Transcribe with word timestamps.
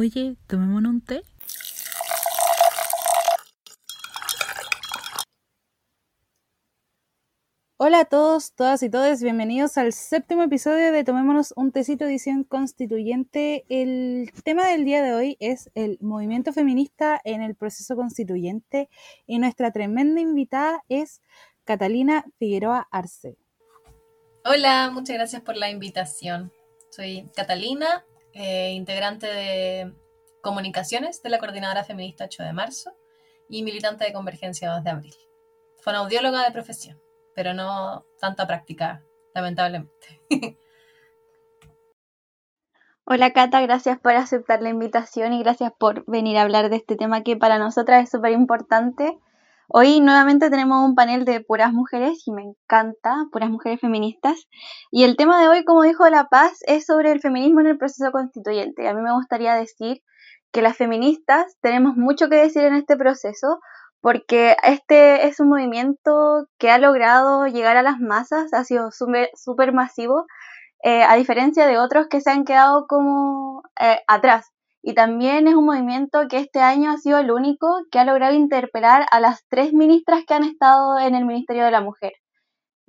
Oye, 0.00 0.36
tomémonos 0.46 0.92
un 0.92 1.00
té. 1.00 1.22
Hola 7.78 7.98
a 7.98 8.04
todos, 8.04 8.54
todas 8.54 8.80
y 8.84 8.90
todos, 8.90 9.20
bienvenidos 9.20 9.76
al 9.76 9.92
séptimo 9.92 10.44
episodio 10.44 10.92
de 10.92 11.02
Tomémonos 11.02 11.52
un 11.56 11.72
tecito 11.72 12.04
edición 12.04 12.44
constituyente. 12.44 13.64
El 13.68 14.30
tema 14.44 14.68
del 14.68 14.84
día 14.84 15.02
de 15.02 15.14
hoy 15.14 15.36
es 15.40 15.68
el 15.74 15.98
movimiento 16.00 16.52
feminista 16.52 17.20
en 17.24 17.42
el 17.42 17.56
proceso 17.56 17.96
constituyente 17.96 18.88
y 19.26 19.40
nuestra 19.40 19.72
tremenda 19.72 20.20
invitada 20.20 20.84
es 20.88 21.22
Catalina 21.64 22.24
Figueroa 22.38 22.86
Arce. 22.92 23.36
Hola, 24.44 24.92
muchas 24.92 25.16
gracias 25.16 25.42
por 25.42 25.56
la 25.56 25.70
invitación. 25.70 26.52
Soy 26.90 27.28
Catalina, 27.34 28.04
eh, 28.34 28.72
integrante 28.72 29.26
de 29.26 29.94
comunicaciones 30.42 31.22
de 31.22 31.30
la 31.30 31.38
Coordinadora 31.38 31.84
Feminista 31.84 32.24
8 32.24 32.42
de 32.42 32.52
marzo 32.52 32.92
y 33.48 33.62
militante 33.62 34.04
de 34.04 34.12
Convergencia 34.12 34.70
2 34.70 34.84
de 34.84 34.90
abril. 34.90 35.14
Fonoaudióloga 35.80 36.44
de 36.44 36.52
profesión, 36.52 37.00
pero 37.34 37.54
no 37.54 38.04
tanta 38.20 38.46
práctica, 38.46 39.02
lamentablemente. 39.34 40.22
Hola 43.04 43.32
Cata, 43.32 43.62
gracias 43.62 43.98
por 43.98 44.12
aceptar 44.12 44.60
la 44.60 44.68
invitación 44.68 45.32
y 45.32 45.42
gracias 45.42 45.72
por 45.78 46.04
venir 46.06 46.36
a 46.36 46.42
hablar 46.42 46.68
de 46.68 46.76
este 46.76 46.94
tema 46.94 47.22
que 47.22 47.38
para 47.38 47.58
nosotras 47.58 48.04
es 48.04 48.10
súper 48.10 48.32
importante 48.32 49.18
Hoy 49.70 50.00
nuevamente 50.00 50.48
tenemos 50.48 50.82
un 50.82 50.94
panel 50.94 51.26
de 51.26 51.42
puras 51.42 51.74
mujeres 51.74 52.22
y 52.26 52.32
me 52.32 52.42
encanta, 52.42 53.26
puras 53.30 53.50
mujeres 53.50 53.78
feministas. 53.78 54.48
Y 54.90 55.04
el 55.04 55.14
tema 55.14 55.38
de 55.42 55.48
hoy, 55.48 55.62
como 55.64 55.82
dijo 55.82 56.08
La 56.08 56.24
Paz, 56.24 56.60
es 56.66 56.86
sobre 56.86 57.12
el 57.12 57.20
feminismo 57.20 57.60
en 57.60 57.66
el 57.66 57.76
proceso 57.76 58.10
constituyente. 58.10 58.88
A 58.88 58.94
mí 58.94 59.02
me 59.02 59.12
gustaría 59.12 59.54
decir 59.54 60.00
que 60.52 60.62
las 60.62 60.78
feministas 60.78 61.54
tenemos 61.60 61.96
mucho 61.96 62.30
que 62.30 62.36
decir 62.36 62.62
en 62.64 62.76
este 62.76 62.96
proceso 62.96 63.60
porque 64.00 64.56
este 64.62 65.26
es 65.26 65.38
un 65.38 65.50
movimiento 65.50 66.46
que 66.58 66.70
ha 66.70 66.78
logrado 66.78 67.46
llegar 67.46 67.76
a 67.76 67.82
las 67.82 68.00
masas, 68.00 68.54
ha 68.54 68.64
sido 68.64 68.88
súper 68.90 69.72
masivo, 69.74 70.24
eh, 70.82 71.02
a 71.02 71.16
diferencia 71.16 71.66
de 71.66 71.78
otros 71.78 72.06
que 72.08 72.22
se 72.22 72.30
han 72.30 72.44
quedado 72.46 72.86
como 72.86 73.62
eh, 73.78 74.00
atrás. 74.06 74.46
Y 74.82 74.94
también 74.94 75.48
es 75.48 75.54
un 75.54 75.66
movimiento 75.66 76.28
que 76.28 76.38
este 76.38 76.60
año 76.60 76.90
ha 76.90 76.98
sido 76.98 77.18
el 77.18 77.30
único 77.30 77.84
que 77.90 77.98
ha 77.98 78.04
logrado 78.04 78.34
interpelar 78.34 79.06
a 79.10 79.20
las 79.20 79.44
tres 79.48 79.72
ministras 79.72 80.24
que 80.26 80.34
han 80.34 80.44
estado 80.44 80.98
en 80.98 81.14
el 81.14 81.24
Ministerio 81.24 81.64
de 81.64 81.70
la 81.70 81.80
Mujer. 81.80 82.12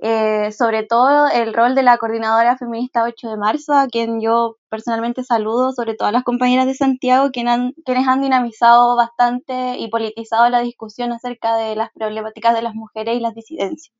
Eh, 0.02 0.54
sobre 0.54 0.84
todo 0.84 1.28
el 1.28 1.54
rol 1.54 1.76
de 1.76 1.84
la 1.84 1.98
coordinadora 1.98 2.58
feminista 2.58 3.04
8 3.04 3.32
de 3.32 3.38
marzo, 3.38 3.74
a 3.74 3.88
quien 3.88 4.22
yo 4.22 4.56
personalmente 4.70 5.26
saludo, 5.26 5.74
sobre 5.74 5.94
todo 5.94 6.08
a 6.08 6.14
las 6.14 6.24
compañeras 6.24 6.66
de 6.68 6.74
Santiago, 6.74 7.32
quienes 7.32 7.74
han, 8.08 8.22
dinamizado 8.22 8.96
bastante 8.96 9.78
y 9.78 9.90
politizado 9.90 10.48
la 10.50 10.62
discusión 10.62 11.12
acerca 11.12 11.58
de 11.58 11.76
las 11.76 11.92
problemáticas 11.92 12.56
de 12.56 12.62
las 12.62 12.76
mujeres 12.76 13.18
y 13.18 13.20
las 13.20 13.36
disidencias. 13.36 13.94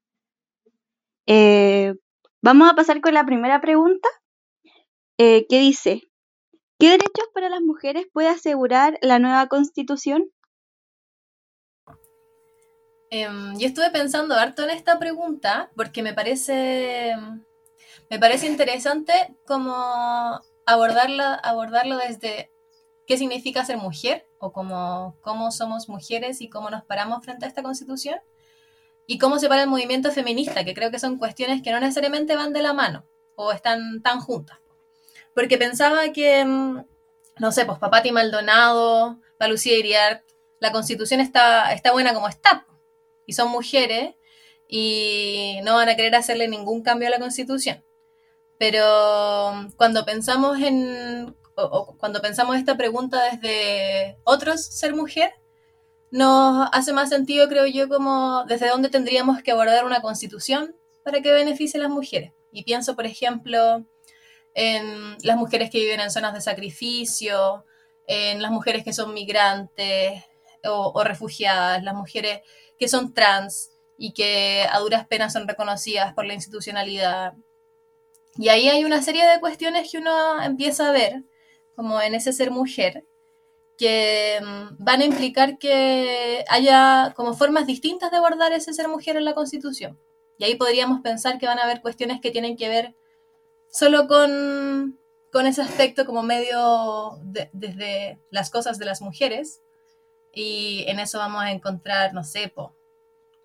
Eh, 1.28 1.94
vamos 2.42 2.70
a 2.70 2.76
pasar 2.76 3.02
con 3.02 3.14
la 3.14 3.26
primera 3.26 3.60
pregunta, 3.60 4.08
eh, 5.18 5.48
que 5.50 5.60
dice, 5.60 6.09
¿Qué 6.80 6.92
derechos 6.92 7.28
para 7.34 7.50
las 7.50 7.60
mujeres 7.60 8.08
puede 8.14 8.30
asegurar 8.30 8.98
la 9.02 9.20
nueva 9.20 9.48
constitución? 9.48 10.32
Em, 13.12 13.58
yo 13.60 13.68
estuve 13.68 13.92
pensando 13.92 14.36
harto 14.36 14.64
en 14.64 14.70
esta 14.70 14.98
pregunta 14.98 15.72
porque 15.76 16.02
me 16.04 16.14
parece, 16.14 17.18
me 18.10 18.18
parece 18.18 18.48
interesante 18.48 19.12
como 19.46 20.40
abordarla, 20.66 21.34
abordarlo 21.34 21.98
desde 21.98 22.50
qué 23.06 23.18
significa 23.18 23.66
ser 23.66 23.76
mujer 23.76 24.26
o 24.40 24.54
cómo, 24.54 25.18
cómo 25.22 25.52
somos 25.52 25.90
mujeres 25.90 26.40
y 26.40 26.50
cómo 26.50 26.70
nos 26.70 26.86
paramos 26.86 27.26
frente 27.26 27.44
a 27.44 27.50
esta 27.50 27.62
constitución 27.62 28.20
y 29.06 29.18
cómo 29.18 29.38
se 29.40 29.50
para 29.50 29.64
el 29.64 29.70
movimiento 29.70 30.12
feminista, 30.12 30.64
que 30.64 30.74
creo 30.74 30.92
que 30.92 31.00
son 31.00 31.18
cuestiones 31.18 31.62
que 31.62 31.72
no 31.74 31.82
necesariamente 31.82 32.38
van 32.38 32.54
de 32.54 32.62
la 32.62 32.72
mano 32.72 33.04
o 33.36 33.52
están 33.52 34.02
tan 34.02 34.22
juntas 34.22 34.60
porque 35.34 35.58
pensaba 35.58 36.12
que, 36.12 36.44
mm, 36.46 36.86
no 37.40 37.52
sé, 37.52 37.66
pues 37.66 37.80
Papati 37.80 38.12
Maldonado, 38.12 39.20
la 39.40 39.48
Lucía 39.48 39.78
Iriart, 39.78 40.24
la 40.60 40.72
constitución 40.72 41.22
está, 41.22 41.74
está 41.74 41.92
buena 41.92 42.14
como 42.14 42.28
está, 42.28 42.68
y 43.26 43.34
son 43.34 43.50
mujeres, 43.50 44.16
y 44.68 45.60
no 45.64 45.76
van 45.76 45.90
a 45.90 45.96
querer 45.96 46.16
hacerle 46.16 46.48
ningún 46.48 46.84
cambio 46.84 47.08
a 47.08 47.12
la 47.12 47.20
constitución. 47.20 47.84
Pero 48.58 49.54
mm, 49.54 49.72
cuando 49.78 50.06
pensamos 50.06 50.60
en, 50.60 51.36
o, 51.56 51.98
cuando 51.98 52.22
pensamos 52.22 52.58
esta 52.58 52.78
pregunta 52.78 53.24
desde 53.32 54.20
otros 54.24 54.64
ser 54.64 54.96
mujer, 54.96 55.32
nos 56.12 56.70
hace 56.72 56.94
más 56.94 57.10
sentido, 57.10 57.48
creo 57.48 57.66
yo, 57.68 57.88
como 57.88 58.44
desde 58.48 58.70
dónde 58.70 58.90
tendríamos 58.90 59.42
que 59.44 59.52
abordar 59.52 59.86
una 59.86 60.02
constitución 60.02 60.76
para 61.04 61.22
que 61.22 61.32
beneficie 61.32 61.80
a 61.80 61.84
las 61.84 61.92
mujeres. 61.92 62.34
Y 62.52 62.64
pienso, 62.64 62.96
por 62.96 63.06
ejemplo, 63.06 63.86
en 64.62 65.16
las 65.24 65.38
mujeres 65.38 65.70
que 65.70 65.80
viven 65.80 66.02
en 66.02 66.12
zonas 66.12 66.34
de 66.34 66.42
sacrificio, 66.42 67.64
en 68.08 68.42
las 68.42 68.52
mujeres 68.52 68.84
que 68.84 68.92
son 68.92 69.14
migrantes 69.14 70.22
o, 70.66 71.02
refugiadas, 71.02 71.82
las 71.82 71.96
mujeres 71.96 72.42
que 72.78 72.90
son 72.90 73.14
trans 73.14 73.72
y 73.98 74.12
que 74.12 74.68
a 74.70 74.80
duras 74.80 75.08
penas 75.08 75.32
son 75.32 75.48
reconocidas 75.48 76.14
por 76.14 76.26
la 76.26 76.34
institucionalidad. 76.34 77.36
Y 78.36 78.50
ahí 78.50 78.68
hay 78.68 78.84
una 78.84 79.02
serie 79.02 79.26
de 79.26 79.40
cuestiones 79.40 79.90
que 79.90 80.00
uno 80.00 80.44
empieza 80.44 80.90
a 80.90 80.92
ver, 80.92 81.24
como 81.78 82.02
en 82.02 82.14
ese 82.14 82.34
ser 82.34 82.52
mujer, 82.52 83.06
que 83.78 84.42
mm, 84.44 84.76
van 84.84 85.00
a 85.00 85.06
implicar 85.06 85.58
que 85.58 86.44
haya 86.50 87.14
como 87.16 87.34
formas 87.34 87.66
distintas 87.66 88.12
de 88.12 88.18
abordar 88.18 88.52
ese 88.52 88.74
ser 88.74 88.90
mujer 88.90 89.16
en 89.16 89.24
la 89.24 89.36
Constitución. 89.36 89.98
Y 90.38 90.44
ahí 90.44 90.56
podríamos 90.56 91.00
pensar 91.00 91.38
que 91.38 91.46
van 91.46 91.60
a 91.60 91.64
haber 91.64 91.80
cuestiones 91.82 92.20
que 92.20 92.32
tienen 92.32 92.58
que 92.58 92.68
ver 92.68 92.96
solo 93.72 94.08
con, 94.08 95.00
ese 95.46 95.62
aspecto 95.62 96.06
como 96.06 96.24
medio 96.24 97.20
desde 97.54 98.20
las 98.30 98.50
cosas 98.50 98.78
de 98.80 98.86
las 98.86 99.02
mujeres. 99.02 99.62
Y 100.32 100.86
en 100.88 101.00
eso 101.00 101.18
vamos 101.18 101.42
a 101.42 101.52
encontrar, 101.52 102.14
no 102.14 102.24
sé, 102.24 102.54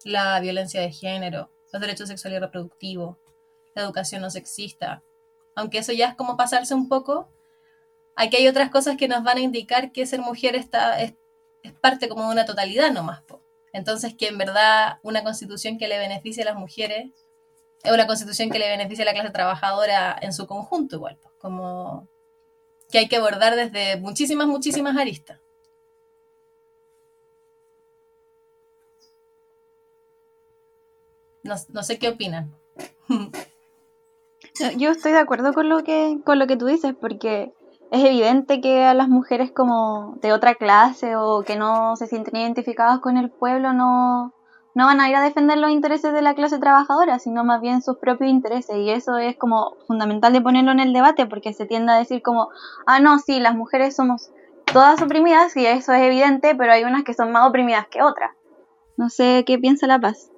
la 0.05 0.39
violencia 0.41 0.81
de 0.81 0.93
género, 0.93 1.51
los 1.73 1.81
derechos 1.81 2.09
sexuales 2.09 2.39
y 2.39 2.41
reproductivos, 2.41 3.17
la 3.75 3.83
educación 3.83 4.23
no 4.23 4.31
sexista. 4.31 5.03
Aunque 5.55 5.79
eso 5.79 5.93
ya 5.93 6.09
es 6.09 6.15
como 6.15 6.37
pasarse 6.37 6.75
un 6.75 6.89
poco, 6.89 7.33
aquí 8.17 8.37
hay 8.37 8.49
otras 8.49 8.71
cosas 8.71 8.97
que 8.97 9.09
nos 9.09 9.23
van 9.25 9.39
a 9.39 9.43
indicar 9.43 9.93
que 9.93 10.07
ser 10.07 10.21
mujer 10.21 10.57
está, 10.57 11.01
es, 11.01 11.15
parte 11.81 12.09
como 12.09 12.25
de 12.25 12.33
una 12.33 12.45
totalidad 12.45 12.93
nomás. 12.93 13.23
Entonces, 13.73 14.15
que 14.15 14.29
en 14.29 14.39
verdad 14.39 14.99
una 15.03 15.25
constitución 15.25 15.79
que 15.79 15.89
le 15.89 15.99
beneficie 15.99 16.43
a 16.43 16.47
las 16.47 16.57
mujeres 16.57 17.11
es 17.85 17.93
una 17.93 18.07
constitución 18.07 18.51
que 18.51 18.59
le 18.59 18.69
beneficia 18.69 19.05
a 19.05 19.07
la 19.07 19.13
clase 19.13 19.31
trabajadora 19.31 20.17
en 20.21 20.33
su 20.33 20.47
conjunto 20.47 20.97
igual, 20.97 21.19
pues, 21.23 21.35
como 21.39 22.09
que 22.91 22.99
hay 22.99 23.09
que 23.09 23.17
abordar 23.17 23.55
desde 23.57 23.99
muchísimas, 23.99 24.47
muchísimas 24.47 24.97
aristas. 24.97 25.41
No, 31.43 31.83
sé 31.83 31.99
qué 31.99 32.09
opinan. 32.09 32.55
Yo 34.79 34.91
estoy 34.91 35.13
de 35.13 35.19
acuerdo 35.19 35.53
con 35.53 35.69
lo 35.69 35.85
que 35.85 36.19
con 36.25 36.39
lo 36.39 36.47
que 36.47 36.57
tú 36.57 36.65
dices 36.65 36.95
porque 36.99 37.53
es 37.91 38.03
evidente 38.05 38.63
que 38.63 38.85
a 38.85 38.95
las 38.95 39.09
mujeres 39.09 39.53
como 39.53 40.17
de 40.23 40.33
otra 40.33 40.55
clase 40.55 41.17
o 41.17 41.43
que 41.43 41.57
no 41.57 41.97
se 41.97 42.07
sienten 42.07 42.37
identificadas 42.37 43.01
con 43.01 43.19
el 43.19 43.31
pueblo 43.31 43.75
no 43.75 44.33
no 44.75 44.87
van 44.87 45.01
a 45.01 45.09
ir 45.09 45.17
a 45.17 45.23
defender 45.23 45.57
los 45.59 45.71
intereses 45.71 46.13
de 46.13 46.23
la 46.23 46.35
clase 46.35 46.59
trabajadora, 46.59 47.19
sino 47.19 47.45
más 47.45 47.61
bien 47.61 47.81
sus 47.81 47.97
propios 47.99 48.31
intereses. 48.31 48.77
Y 48.77 48.91
eso 48.91 49.17
es 49.19 49.37
como 49.37 49.77
fundamental 49.87 50.33
de 50.33 50.41
ponerlo 50.41 50.73
en 50.73 50.81
el 50.81 50.93
debate, 50.93 51.27
porque 51.27 51.53
se 51.53 51.67
tiende 51.67 51.93
a 51.93 51.99
decir 51.99 52.23
como, 52.23 52.49
ah, 52.87 53.01
no, 53.01 53.19
sí, 53.19 53.39
las 53.39 53.55
mujeres 53.55 53.95
somos 53.95 54.31
todas 54.73 55.01
oprimidas, 55.01 55.57
y 55.57 55.67
eso 55.67 55.93
es 55.93 56.03
evidente, 56.03 56.55
pero 56.57 56.73
hay 56.73 56.85
unas 56.85 57.05
que 57.05 57.15
son 57.15 57.31
más 57.31 57.49
oprimidas 57.49 57.87
que 57.89 58.03
otras. 58.03 58.33
No 58.97 59.09
sé 59.09 59.45
qué 59.47 59.59
piensa 59.59 59.87
La 59.87 60.01
Paz. 60.01 60.31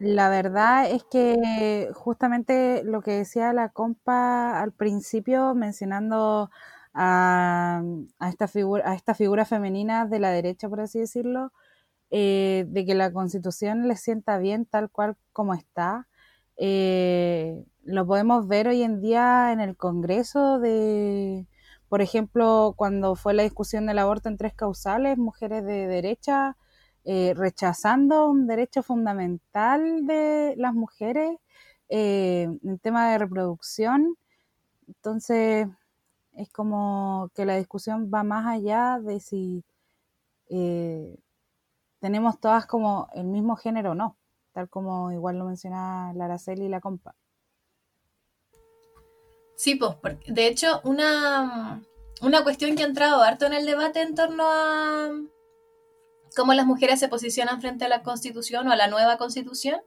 La 0.00 0.28
verdad 0.28 0.88
es 0.90 1.02
que 1.04 1.88
justamente 1.92 2.82
lo 2.84 3.02
que 3.02 3.12
decía 3.12 3.52
la 3.52 3.68
compa 3.68 4.60
al 4.60 4.72
principio, 4.72 5.54
mencionando 5.54 6.50
a, 6.94 7.82
esta, 8.28 8.48
figura, 8.48 8.90
a 8.90 8.94
esta 8.94 9.14
figura 9.14 9.44
femenina 9.44 10.06
de 10.06 10.18
la 10.20 10.30
derecha, 10.30 10.68
por 10.68 10.80
así 10.80 10.98
decirlo, 10.98 11.52
eh, 12.10 12.64
de 12.68 12.86
que 12.86 12.94
la 12.94 13.12
constitución 13.12 13.88
le 13.88 13.96
sienta 13.96 14.38
bien 14.38 14.66
tal 14.66 14.90
cual 14.90 15.16
como 15.32 15.54
está. 15.54 16.08
Eh, 16.56 17.64
lo 17.84 18.06
podemos 18.06 18.48
ver 18.48 18.68
hoy 18.68 18.82
en 18.82 19.00
día 19.00 19.52
en 19.52 19.60
el 19.60 19.76
Congreso 19.76 20.58
de, 20.58 21.46
por 21.88 22.02
ejemplo, 22.02 22.74
cuando 22.76 23.14
fue 23.16 23.34
la 23.34 23.42
discusión 23.44 23.86
del 23.86 23.98
aborto 23.98 24.28
en 24.28 24.36
tres 24.38 24.54
causales, 24.54 25.18
mujeres 25.18 25.64
de 25.64 25.86
derecha 25.86 26.56
eh, 27.04 27.34
rechazando 27.36 28.28
un 28.28 28.46
derecho 28.46 28.82
fundamental 28.82 30.06
de 30.06 30.54
las 30.58 30.74
mujeres 30.74 31.38
en 31.88 32.78
tema 32.80 33.10
de 33.12 33.18
reproducción. 33.18 34.16
Entonces, 34.88 35.68
es 36.38 36.50
como 36.50 37.30
que 37.34 37.44
la 37.44 37.56
discusión 37.56 38.10
va 38.14 38.22
más 38.22 38.46
allá 38.46 39.00
de 39.02 39.20
si 39.20 39.64
eh, 40.48 41.18
tenemos 42.00 42.40
todas 42.40 42.66
como 42.66 43.08
el 43.14 43.24
mismo 43.24 43.56
género 43.56 43.90
o 43.90 43.94
no, 43.94 44.16
tal 44.52 44.68
como 44.68 45.10
igual 45.10 45.38
lo 45.38 45.44
menciona 45.44 46.12
Laraceli 46.14 46.66
y 46.66 46.68
la 46.68 46.80
compa. 46.80 47.14
Sí, 49.56 49.74
pues, 49.74 49.96
de 50.26 50.46
hecho, 50.46 50.80
una, 50.84 51.82
una 52.22 52.44
cuestión 52.44 52.76
que 52.76 52.84
ha 52.84 52.86
entrado 52.86 53.20
harto 53.22 53.44
en 53.46 53.54
el 53.54 53.66
debate 53.66 54.02
en 54.02 54.14
torno 54.14 54.44
a 54.46 55.10
cómo 56.36 56.54
las 56.54 56.66
mujeres 56.66 57.00
se 57.00 57.08
posicionan 57.08 57.60
frente 57.60 57.86
a 57.86 57.88
la 57.88 58.04
constitución 58.04 58.68
o 58.68 58.72
a 58.72 58.76
la 58.76 58.86
nueva 58.86 59.18
constitución 59.18 59.80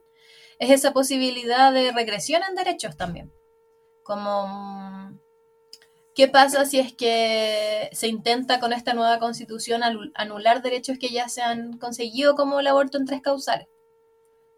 es 0.58 0.70
esa 0.70 0.92
posibilidad 0.92 1.72
de 1.72 1.92
regresión 1.92 2.42
en 2.46 2.54
derechos 2.54 2.98
también. 2.98 3.32
Como, 4.04 5.18
¿qué 6.14 6.28
pasa 6.28 6.64
si 6.66 6.78
es 6.78 6.92
que 6.92 7.88
se 7.92 8.08
intenta 8.08 8.60
con 8.60 8.72
esta 8.72 8.94
nueva 8.94 9.18
constitución 9.18 9.82
anular 10.14 10.62
derechos 10.62 10.98
que 10.98 11.10
ya 11.10 11.28
se 11.28 11.42
han 11.42 11.78
conseguido 11.78 12.34
como 12.34 12.60
el 12.60 12.66
aborto 12.66 12.98
en 12.98 13.06
tres 13.06 13.22
causales? 13.22 13.68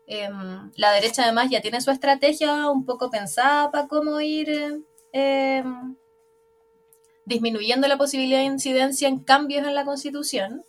Em, 0.06 0.70
la 0.76 0.92
derecha 0.92 1.22
además 1.22 1.50
ya 1.50 1.62
tiene 1.62 1.80
su 1.80 1.90
estrategia 1.90 2.70
un 2.70 2.84
poco 2.84 3.10
pensada 3.10 3.70
para 3.70 3.88
cómo 3.88 4.20
ir 4.20 4.84
em, 5.12 5.96
disminuyendo 7.24 7.88
la 7.88 7.96
posibilidad 7.96 8.40
de 8.40 8.44
incidencia 8.44 9.08
en 9.08 9.20
cambios 9.20 9.66
en 9.66 9.74
la 9.74 9.84
constitución. 9.84 10.64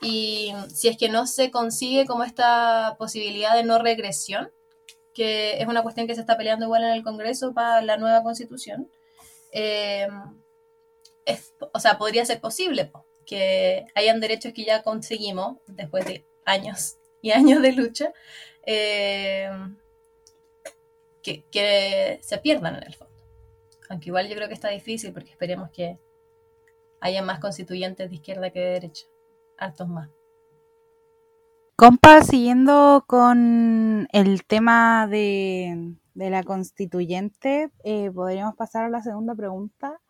Y 0.00 0.52
si 0.74 0.88
es 0.88 0.96
que 0.98 1.08
no 1.08 1.26
se 1.26 1.50
consigue 1.50 2.06
como 2.06 2.24
esta 2.24 2.96
posibilidad 2.98 3.54
de 3.54 3.64
no 3.64 3.78
regresión, 3.78 4.50
que 5.14 5.60
es 5.60 5.68
una 5.68 5.82
cuestión 5.82 6.06
que 6.06 6.14
se 6.14 6.20
está 6.22 6.36
peleando 6.36 6.66
igual 6.66 6.84
en 6.84 6.90
el 6.92 7.04
Congreso 7.04 7.54
para 7.54 7.82
la 7.82 7.96
nueva 7.96 8.22
constitución, 8.22 8.90
eh, 9.54 10.08
o 11.72 11.80
sea, 11.80 11.96
podría 11.96 12.24
ser 12.26 12.40
posible 12.40 12.90
que 13.24 13.86
hayan 13.94 14.20
derechos 14.20 14.52
que 14.52 14.64
ya 14.64 14.82
conseguimos 14.82 15.58
después 15.66 16.04
de 16.04 16.26
años 16.44 16.98
y 17.22 17.30
años 17.30 17.62
de 17.62 17.72
lucha, 17.72 18.12
eh, 18.66 19.48
que, 21.22 21.44
que 21.50 22.18
se 22.22 22.38
pierdan 22.38 22.76
en 22.76 22.82
el 22.82 22.94
fondo. 22.94 23.14
Aunque 23.88 24.10
igual 24.10 24.28
yo 24.28 24.36
creo 24.36 24.48
que 24.48 24.54
está 24.54 24.68
difícil 24.68 25.12
porque 25.12 25.30
esperemos 25.30 25.70
que 25.70 25.98
haya 27.00 27.22
más 27.22 27.38
constituyentes 27.38 28.10
de 28.10 28.16
izquierda 28.16 28.50
que 28.50 28.60
de 28.60 28.70
derecha 28.72 29.06
hartos 29.56 29.88
más. 29.88 30.10
Compa, 31.76 32.22
siguiendo 32.22 33.04
con 33.06 34.08
el 34.12 34.44
tema 34.44 35.06
de, 35.08 35.94
la 36.14 36.42
constituyente, 36.42 37.70
eh, 37.84 38.10
podríamos 38.12 38.54
pasar 38.56 38.84
a 38.84 38.88
la 38.90 39.02
segunda 39.02 39.34
pregunta 39.34 40.00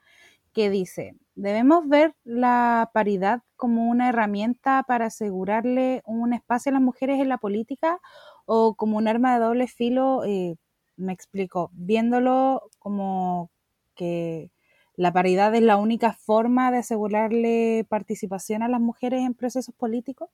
que 0.52 0.70
dice, 0.70 1.16
¿debemos 1.34 1.88
ver 1.88 2.14
la 2.24 2.90
paridad 2.94 3.42
como 3.56 3.88
una 3.90 4.08
herramienta 4.10 4.84
para 4.86 5.06
asegurarle 5.06 6.02
un 6.06 6.32
espacio 6.32 6.70
a 6.70 6.74
las 6.74 6.82
mujeres 6.82 7.20
en 7.20 7.28
la 7.28 7.38
política 7.38 8.00
o 8.46 8.74
como 8.76 8.96
un 8.98 9.08
arma 9.08 9.34
de 9.34 9.44
doble 9.44 9.66
filo? 9.68 10.24
Eh, 10.24 10.56
me 10.96 11.12
explico, 11.12 11.70
viéndolo 11.74 12.62
como 12.78 13.50
que 13.96 14.50
la 14.96 15.12
paridad 15.12 15.54
es 15.54 15.62
la 15.62 15.76
única 15.76 16.12
forma 16.14 16.70
de 16.70 16.78
asegurarle 16.78 17.86
participación 17.88 18.62
a 18.62 18.68
las 18.68 18.80
mujeres 18.80 19.22
en 19.22 19.34
procesos 19.34 19.74
políticos? 19.74 20.30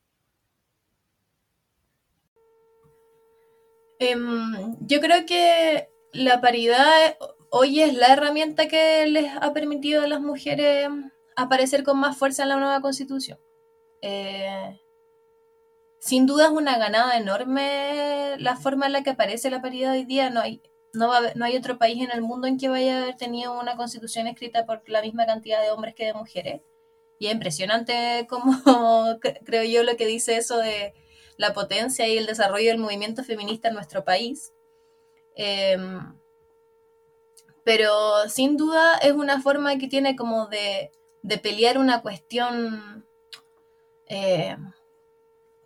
Em, 4.00 4.76
yo 4.81 5.00
creo 5.00 5.26
que 5.26 5.91
la 6.12 6.41
paridad 6.41 7.17
hoy 7.50 7.81
es 7.82 7.94
la 7.94 8.14
herramienta 8.14 8.67
que 8.67 9.06
les 9.06 9.31
ha 9.41 9.52
permitido 9.52 10.02
a 10.02 10.06
las 10.06 10.23
mujeres 10.23 10.88
aparecer 11.37 11.85
con 11.85 11.99
más 12.00 12.17
fuerza 12.17 12.44
en 12.44 12.49
la 12.49 12.56
nueva 12.56 12.81
constitución. 12.81 13.38
Eh, 14.00 14.81
sin 15.99 16.26
duda 16.26 16.47
es 16.47 16.50
una 16.50 16.79
ganada 16.79 17.19
enorme 17.19 18.37
la 18.38 18.56
forma 18.56 18.87
en 18.87 18.93
la 18.93 19.02
que 19.02 19.11
aparece 19.11 19.50
la 19.50 19.61
paridad 19.61 19.93
hoy 19.93 20.05
día. 20.06 20.31
No 20.31 20.41
hay, 20.41 20.62
no, 20.94 21.12
no 21.35 21.44
hay 21.44 21.56
otro 21.56 21.79
país 21.79 22.02
en 22.02 22.11
el 22.11 22.23
mundo 22.23 22.47
en 22.47 22.58
que 22.58 22.69
vaya 22.70 23.00
a 23.00 23.02
haber 23.02 23.17
tenido 23.17 23.58
una 23.61 23.76
constitución 23.76 24.26
escrita 24.29 24.64
por 24.67 24.82
la 24.88 25.02
misma 25.02 25.26
cantidad 25.26 25.61
de 25.62 25.73
hombres 25.73 25.94
que 25.94 26.06
de 26.06 26.14
mujeres. 26.14 26.62
Y 27.19 27.26
es 27.26 27.35
impresionante 27.35 28.26
como 28.31 28.52
creo 29.44 29.64
yo 29.64 29.82
lo 29.82 29.97
que 29.97 30.06
dice 30.06 30.37
eso 30.38 30.58
de 30.58 30.94
la 31.40 31.52
potencia 31.52 32.06
y 32.08 32.19
el 32.19 32.26
desarrollo 32.26 32.69
del 32.69 32.78
movimiento 32.78 33.25
feminista 33.25 33.69
en 33.69 33.75
nuestro 33.75 34.04
país. 34.04 34.52
Em, 35.34 36.19
pero 37.64 38.28
sin 38.28 38.56
duda 38.56 38.98
es 38.98 39.12
una 39.12 39.40
forma 39.42 39.78
que 39.78 39.88
tiene 39.88 40.16
como 40.16 40.46
de, 40.46 40.92
pelear 41.42 41.78
una 41.78 42.02
cuestión 42.02 43.06
eh, 44.06 44.56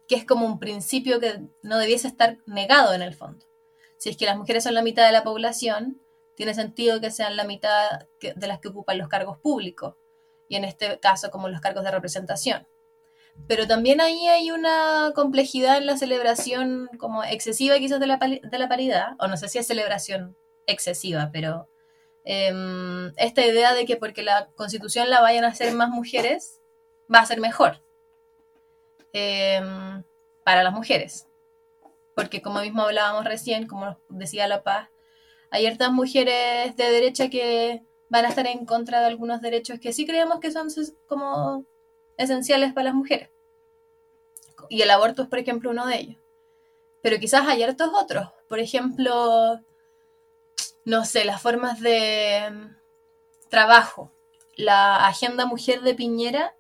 que 0.09 0.17
es 0.17 0.25
como 0.27 0.47
un 0.47 0.59
principio 0.59 1.21
que 1.21 1.41
no 1.63 1.79
debiese 1.79 2.09
estar 2.09 2.39
negado 2.47 2.93
en 2.93 3.03
el 3.03 3.15
fondo 3.15 3.47
si 4.05 4.11
es 4.11 4.19
que 4.19 4.27
las 4.27 4.37
mujeres 4.37 4.63
son 4.63 4.75
la 4.75 4.83
mitad 4.83 5.07
de 5.07 5.13
la 5.13 5.25
población, 5.25 5.99
tiene 6.37 6.53
sentido 6.53 7.01
que 7.01 7.11
sean 7.11 7.39
la 7.39 7.45
mitad 7.45 8.07
de 8.21 8.47
las 8.47 8.61
que 8.61 8.69
ocupan 8.69 8.99
los 8.99 9.09
cargos 9.09 9.39
públicos, 9.39 9.95
y 10.47 10.57
en 10.57 10.65
este 10.65 11.01
caso 11.01 11.31
como 11.31 11.49
los 11.49 11.63
cargos 11.63 11.85
de 11.85 11.91
representación. 11.91 12.69
Pero 13.47 13.67
también 13.67 14.01
ahí 14.01 14.27
hay 14.29 14.51
una 14.51 15.13
complejidad 15.15 15.77
en 15.77 15.87
la 15.87 15.97
celebración 15.97 16.89
como 16.99 17.23
excesiva 17.25 17.79
quizás 17.79 18.01
de 18.01 18.07
la, 18.07 18.17
de 18.17 18.59
la 18.59 18.69
paridad, 18.69 19.17
o 19.19 19.27
no 19.27 19.37
sé 19.37 19.49
si 19.49 19.59
es 19.59 19.67
celebración 19.67 20.37
excesiva, 20.67 21.31
pero 21.33 21.69
em, 22.25 23.13
esta 23.17 23.45
idea 23.45 23.75
de 23.75 23.85
que 23.85 23.97
porque 23.97 24.23
la 24.23 24.49
constitución 24.55 25.11
la 25.11 25.21
vayan 25.21 25.45
a 25.45 25.49
hacer 25.49 25.75
más 25.75 25.91
mujeres, 25.91 26.61
va 27.13 27.19
a 27.19 27.27
ser 27.27 27.41
mejor 27.41 27.83
em, 29.13 30.03
para 30.45 30.63
las 30.63 30.73
mujeres. 30.73 31.29
Porque 32.15 32.41
como 32.41 32.61
mismo 32.61 32.83
hablábamos 32.83 33.25
recién, 33.25 33.67
como 33.67 33.99
decía 34.09 34.47
La 34.47 34.63
Paz, 34.63 34.89
hay 35.51 35.63
ciertas 35.63 35.93
mujeres 35.93 36.77
de 36.77 36.91
derecha 36.91 37.29
que 37.29 37.83
van 38.09 38.25
a 38.25 38.29
estar 38.29 38.47
en 38.47 38.65
contra 38.65 39.01
de 39.01 39.07
algunos 39.07 39.41
derechos 39.41 39.79
que 39.81 39.93
sí 39.93 40.07
creemos 40.07 40.41
que 40.41 40.51
son 40.51 40.69
como 41.07 41.67
esenciales 42.17 42.73
para 42.73 42.87
las 42.87 42.95
mujeres. 42.95 43.31
Y 44.69 44.83
el 44.83 44.91
aborto 44.91 45.23
es, 45.23 45.29
por 45.29 45.39
ejemplo, 45.39 45.71
uno 45.71 45.87
de 45.87 45.97
ellos. 45.97 46.17
Pero 47.03 47.19
quizás 47.19 47.47
hay 47.47 47.63
hartos 47.63 47.91
otros. 47.95 48.29
Por 48.49 48.61
ejemplo, 48.61 49.61
no 50.85 51.05
sé, 51.05 51.25
las 51.25 51.41
formas 51.43 51.81
de 51.81 52.51
mm, 52.51 53.49
trabajo. 53.49 54.13
La 54.57 55.07
agenda 55.07 55.47
mujer 55.47 55.83
de 55.83 55.95
Piñera 55.95 56.55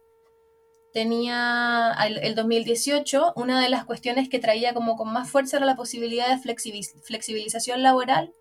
tenía 0.93 1.97
el, 2.07 2.35
2018, 2.35 3.33
una 3.37 3.61
de 3.61 3.69
las 3.69 3.85
cuestiones 3.85 4.29
que 4.29 4.39
traía 4.39 4.75
como 4.75 4.97
con 4.97 5.13
más 5.13 5.31
fuerza 5.31 5.57
era 5.57 5.67
la 5.67 5.77
posibilidad 5.77 6.29
de 6.29 6.39
flexibilización 7.03 7.83
laboral 7.83 8.33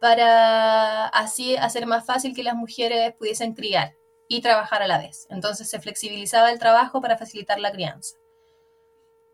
para 0.00 1.06
así 1.06 1.56
hacer 1.56 1.86
más 1.86 2.04
fácil 2.04 2.34
que 2.34 2.42
las 2.42 2.54
mujeres 2.54 3.14
pudiesen 3.16 3.54
criar 3.54 3.96
y 4.28 4.40
trabajar 4.40 4.82
a 4.82 4.86
la 4.86 4.98
vez. 4.98 5.26
Entonces 5.30 5.68
se 5.68 5.80
flexibilizaba 5.80 6.50
el 6.50 6.58
trabajo 6.58 7.00
para 7.00 7.16
facilitar 7.18 7.58
la 7.60 7.72
crianza. 7.72 8.16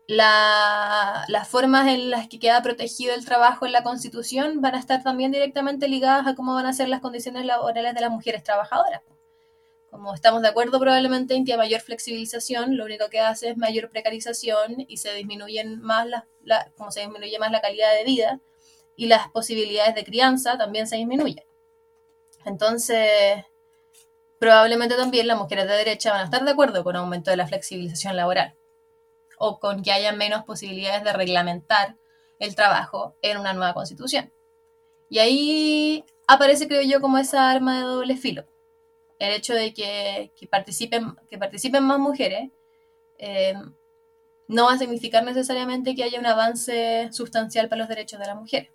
las 0.07 1.47
formas 1.47 1.87
en 1.87 2.09
las 2.09 2.27
que 2.27 2.39
queda 2.39 2.61
protegido 2.61 3.15
el 3.15 3.25
trabajo 3.25 3.65
en 3.65 3.71
la 3.71 3.83
Constitución 3.83 4.61
van 4.61 4.75
a 4.75 4.79
estar 4.79 5.01
también 5.01 5.31
directamente 5.31 5.87
ligadas 5.87 6.27
a 6.27 6.35
cómo 6.35 6.53
van 6.53 6.65
a 6.65 6.73
ser 6.73 6.89
las 6.89 7.01
condiciones 7.01 7.45
laborales 7.45 7.95
de 7.95 8.01
las 8.01 8.11
mujeres 8.11 8.43
trabajadoras. 8.43 9.01
Como 9.89 10.13
estamos 10.13 10.41
de 10.41 10.49
acuerdo 10.49 10.79
probablemente 10.79 11.35
en 11.35 11.45
que 11.45 11.53
a 11.53 11.57
mayor 11.57 11.79
flexibilización 11.81 12.77
lo 12.77 12.85
único 12.85 13.09
que 13.09 13.19
hace 13.19 13.49
es 13.49 13.57
mayor 13.57 13.89
precarización 13.89 14.75
y 14.87 14.97
se 14.97 15.13
disminuyen 15.13 15.79
más 15.81 16.07
la, 16.07 16.71
como 16.75 16.91
se 16.91 17.01
disminuye 17.01 17.37
más 17.39 17.51
la 17.51 17.61
calidad 17.61 17.93
de 17.93 18.03
vida 18.03 18.41
y 18.95 19.05
las 19.05 19.29
posibilidades 19.29 19.95
de 19.95 20.03
crianza 20.03 20.57
también 20.57 20.87
se 20.87 20.97
disminuyen. 20.97 21.45
Entonces, 22.45 23.45
probablemente 24.43 24.95
también 24.95 25.27
las 25.27 25.37
mujeres 25.37 25.69
de 25.69 25.73
derecha 25.73 26.11
van 26.11 26.19
a 26.19 26.23
estar 26.25 26.43
de 26.43 26.51
acuerdo 26.51 26.83
con 26.83 26.97
aumento 26.97 27.31
de 27.31 27.37
la 27.37 27.47
flexibilización 27.47 28.17
laboral 28.17 28.57
o 29.37 29.57
con 29.57 29.81
que 29.81 29.93
haya 29.93 30.11
menos 30.11 30.43
posibilidades 30.43 31.05
de 31.05 31.13
reglamentar 31.13 31.95
el 32.39 32.53
trabajo 32.53 33.15
en 33.21 33.37
una 33.37 33.53
nueva 33.53 33.73
constitución. 33.73 34.33
Y 35.09 35.19
ahí 35.19 36.03
aparece, 36.27 36.67
creo 36.67 36.81
yo, 36.81 36.99
como 36.99 37.19
esa 37.19 37.49
arma 37.49 37.77
de 37.77 37.83
doble 37.83 38.17
filo 38.17 38.43
el 39.17 39.31
hecho 39.31 39.53
de 39.53 39.73
que, 39.73 40.33
participen, 40.51 41.15
que 41.29 41.37
participen 41.37 41.85
más 41.85 41.99
mujeres 41.99 42.51
eh, 43.19 43.53
no 44.49 44.65
va 44.65 44.73
a 44.73 44.77
significar 44.77 45.23
necesariamente 45.23 45.95
que 45.95 46.03
haya 46.03 46.19
un 46.19 46.25
avance 46.25 47.07
sustancial 47.13 47.69
para 47.69 47.79
los 47.79 47.87
derechos 47.87 48.19
de 48.19 48.25
las 48.25 48.35
mujeres. 48.35 48.72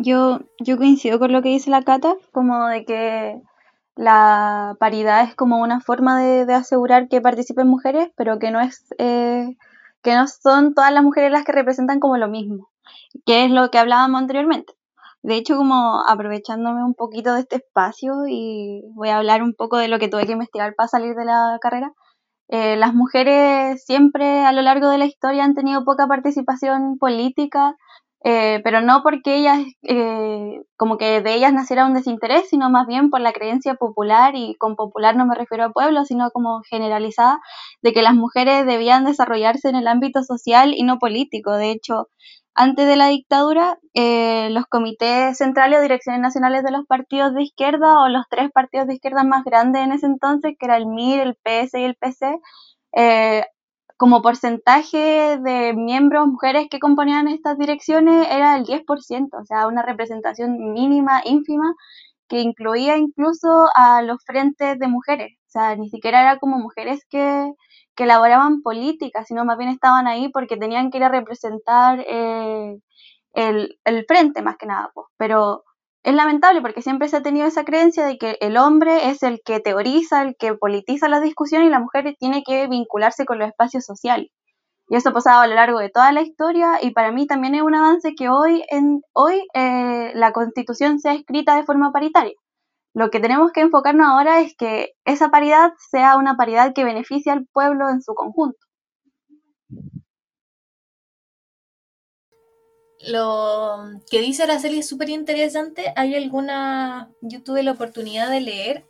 Yo, 0.00 0.38
yo 0.60 0.76
coincido 0.76 1.18
con 1.18 1.32
lo 1.32 1.42
que 1.42 1.48
dice 1.48 1.70
la 1.70 1.82
Cata, 1.82 2.14
como 2.30 2.68
de 2.68 2.84
que 2.84 3.42
la 3.96 4.76
paridad 4.78 5.24
es 5.24 5.34
como 5.34 5.60
una 5.60 5.80
forma 5.80 6.22
de, 6.22 6.54
asegurar 6.54 7.08
que 7.08 7.20
participen 7.20 7.66
mujeres, 7.66 8.08
pero 8.16 8.38
que 8.38 8.52
no 8.52 8.60
es 8.60 8.86
eh, 8.98 9.56
que 10.02 10.14
no 10.14 10.28
son 10.28 10.74
todas 10.74 10.92
las 10.92 11.02
mujeres 11.02 11.32
las 11.32 11.44
que 11.44 11.50
representan 11.50 11.98
como 11.98 12.16
lo 12.16 12.28
mismo, 12.28 12.70
que 13.26 13.44
es 13.44 13.50
lo 13.50 13.72
que 13.72 13.78
hablábamos 13.78 14.20
anteriormente. 14.20 14.72
De 15.22 15.34
hecho, 15.34 15.56
como 15.56 16.04
aprovechándome 16.06 16.84
un 16.84 16.94
poquito 16.94 17.34
de 17.34 17.40
este 17.40 17.56
espacio 17.56 18.14
y 18.28 18.82
voy 18.94 19.08
a 19.08 19.16
hablar 19.16 19.42
un 19.42 19.52
poco 19.52 19.78
de 19.78 19.88
lo 19.88 19.98
que 19.98 20.08
tuve 20.08 20.26
que 20.26 20.32
investigar 20.32 20.76
para 20.76 20.86
salir 20.86 21.16
de 21.16 21.24
la 21.24 21.58
carrera, 21.60 21.92
eh, 22.46 22.76
las 22.76 22.94
mujeres 22.94 23.84
siempre 23.84 24.44
a 24.44 24.52
lo 24.52 24.62
largo 24.62 24.90
de 24.90 24.98
la 24.98 25.06
historia 25.06 25.44
han 25.44 25.54
tenido 25.54 25.84
poca 25.84 26.06
participación 26.06 26.98
política, 26.98 27.76
eh, 28.24 28.60
pero 28.64 28.80
no 28.80 29.02
porque 29.02 29.36
ellas, 29.36 29.60
eh, 29.82 30.62
como 30.76 30.98
que 30.98 31.22
de 31.22 31.34
ellas 31.34 31.52
naciera 31.52 31.86
un 31.86 31.94
desinterés, 31.94 32.48
sino 32.48 32.70
más 32.70 32.86
bien 32.86 33.10
por 33.10 33.20
la 33.20 33.32
creencia 33.32 33.74
popular, 33.74 34.34
y 34.34 34.56
con 34.56 34.76
popular 34.76 35.16
no 35.16 35.26
me 35.26 35.34
refiero 35.36 35.64
a 35.64 35.72
pueblo, 35.72 36.04
sino 36.04 36.30
como 36.30 36.62
generalizada, 36.68 37.40
de 37.82 37.92
que 37.92 38.02
las 38.02 38.14
mujeres 38.14 38.66
debían 38.66 39.04
desarrollarse 39.04 39.68
en 39.68 39.76
el 39.76 39.86
ámbito 39.88 40.22
social 40.24 40.74
y 40.74 40.82
no 40.82 40.98
político. 40.98 41.52
De 41.52 41.70
hecho, 41.70 42.08
antes 42.54 42.88
de 42.88 42.96
la 42.96 43.06
dictadura, 43.08 43.78
eh, 43.94 44.48
los 44.50 44.66
comités 44.66 45.38
centrales 45.38 45.78
o 45.78 45.82
direcciones 45.82 46.20
nacionales 46.20 46.64
de 46.64 46.72
los 46.72 46.84
partidos 46.86 47.32
de 47.34 47.44
izquierda 47.44 48.00
o 48.02 48.08
los 48.08 48.24
tres 48.28 48.50
partidos 48.52 48.88
de 48.88 48.94
izquierda 48.94 49.22
más 49.22 49.44
grandes 49.44 49.82
en 49.82 49.92
ese 49.92 50.06
entonces, 50.06 50.56
que 50.58 50.66
era 50.66 50.76
el 50.76 50.86
MIR, 50.86 51.20
el 51.20 51.36
PS 51.36 51.78
y 51.78 51.84
el 51.84 51.94
PC, 51.94 52.40
eh, 52.96 53.44
como 53.98 54.22
porcentaje 54.22 55.38
de 55.38 55.74
miembros 55.74 56.28
mujeres 56.28 56.68
que 56.70 56.78
componían 56.78 57.26
estas 57.28 57.58
direcciones 57.58 58.28
era 58.30 58.56
el 58.56 58.64
10%, 58.64 59.40
o 59.40 59.44
sea, 59.44 59.66
una 59.66 59.82
representación 59.82 60.72
mínima, 60.72 61.20
ínfima, 61.24 61.74
que 62.28 62.40
incluía 62.40 62.96
incluso 62.96 63.66
a 63.74 64.02
los 64.02 64.24
frentes 64.24 64.78
de 64.78 64.88
mujeres. 64.88 65.32
O 65.48 65.50
sea, 65.50 65.76
ni 65.76 65.88
siquiera 65.90 66.22
era 66.22 66.38
como 66.38 66.58
mujeres 66.58 67.04
que, 67.10 67.52
que 67.96 68.04
elaboraban 68.04 68.62
políticas, 68.62 69.26
sino 69.26 69.44
más 69.44 69.58
bien 69.58 69.70
estaban 69.70 70.06
ahí 70.06 70.28
porque 70.30 70.56
tenían 70.56 70.90
que 70.90 70.98
ir 70.98 71.04
a 71.04 71.08
representar 71.08 72.04
eh, 72.08 72.78
el, 73.34 73.78
el, 73.84 74.04
frente 74.06 74.42
más 74.42 74.56
que 74.58 74.66
nada. 74.66 74.90
Pues. 74.94 75.06
Pero 75.16 75.64
es 76.08 76.14
lamentable 76.14 76.62
porque 76.62 76.80
siempre 76.80 77.06
se 77.08 77.18
ha 77.18 77.22
tenido 77.22 77.46
esa 77.46 77.64
creencia 77.64 78.06
de 78.06 78.16
que 78.16 78.38
el 78.40 78.56
hombre 78.56 79.10
es 79.10 79.22
el 79.22 79.42
que 79.44 79.60
teoriza, 79.60 80.22
el 80.22 80.36
que 80.36 80.54
politiza 80.54 81.06
la 81.06 81.20
discusión 81.20 81.64
y 81.64 81.68
la 81.68 81.80
mujer 81.80 82.16
tiene 82.18 82.42
que 82.42 82.66
vincularse 82.66 83.26
con 83.26 83.38
los 83.38 83.46
espacios 83.46 83.84
sociales. 83.84 84.30
Y 84.88 84.96
eso 84.96 85.10
ha 85.10 85.12
pasado 85.12 85.42
a 85.42 85.46
lo 85.46 85.54
largo 85.54 85.80
de 85.80 85.90
toda 85.90 86.10
la 86.12 86.22
historia 86.22 86.78
y 86.80 86.92
para 86.92 87.12
mí 87.12 87.26
también 87.26 87.54
es 87.54 87.60
un 87.60 87.74
avance 87.74 88.14
que 88.14 88.30
hoy, 88.30 88.64
en, 88.70 89.02
hoy 89.12 89.46
eh, 89.52 90.12
la 90.14 90.32
constitución 90.32 90.98
sea 90.98 91.12
escrita 91.12 91.56
de 91.56 91.64
forma 91.64 91.92
paritaria. 91.92 92.32
Lo 92.94 93.10
que 93.10 93.20
tenemos 93.20 93.52
que 93.52 93.60
enfocarnos 93.60 94.06
ahora 94.06 94.40
es 94.40 94.56
que 94.56 94.92
esa 95.04 95.28
paridad 95.28 95.74
sea 95.90 96.16
una 96.16 96.38
paridad 96.38 96.72
que 96.74 96.84
beneficie 96.84 97.32
al 97.32 97.46
pueblo 97.52 97.90
en 97.90 98.00
su 98.00 98.14
conjunto. 98.14 98.67
Lo 103.00 104.00
que 104.10 104.20
dice 104.20 104.42
Araceli 104.42 104.80
es 104.80 104.88
súper 104.88 105.08
interesante. 105.08 105.92
Hay 105.96 106.14
alguna. 106.14 107.14
Yo 107.20 107.42
tuve 107.42 107.62
la 107.62 107.72
oportunidad 107.72 108.30
de 108.30 108.40
leer 108.40 108.84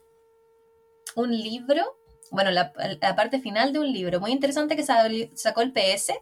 un 1.14 1.30
libro, 1.30 1.98
bueno, 2.30 2.50
la, 2.50 2.72
la 3.00 3.16
parte 3.16 3.40
final 3.40 3.72
de 3.72 3.80
un 3.80 3.92
libro 3.92 4.20
muy 4.20 4.30
interesante 4.30 4.76
que 4.76 4.84
sacó 4.84 5.60
el 5.60 5.72
PS 5.72 6.12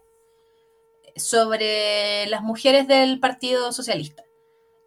sobre 1.16 2.26
las 2.26 2.42
mujeres 2.42 2.88
del 2.88 3.20
Partido 3.20 3.72
Socialista. 3.72 4.24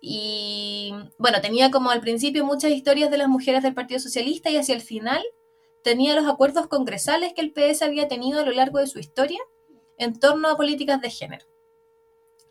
Y 0.02 0.94
bueno, 1.18 1.42
tenía 1.42 1.72
como 1.72 1.90
al 1.90 2.02
principio 2.02 2.46
muchas 2.46 2.72
historias 2.72 3.12
de 3.12 3.18
las 3.18 3.28
mujeres 3.28 3.64
del 3.64 3.74
Partido 3.74 4.00
Socialista 4.00 4.50
y 4.50 4.58
hacia 4.58 4.76
el 4.76 4.82
final 4.82 5.22
tenía 5.84 6.16
los 6.16 6.26
acuerdos 6.26 6.68
congresales 6.68 7.34
que 7.34 7.42
el 7.42 7.52
PS 7.52 7.82
había 7.82 8.08
tenido 8.08 8.40
a 8.40 8.46
lo 8.46 8.52
largo 8.52 8.80
de 8.80 8.88
su 8.88 9.00
historia 9.00 9.40
en 9.98 10.18
torno 10.20 10.50
a 10.50 10.58
políticas 10.58 11.02
de 11.02 11.10
género. 11.10 11.46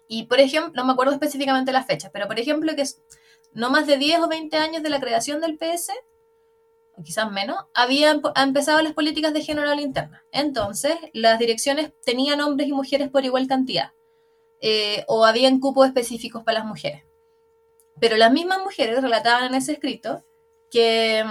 Y 0.08 0.24
por 0.24 0.40
ejemplo, 0.40 0.72
no 0.74 0.86
me 0.86 0.92
acuerdo 0.94 1.12
específicamente 1.12 1.70
las 1.70 1.86
fechas, 1.86 2.10
pero 2.12 2.26
por 2.26 2.40
ejemplo 2.40 2.74
que 2.74 2.84
no 3.52 3.70
más 3.70 3.86
de 3.86 3.98
10 3.98 4.20
o 4.20 4.28
20 4.28 4.56
años 4.56 4.82
de 4.82 4.90
la 4.90 5.00
creación 5.00 5.40
del 5.40 5.58
PS, 5.58 5.92
o 6.96 7.02
quizás 7.02 7.30
menos, 7.30 7.58
habían 7.74 8.22
empezado 8.34 8.82
las 8.82 8.94
políticas 8.94 9.32
de 9.32 9.42
género 9.42 9.70
a 9.70 9.76
la 9.76 9.82
interna. 9.82 10.24
Entonces, 10.32 10.94
las 11.12 11.38
direcciones 11.38 11.92
tenían 12.04 12.40
hombres 12.40 12.68
y 12.68 12.72
mujeres 12.72 13.10
por 13.10 13.24
igual 13.24 13.46
cantidad, 13.46 13.92
eh, 14.60 15.04
o 15.06 15.24
habían 15.24 15.60
cupos 15.60 15.86
específicos 15.86 16.42
para 16.42 16.60
las 16.60 16.66
mujeres. 16.66 17.04
Pero 18.00 18.16
las 18.16 18.32
mismas 18.32 18.60
mujeres 18.60 19.00
relataban 19.02 19.44
en 19.44 19.54
ese 19.54 19.72
escrito 19.72 20.24
que 20.70 21.24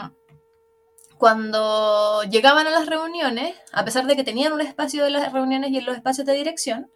cuando 1.17 2.23
llegaban 2.23 2.67
a 2.67 2.71
las 2.71 2.85
reuniones, 2.85 3.55
a 3.71 3.83
pesar 3.83 4.05
de 4.05 4.15
que 4.15 4.23
tenían 4.23 4.53
un 4.53 4.61
espacio 4.61 5.03
de 5.03 5.09
las 5.09 5.33
reuniones 5.33 5.71
y 5.71 5.77
en 5.77 5.85
los 5.85 5.95
espacios 5.95 6.27
de 6.27 6.33
dirección, 6.33 6.91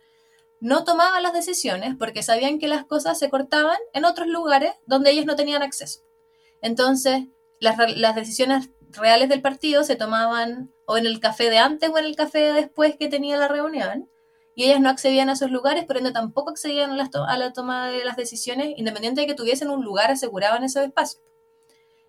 no 0.62 0.84
tomaban 0.84 1.24
las 1.24 1.34
decisiones 1.34 1.96
porque 1.98 2.24
sabían 2.24 2.60
que 2.60 2.68
las 2.68 2.86
cosas 2.86 3.18
se 3.20 3.30
cortaban 3.30 3.77
en 3.94 4.06
otros 4.06 4.27
lugares 4.27 4.72
donde 4.86 5.10
ellos 5.10 5.25
no 5.25 5.36
tenían 5.36 5.63
acceso. 5.63 6.01
Entonces, 6.62 7.24
las, 7.60 8.15
decisiones 8.15 8.70
reales 8.91 9.27
del 9.27 9.41
partido 9.41 9.84
se 9.84 9.96
tomaban 9.96 10.72
o 10.86 10.98
en 10.98 11.08
el 11.08 11.20
café 11.20 11.50
de 11.50 11.58
antes 11.58 11.89
o 11.89 11.98
en 11.98 12.06
el 12.06 12.15
café 12.15 12.39
de 12.39 12.53
después 12.53 12.96
que 12.96 13.08
tenía 13.08 13.38
la 13.38 13.48
reunión, 13.48 14.10
y 14.53 14.65
ellas 14.65 14.82
no 14.82 14.89
accedían 14.89 15.30
a 15.30 15.34
esos 15.34 15.50
lugares, 15.50 15.86
por 15.86 15.98
ende 15.98 16.12
tampoco 16.12 16.51
accedían 16.51 16.91
a, 16.91 17.38
la 17.38 17.53
toma 17.53 17.89
de 17.89 18.06
las 18.06 18.18
decisiones, 18.18 18.74
independiente 18.77 19.22
de 19.22 19.27
que 19.27 19.34
tuviesen 19.34 19.70
un 19.70 19.84
lugar, 19.84 20.12
aseguraban 20.12 20.63
esos 20.63 20.84
espacios. 20.84 21.24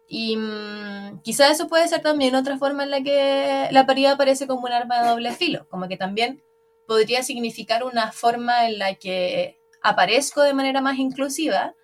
Y 0.08 0.36
mmm, 0.36 1.22
quizá 1.22 1.50
eso 1.50 1.68
puede 1.68 1.88
ser 1.88 2.02
también 2.02 2.34
otra 2.34 2.58
forma 2.58 2.82
en 2.82 2.90
la 2.90 3.02
que 3.02 3.68
la 3.70 3.86
paridad 3.86 4.12
aparece 4.12 4.46
como 4.46 4.66
un 4.66 4.72
arma 4.72 5.02
de 5.02 5.08
doble 5.08 5.32
filo, 5.32 5.66
como 5.70 5.88
que 5.88 5.96
también 5.96 6.42
podría 6.92 7.22
significar 7.22 7.84
una 7.84 8.12
forma 8.12 8.68
en 8.68 8.78
la 8.78 8.96
que 8.96 9.58
aparezco 9.82 10.42
de 10.42 10.52
manera 10.52 10.82
más 10.82 10.98
inclusiva, 10.98 11.74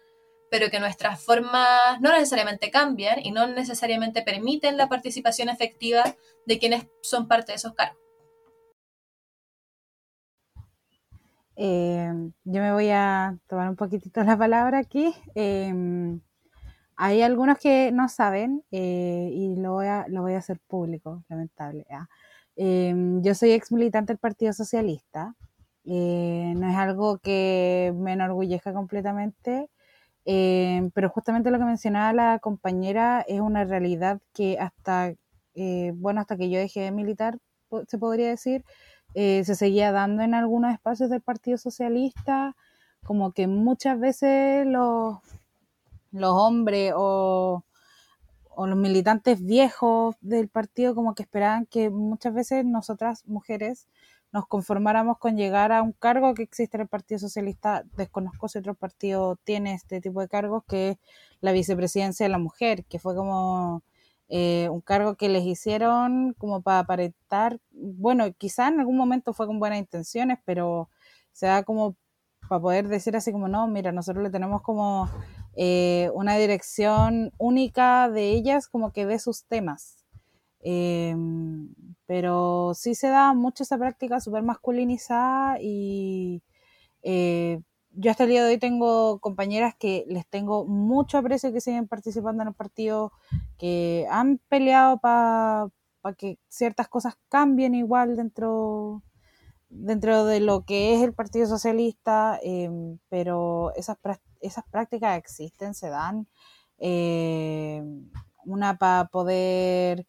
pero 0.51 0.69
que 0.69 0.81
nuestras 0.81 1.25
formas 1.25 1.99
no 2.03 2.13
necesariamente 2.13 2.71
cambian 2.71 3.19
y 3.25 3.31
no 3.31 3.47
necesariamente 3.47 4.21
permiten 4.21 4.77
la 4.77 4.87
participación 4.87 5.49
efectiva 5.49 6.05
de 6.45 6.59
quienes 6.59 6.89
son 7.01 7.27
parte 7.27 7.53
de 7.53 7.57
esos 7.57 7.73
cargos. 7.73 7.97
Eh, 11.57 12.13
yo 12.45 12.61
me 12.61 12.73
voy 12.75 12.91
a 12.91 13.39
tomar 13.47 13.71
un 13.71 13.77
poquitito 13.77 14.23
la 14.25 14.37
palabra 14.37 14.77
aquí. 14.77 15.15
Eh, 15.35 15.73
hay 16.97 17.23
algunos 17.23 17.57
que 17.59 17.93
no 17.93 18.11
saben 18.11 18.63
eh, 18.71 19.31
y 19.33 19.57
lo 19.57 19.73
voy, 19.73 19.87
a, 19.87 20.05
lo 20.09 20.21
voy 20.21 20.35
a 20.35 20.39
hacer 20.39 20.61
público, 20.61 21.25
lamentable. 21.31 21.87
¿Eh? 22.59 22.95
yo 23.23 23.35
soy 23.35 23.53
ex 23.53 23.73
militante 23.73 24.13
del 24.13 24.19
Partido 24.19 24.53
Socialista. 24.53 25.35
Eh, 25.85 26.53
no 26.57 26.69
es 26.69 26.77
algo 26.77 27.19
que 27.19 27.95
me 27.97 28.13
enorgullezca 28.13 28.75
completamente, 28.75 29.71
pero 30.27 31.09
justamente 31.09 31.51
lo 31.51 31.59
que 31.59 31.65
mencionaba 31.65 32.13
la 32.13 32.39
compañera 32.39 33.25
es 33.27 33.41
una 33.41 33.65
realidad 33.65 34.21
que 34.35 34.59
hasta, 34.59 35.15
bueno, 35.95 36.21
hasta 36.21 36.37
que 36.37 36.51
yo 36.51 36.59
dejé 36.59 36.81
de 36.83 36.91
militar, 36.91 37.39
se 37.87 37.97
podría 37.97 38.29
decir, 38.29 38.65
eh, 39.15 39.43
se 39.45 39.55
seguía 39.55 39.93
dando 39.93 40.23
en 40.23 40.35
algunos 40.35 40.73
espacios 40.73 41.11
del 41.11 41.23
Partido 41.23 41.57
Socialista, 41.59 42.55
como 43.05 43.33
que 43.33 43.47
muchas 43.47 43.99
veces 43.99 44.67
los, 44.67 45.19
los 46.13 46.33
hombres 46.33 46.93
o, 46.95 47.65
o 48.61 48.67
los 48.67 48.77
militantes 48.77 49.45
viejos 49.47 50.17
del 50.21 50.49
partido 50.49 50.93
como 50.93 51.15
que 51.15 51.23
esperaban 51.23 51.65
que 51.67 51.91
muchas 51.91 52.35
veces 52.35 52.65
nosotras 52.65 53.25
mujeres 53.25 53.87
nos 54.33 54.49
conformáramos 54.49 55.19
con 55.19 55.37
llegar 55.37 55.71
a 55.71 55.81
un 55.81 55.93
cargo 55.93 56.35
que 56.35 56.43
existe 56.43 56.77
en 56.77 56.81
el 56.81 56.89
Partido 56.89 57.21
Socialista, 57.21 57.85
desconozco 57.97 58.49
si 58.49 58.59
otro 58.59 58.75
partido 58.75 59.37
tiene 59.45 59.75
este 59.75 60.01
tipo 60.01 60.21
de 60.21 60.27
cargos, 60.27 60.65
que 60.67 60.89
es 60.89 60.99
la 61.41 61.53
vicepresidencia 61.53 62.27
de 62.27 62.31
la 62.31 62.39
mujer, 62.39 62.85
que 62.87 62.99
fue 62.99 63.15
como 63.15 63.85
eh, 64.29 64.69
un 64.73 64.81
cargo 64.81 65.15
que 65.15 65.29
les 65.29 65.45
hicieron 65.45 66.35
como 66.37 66.61
para 66.61 66.81
aparentar, 66.81 67.61
bueno, 67.71 68.25
quizá 68.37 68.67
en 68.67 68.81
algún 68.81 68.97
momento 68.97 69.35
fue 69.35 69.47
con 69.47 69.61
buenas 69.61 69.79
intenciones, 69.79 70.41
pero 70.45 70.91
se 71.31 71.47
da 71.47 71.63
como 71.63 71.95
para 72.49 72.61
poder 72.61 72.89
decir 72.89 73.15
así 73.15 73.31
como, 73.31 73.47
no, 73.47 73.69
mira, 73.69 73.93
nosotros 73.93 74.25
le 74.25 74.31
tenemos 74.31 74.63
como 74.63 75.09
eh, 75.61 76.11
una 76.15 76.37
dirección 76.37 77.33
única 77.37 78.09
de 78.09 78.31
ellas, 78.31 78.69
como 78.69 78.93
que 78.93 79.07
de 79.07 79.19
sus 79.19 79.45
temas. 79.45 80.05
Eh, 80.61 81.17
pero 82.07 82.73
sí 82.75 82.95
se 82.95 83.09
da 83.09 83.35
mucho 83.35 83.65
esa 83.65 83.77
práctica 83.77 84.21
súper 84.21 84.43
masculinizada 84.45 85.59
y 85.61 86.43
yo 87.93 88.11
hasta 88.11 88.25
el 88.25 88.31
día 88.31 88.45
de 88.45 88.53
hoy 88.53 88.59
tengo 88.59 89.19
compañeras 89.19 89.75
que 89.77 90.05
les 90.09 90.27
tengo 90.27 90.65
mucho 90.65 91.19
aprecio 91.19 91.53
que 91.53 91.61
siguen 91.61 91.89
participando 91.89 92.43
en 92.43 92.49
el 92.49 92.55
partido, 92.55 93.13
que 93.59 94.07
han 94.11 94.39
peleado 94.49 94.99
para 94.99 95.71
que 96.17 96.39
ciertas 96.49 96.87
cosas 96.89 97.15
cambien 97.29 97.75
igual 97.75 98.17
dentro, 98.17 99.03
dentro 99.69 100.25
de 100.27 100.39
lo 100.39 100.65
que 100.65 100.95
es 100.95 101.03
el 101.03 101.13
Partido 101.13 101.47
Socialista, 101.47 102.41
pero 103.09 103.73
esas, 103.75 103.97
esas 104.41 104.65
prácticas 104.71 105.19
existen, 105.19 105.75
se 105.75 105.89
dan. 105.89 106.27
Em, 106.79 108.11
una 108.45 108.79
para 108.79 109.07
poder 109.09 110.07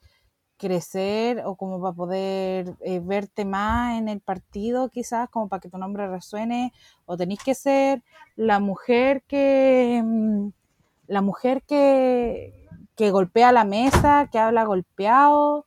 crecer 0.58 1.44
o 1.46 1.56
como 1.56 1.82
para 1.82 1.96
poder 1.96 2.76
eh, 2.82 3.00
verte 3.00 3.46
más 3.46 3.98
en 3.98 4.10
el 4.10 4.20
partido, 4.22 4.90
quizás, 4.90 5.30
como 5.30 5.48
para 5.48 5.62
que 5.62 5.70
tu 5.70 5.78
nombre 5.78 6.08
resuene, 6.08 6.74
o 7.06 7.18
tenéis 7.18 7.42
que 7.44 7.56
ser 7.56 8.04
la 8.36 8.60
mujer 8.60 9.24
que 9.24 10.02
mm, 10.04 10.50
la 11.08 11.22
mujer 11.22 11.64
que, 11.64 12.68
que 12.96 13.12
golpea 13.12 13.52
la 13.52 13.64
mesa, 13.66 14.30
que 14.32 14.40
habla 14.40 14.64
golpeado, 14.66 15.66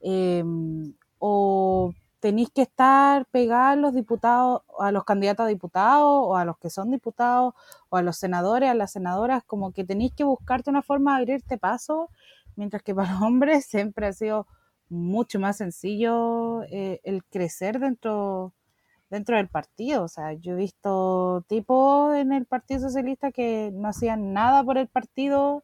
em, 0.00 0.94
o 1.18 1.92
tenéis 2.24 2.48
que 2.48 2.62
estar 2.62 3.26
pegada 3.26 3.72
a 3.72 3.76
los 3.76 3.92
diputados, 3.92 4.62
a 4.78 4.90
los 4.92 5.04
candidatos 5.04 5.44
a 5.44 5.48
diputados, 5.50 6.08
o 6.08 6.36
a 6.36 6.46
los 6.46 6.56
que 6.56 6.70
son 6.70 6.90
diputados, 6.90 7.52
o 7.90 7.98
a 7.98 8.02
los 8.02 8.16
senadores, 8.16 8.70
a 8.70 8.74
las 8.74 8.92
senadoras, 8.92 9.44
como 9.44 9.72
que 9.72 9.84
tenéis 9.84 10.14
que 10.14 10.24
buscarte 10.24 10.70
una 10.70 10.80
forma 10.80 11.12
de 11.12 11.20
abrirte 11.20 11.58
paso 11.58 12.08
mientras 12.56 12.82
que 12.82 12.94
para 12.94 13.12
los 13.12 13.20
hombres 13.20 13.66
siempre 13.66 14.06
ha 14.06 14.12
sido 14.14 14.46
mucho 14.88 15.38
más 15.38 15.58
sencillo 15.58 16.62
eh, 16.70 17.02
el 17.04 17.24
crecer 17.24 17.78
dentro, 17.78 18.54
dentro 19.10 19.36
del 19.36 19.48
partido. 19.48 20.04
O 20.04 20.08
sea, 20.08 20.32
yo 20.32 20.54
he 20.54 20.56
visto 20.56 21.44
tipos 21.46 22.14
en 22.16 22.32
el 22.32 22.46
Partido 22.46 22.80
Socialista 22.80 23.32
que 23.32 23.70
no 23.74 23.88
hacían 23.88 24.32
nada 24.32 24.64
por 24.64 24.78
el 24.78 24.88
partido, 24.88 25.62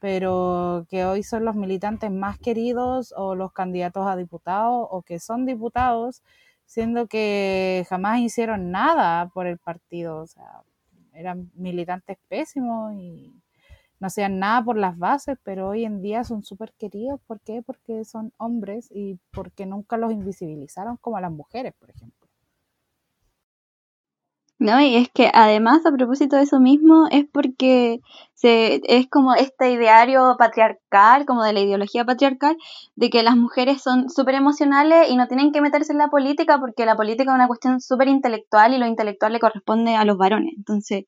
pero 0.00 0.86
que 0.88 1.04
hoy 1.04 1.22
son 1.22 1.44
los 1.44 1.54
militantes 1.56 2.10
más 2.10 2.38
queridos 2.38 3.12
o 3.16 3.34
los 3.34 3.52
candidatos 3.52 4.06
a 4.06 4.16
diputados 4.16 4.86
o 4.90 5.02
que 5.02 5.18
son 5.20 5.46
diputados, 5.46 6.22
siendo 6.66 7.06
que 7.08 7.86
jamás 7.88 8.20
hicieron 8.20 8.70
nada 8.70 9.28
por 9.30 9.46
el 9.46 9.58
partido. 9.58 10.18
O 10.18 10.26
sea, 10.26 10.62
eran 11.12 11.50
militantes 11.54 12.18
pésimos 12.28 12.94
y 12.94 13.34
no 14.00 14.06
hacían 14.06 14.38
nada 14.38 14.62
por 14.64 14.76
las 14.76 14.96
bases, 14.98 15.38
pero 15.42 15.68
hoy 15.68 15.84
en 15.84 16.02
día 16.02 16.24
son 16.24 16.42
súper 16.42 16.72
queridos. 16.78 17.20
¿Por 17.26 17.40
qué? 17.40 17.62
Porque 17.62 18.04
son 18.04 18.32
hombres 18.38 18.88
y 18.90 19.18
porque 19.32 19.66
nunca 19.66 19.96
los 19.96 20.12
invisibilizaron 20.12 20.96
como 20.98 21.16
a 21.16 21.20
las 21.20 21.32
mujeres, 21.32 21.74
por 21.78 21.90
ejemplo. 21.90 22.17
No, 24.60 24.80
y 24.80 24.96
es 24.96 25.08
que 25.08 25.30
además 25.32 25.86
a 25.86 25.92
propósito 25.92 26.34
de 26.36 26.42
eso 26.42 26.58
mismo 26.58 27.06
es 27.12 27.24
porque 27.32 28.00
se, 28.34 28.80
es 28.84 29.06
como 29.08 29.34
este 29.34 29.70
ideario 29.70 30.34
patriarcal, 30.36 31.26
como 31.26 31.44
de 31.44 31.52
la 31.52 31.60
ideología 31.60 32.04
patriarcal, 32.04 32.56
de 32.96 33.08
que 33.08 33.22
las 33.22 33.36
mujeres 33.36 33.80
son 33.82 34.10
súper 34.10 34.34
emocionales 34.34 35.10
y 35.10 35.16
no 35.16 35.28
tienen 35.28 35.52
que 35.52 35.60
meterse 35.60 35.92
en 35.92 35.98
la 35.98 36.08
política 36.08 36.58
porque 36.58 36.86
la 36.86 36.96
política 36.96 37.30
es 37.30 37.34
una 37.36 37.46
cuestión 37.46 37.80
súper 37.80 38.08
intelectual 38.08 38.74
y 38.74 38.78
lo 38.78 38.86
intelectual 38.86 39.32
le 39.32 39.38
corresponde 39.40 39.94
a 39.94 40.04
los 40.04 40.18
varones. 40.18 40.54
Entonces, 40.56 41.04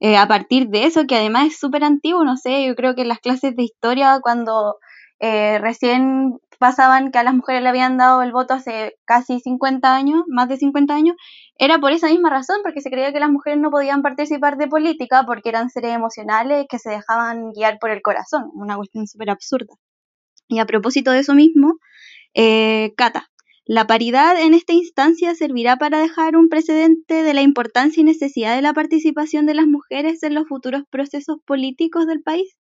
eh, 0.00 0.16
a 0.16 0.26
partir 0.28 0.68
de 0.68 0.84
eso, 0.86 1.06
que 1.06 1.16
además 1.16 1.48
es 1.48 1.58
súper 1.58 1.84
antiguo, 1.84 2.24
no 2.24 2.36
sé, 2.36 2.66
yo 2.66 2.74
creo 2.74 2.94
que 2.94 3.02
en 3.02 3.08
las 3.08 3.20
clases 3.20 3.54
de 3.56 3.62
historia, 3.64 4.20
cuando 4.22 4.78
eh, 5.20 5.58
recién 5.60 6.38
pasaban 6.62 7.10
que 7.10 7.18
a 7.18 7.24
las 7.24 7.34
mujeres 7.34 7.60
le 7.60 7.68
habían 7.68 7.96
dado 7.96 8.22
el 8.22 8.30
voto 8.30 8.54
hace 8.54 8.94
casi 9.04 9.40
50 9.40 9.96
años, 9.96 10.22
más 10.28 10.48
de 10.48 10.56
50 10.56 10.94
años, 10.94 11.16
era 11.58 11.80
por 11.80 11.90
esa 11.90 12.06
misma 12.06 12.30
razón, 12.30 12.58
porque 12.62 12.80
se 12.80 12.88
creía 12.88 13.12
que 13.12 13.18
las 13.18 13.30
mujeres 13.30 13.58
no 13.58 13.72
podían 13.72 14.00
participar 14.00 14.56
de 14.58 14.68
política 14.68 15.24
porque 15.26 15.48
eran 15.48 15.70
seres 15.70 15.92
emocionales 15.92 16.66
que 16.70 16.78
se 16.78 16.90
dejaban 16.90 17.50
guiar 17.50 17.80
por 17.80 17.90
el 17.90 18.00
corazón, 18.00 18.44
una 18.54 18.76
cuestión 18.76 19.08
súper 19.08 19.30
absurda. 19.30 19.74
Y 20.46 20.60
a 20.60 20.64
propósito 20.64 21.10
de 21.10 21.18
eso 21.18 21.34
mismo, 21.34 21.78
eh, 22.32 22.94
Cata, 22.96 23.26
la 23.64 23.88
paridad 23.88 24.40
en 24.40 24.54
esta 24.54 24.72
instancia 24.72 25.34
servirá 25.34 25.78
para 25.78 25.98
dejar 25.98 26.36
un 26.36 26.48
precedente 26.48 27.24
de 27.24 27.34
la 27.34 27.42
importancia 27.42 28.02
y 28.02 28.04
necesidad 28.04 28.54
de 28.54 28.62
la 28.62 28.72
participación 28.72 29.46
de 29.46 29.54
las 29.54 29.66
mujeres 29.66 30.22
en 30.22 30.34
los 30.34 30.46
futuros 30.46 30.84
procesos 30.88 31.38
políticos 31.44 32.06
del 32.06 32.22
país. 32.22 32.56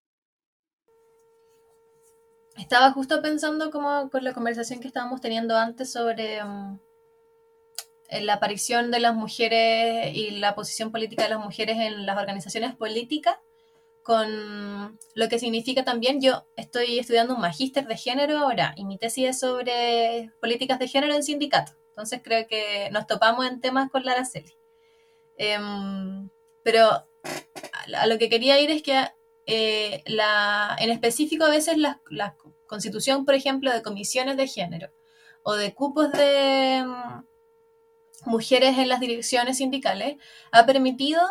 Estaba 2.62 2.92
justo 2.92 3.22
pensando 3.22 3.72
como 3.72 4.10
con 4.10 4.24
la 4.24 4.34
conversación 4.34 4.80
que 4.80 4.88
estábamos 4.88 5.20
teniendo 5.20 5.58
antes 5.58 5.92
sobre 5.92 6.44
mm, 6.44 6.80
la 8.22 8.34
aparición 8.34 8.92
de 8.92 9.00
las 9.00 9.16
mujeres 9.16 10.16
y 10.16 10.32
la 10.32 10.54
posición 10.56 10.92
política 10.92 11.24
de 11.24 11.30
las 11.30 11.40
mujeres 11.40 11.78
en 11.80 12.06
las 12.06 12.18
organizaciones 12.18 12.76
políticas 12.76 13.38
con 14.04 14.98
lo 15.14 15.30
que 15.30 15.40
significa 15.40 15.84
también, 15.84 16.22
yo 16.22 16.46
estoy 16.56 17.00
estudiando 17.00 17.36
un 17.36 17.42
magíster 17.42 17.88
de 17.88 17.98
género 17.98 18.40
ahora 18.40 18.74
y 18.76 18.86
mi 18.86 18.98
tesis 18.98 19.30
es 19.30 19.40
sobre 19.40 20.32
políticas 20.40 20.80
de 20.80 20.88
género 20.88 21.14
en 21.14 21.24
sindicato. 21.24 21.74
Entonces 21.90 22.22
creo 22.24 22.48
que 22.48 22.90
nos 22.92 23.06
topamos 23.06 23.46
en 23.46 23.62
temas 23.62 23.92
con 23.92 24.04
la 24.04 24.14
Araceli. 24.14 24.56
Em, 25.38 26.30
pero 26.64 26.90
a, 27.96 28.08
lo 28.08 28.18
que 28.18 28.30
quería 28.30 28.60
ir 28.60 28.72
es 28.72 28.82
que 28.82 29.08
eh, 29.46 30.04
la, 30.08 30.76
en 30.80 30.90
específico 30.90 31.46
a 31.46 31.50
veces 31.50 31.78
la, 31.78 32.02
la, 32.10 32.36
constitución, 32.72 33.26
por 33.26 33.36
ejemplo, 33.36 33.72
de 33.72 33.84
comisiones 33.84 34.38
de 34.38 34.48
género 34.48 34.92
o 35.44 35.54
de 35.54 35.74
cupos 35.74 36.10
de 36.14 36.84
mm, 36.86 38.30
mujeres 38.30 38.78
en 38.78 38.88
las 38.88 39.02
direcciones 39.02 39.58
sindicales 39.58 40.16
ha 40.54 40.66
permitido 40.66 41.22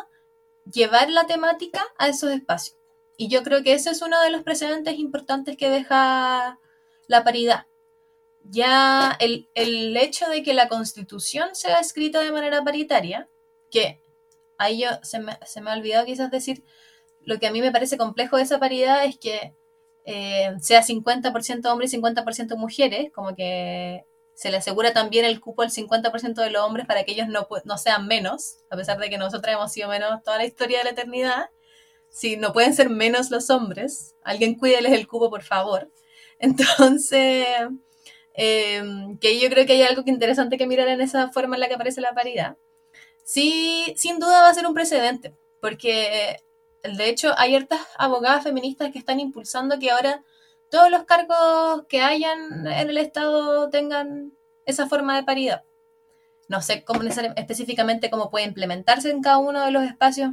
llevar 0.70 1.08
la 1.08 1.26
temática 1.26 1.82
a 1.98 2.08
esos 2.08 2.30
espacios. 2.30 2.76
Y 3.16 3.28
yo 3.28 3.42
creo 3.42 3.62
que 3.62 3.72
ese 3.72 3.90
es 3.90 4.02
uno 4.02 4.20
de 4.20 4.30
los 4.30 4.42
precedentes 4.42 4.98
importantes 4.98 5.56
que 5.56 5.70
deja 5.70 6.60
la 7.06 7.24
paridad. 7.24 7.66
Ya 8.42 9.16
el, 9.18 9.48
hecho 9.96 10.28
de 10.28 10.42
que 10.42 10.52
la 10.52 10.68
constitución 10.68 11.54
sea 11.54 11.80
escrita 11.80 12.20
de 12.20 12.32
manera 12.32 12.62
paritaria, 12.62 13.30
que 13.70 14.02
ahí 14.58 14.82
yo 14.82 14.88
se 15.02 15.20
me, 15.20 15.38
se 15.46 15.62
me 15.62 15.70
ha 15.70 15.74
olvidado 15.74 16.04
quizás 16.04 16.30
decir, 16.30 16.64
lo 17.20 17.38
que 17.38 17.46
a 17.46 17.50
mí 17.50 17.62
me 17.62 17.72
parece 17.72 17.96
complejo 17.96 18.36
de 18.36 18.42
esa 18.42 18.58
paridad 18.58 19.04
es 19.04 19.18
que 19.18 19.54
eh, 20.04 20.54
sea 20.60 20.82
50% 20.82 21.66
hombres 21.70 21.92
y 21.92 21.98
50% 21.98 22.56
mujeres, 22.56 23.10
como 23.12 23.34
que 23.34 24.04
se 24.34 24.50
le 24.50 24.56
asegura 24.56 24.94
también 24.94 25.26
el 25.26 25.38
cupo 25.38 25.62
al 25.62 25.70
50% 25.70 26.34
de 26.34 26.50
los 26.50 26.62
hombres 26.62 26.86
para 26.86 27.04
que 27.04 27.12
ellos 27.12 27.28
no, 27.28 27.46
no 27.64 27.76
sean 27.76 28.06
menos, 28.06 28.56
a 28.70 28.76
pesar 28.76 28.98
de 28.98 29.10
que 29.10 29.18
nosotros 29.18 29.54
hemos 29.54 29.70
sido 29.70 29.88
menos 29.88 30.22
toda 30.22 30.38
la 30.38 30.46
historia 30.46 30.78
de 30.78 30.84
la 30.84 30.90
eternidad. 30.90 31.50
Si 32.08 32.36
no 32.36 32.52
pueden 32.52 32.74
ser 32.74 32.88
menos 32.88 33.30
los 33.30 33.50
hombres, 33.50 34.14
alguien 34.22 34.54
cuídeles 34.56 34.92
el 34.92 35.06
cupo, 35.06 35.28
por 35.28 35.42
favor. 35.42 35.90
Entonces, 36.38 37.46
em, 38.32 39.18
que 39.18 39.38
yo 39.38 39.50
creo 39.50 39.66
que 39.66 39.74
hay 39.74 39.82
algo 39.82 40.04
que 40.04 40.10
interesante 40.10 40.56
que 40.56 40.66
mirar 40.66 40.88
en 40.88 41.02
esa 41.02 41.30
forma 41.30 41.56
en 41.56 41.60
la 41.60 41.68
que 41.68 41.74
aparece 41.74 42.00
la 42.00 42.14
paridad. 42.14 42.56
Sí, 43.24 43.92
sin 43.96 44.18
duda 44.18 44.40
va 44.40 44.48
a 44.48 44.54
ser 44.54 44.66
un 44.66 44.74
precedente, 44.74 45.34
porque 45.60 46.38
de 46.82 47.08
hecho 47.08 47.32
hay 47.36 47.50
ciertas 47.50 47.80
abogadas 47.98 48.44
feministas 48.44 48.90
que 48.92 48.98
están 48.98 49.20
impulsando 49.20 49.78
que 49.78 49.90
ahora 49.90 50.24
todos 50.70 50.90
los 50.90 51.04
cargos 51.04 51.84
que 51.88 52.00
hayan 52.00 52.66
en 52.66 52.90
el 52.90 52.98
Estado 52.98 53.68
tengan 53.70 54.32
esa 54.66 54.88
forma 54.88 55.16
de 55.16 55.24
paridad. 55.24 55.64
No 56.48 56.62
sé 56.62 56.84
cómo 56.84 57.02
específicamente 57.02 58.10
cómo 58.10 58.30
puede 58.30 58.46
implementarse 58.46 59.10
en 59.10 59.22
cada 59.22 59.38
uno 59.38 59.64
de 59.64 59.70
los 59.70 59.84
espacios 59.84 60.32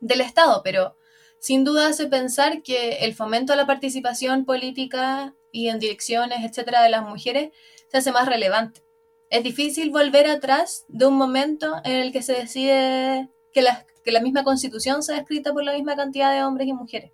del 0.00 0.20
Estado, 0.20 0.62
pero 0.62 0.96
sin 1.38 1.64
duda 1.64 1.88
hace 1.88 2.06
pensar 2.06 2.62
que 2.62 3.04
el 3.04 3.14
fomento 3.14 3.52
a 3.52 3.56
la 3.56 3.66
participación 3.66 4.44
política 4.44 5.34
y 5.50 5.68
en 5.68 5.78
direcciones, 5.78 6.44
etcétera, 6.44 6.82
de 6.82 6.90
las 6.90 7.02
mujeres 7.02 7.52
se 7.88 7.98
hace 7.98 8.12
más 8.12 8.26
relevante. 8.26 8.82
Es 9.30 9.42
difícil 9.42 9.90
volver 9.90 10.26
atrás 10.26 10.84
de 10.88 11.06
un 11.06 11.14
momento 11.14 11.80
en 11.84 11.96
el 11.96 12.12
que 12.12 12.22
se 12.22 12.34
decide 12.34 13.28
que 13.52 13.62
la, 13.62 13.86
que 14.06 14.12
la 14.12 14.20
misma 14.20 14.44
constitución 14.44 15.02
sea 15.02 15.18
escrita 15.18 15.52
por 15.52 15.64
la 15.64 15.72
misma 15.72 15.96
cantidad 15.96 16.32
de 16.32 16.44
hombres 16.44 16.68
y 16.68 16.72
mujeres. 16.72 17.10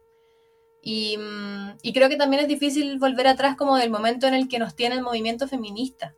Mm, 0.85 1.79
y, 1.81 1.93
creo 1.95 2.11
que 2.11 2.17
también 2.17 2.43
es 2.43 2.49
difícil 2.49 2.99
volver 2.99 3.27
atrás 3.29 3.57
como 3.57 3.79
del 3.79 3.89
momento 3.89 4.27
en 4.27 4.35
el 4.35 4.47
que 4.47 4.59
nos 4.59 4.75
tiene 4.77 4.97
el 4.97 5.03
movimiento 5.03 5.49
feminista, 5.49 6.15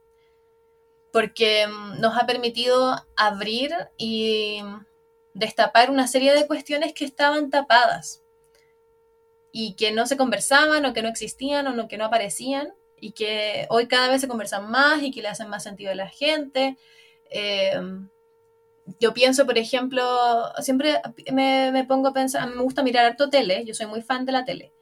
porque 1.12 1.68
mm, 1.68 2.00
nos 2.00 2.18
ha 2.18 2.26
permitido 2.26 3.06
abrir 3.14 3.72
y 3.96 4.62
destapar 5.32 5.90
una 5.90 6.08
serie 6.08 6.34
de 6.34 6.48
cuestiones 6.48 6.92
que 6.92 7.04
estaban 7.04 7.50
tapadas 7.50 8.22
y 9.52 9.74
que 9.74 9.92
no 9.92 10.06
se 10.06 10.16
conversaban 10.16 10.84
o 10.86 10.92
que 10.92 11.02
no 11.02 11.08
existían 11.08 11.78
o 11.78 11.86
que 11.86 11.98
no 11.98 12.06
aparecían 12.06 12.74
y 12.98 13.12
que 13.12 13.66
hoy 13.70 13.86
cada 13.86 14.08
vez 14.08 14.20
se 14.20 14.28
conversan 14.28 14.68
más 14.68 15.04
y 15.04 15.12
que 15.12 15.22
le 15.22 15.28
hacen 15.28 15.48
más 15.48 15.62
sentido 15.62 15.92
a 15.92 15.94
la 15.94 16.08
gente. 16.08 16.76
Eh, 17.30 17.80
yo 19.00 19.14
pienso, 19.14 19.46
por 19.46 19.58
ejemplo, 19.58 20.02
siempre 20.60 21.00
me, 21.32 21.84
pongo 21.88 22.08
a 22.08 22.12
pensar, 22.12 22.48
me 22.48 22.62
gusta 22.62 22.82
mirar 22.82 23.06
harto 23.06 23.30
tele, 23.30 23.64
yo 23.64 23.74
soy 23.74 23.86
muy 23.86 24.02
fan 24.02 24.24
de 24.24 24.32
la 24.32 24.44
tele. 24.44 24.72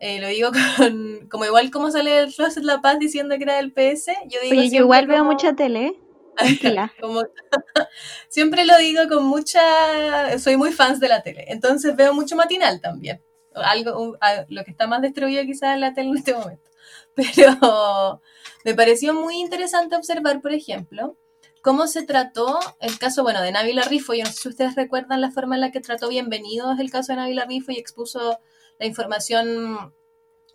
Eh, 0.00 0.20
lo 0.20 0.28
digo 0.28 0.50
con, 0.76 1.28
como 1.28 1.44
igual 1.44 1.70
como 1.70 1.90
sale 1.90 2.18
el 2.18 2.34
Closet 2.34 2.64
La 2.64 2.80
Paz 2.80 2.98
diciendo 2.98 3.36
que 3.36 3.44
era 3.44 3.56
del 3.56 3.72
PS, 3.72 4.12
yo 4.28 4.40
digo 4.42 4.60
Oye, 4.60 4.70
yo 4.70 4.78
igual 4.78 5.06
veo 5.06 5.24
mucha 5.24 5.54
tele, 5.54 5.94
tranquila. 6.36 6.92
siempre 8.28 8.64
lo 8.64 8.76
digo 8.78 9.02
con 9.08 9.24
mucha, 9.24 10.38
soy 10.38 10.56
muy 10.56 10.72
fan 10.72 10.98
de 10.98 11.08
la 11.08 11.22
tele, 11.22 11.44
entonces 11.48 11.94
veo 11.96 12.14
mucho 12.14 12.36
matinal 12.36 12.80
también, 12.80 13.22
algo, 13.54 14.16
lo 14.48 14.64
que 14.64 14.70
está 14.70 14.86
más 14.86 15.02
destruido 15.02 15.44
quizás 15.44 15.74
en 15.74 15.80
la 15.80 15.94
tele 15.94 16.10
en 16.10 16.16
este 16.16 16.34
momento. 16.34 16.70
Pero 17.14 18.22
me 18.64 18.74
pareció 18.74 19.12
muy 19.12 19.38
interesante 19.40 19.96
observar, 19.96 20.40
por 20.40 20.52
ejemplo, 20.52 21.16
cómo 21.62 21.86
se 21.86 22.02
trató 22.02 22.58
el 22.80 22.98
caso, 22.98 23.22
bueno, 23.22 23.40
de 23.40 23.52
Navi 23.52 23.72
Rifo. 23.88 24.12
Yo 24.12 24.24
no 24.24 24.30
sé 24.30 24.42
si 24.42 24.48
ustedes 24.48 24.74
recuerdan 24.74 25.20
la 25.20 25.30
forma 25.30 25.54
en 25.54 25.62
la 25.62 25.70
que 25.70 25.80
trató 25.80 26.08
Bienvenidos 26.08 26.78
el 26.78 26.90
caso 26.90 27.12
de 27.12 27.16
Navi 27.16 27.38
Rifo 27.38 27.70
y 27.72 27.78
expuso 27.78 28.38
la 28.78 28.86
información 28.86 29.94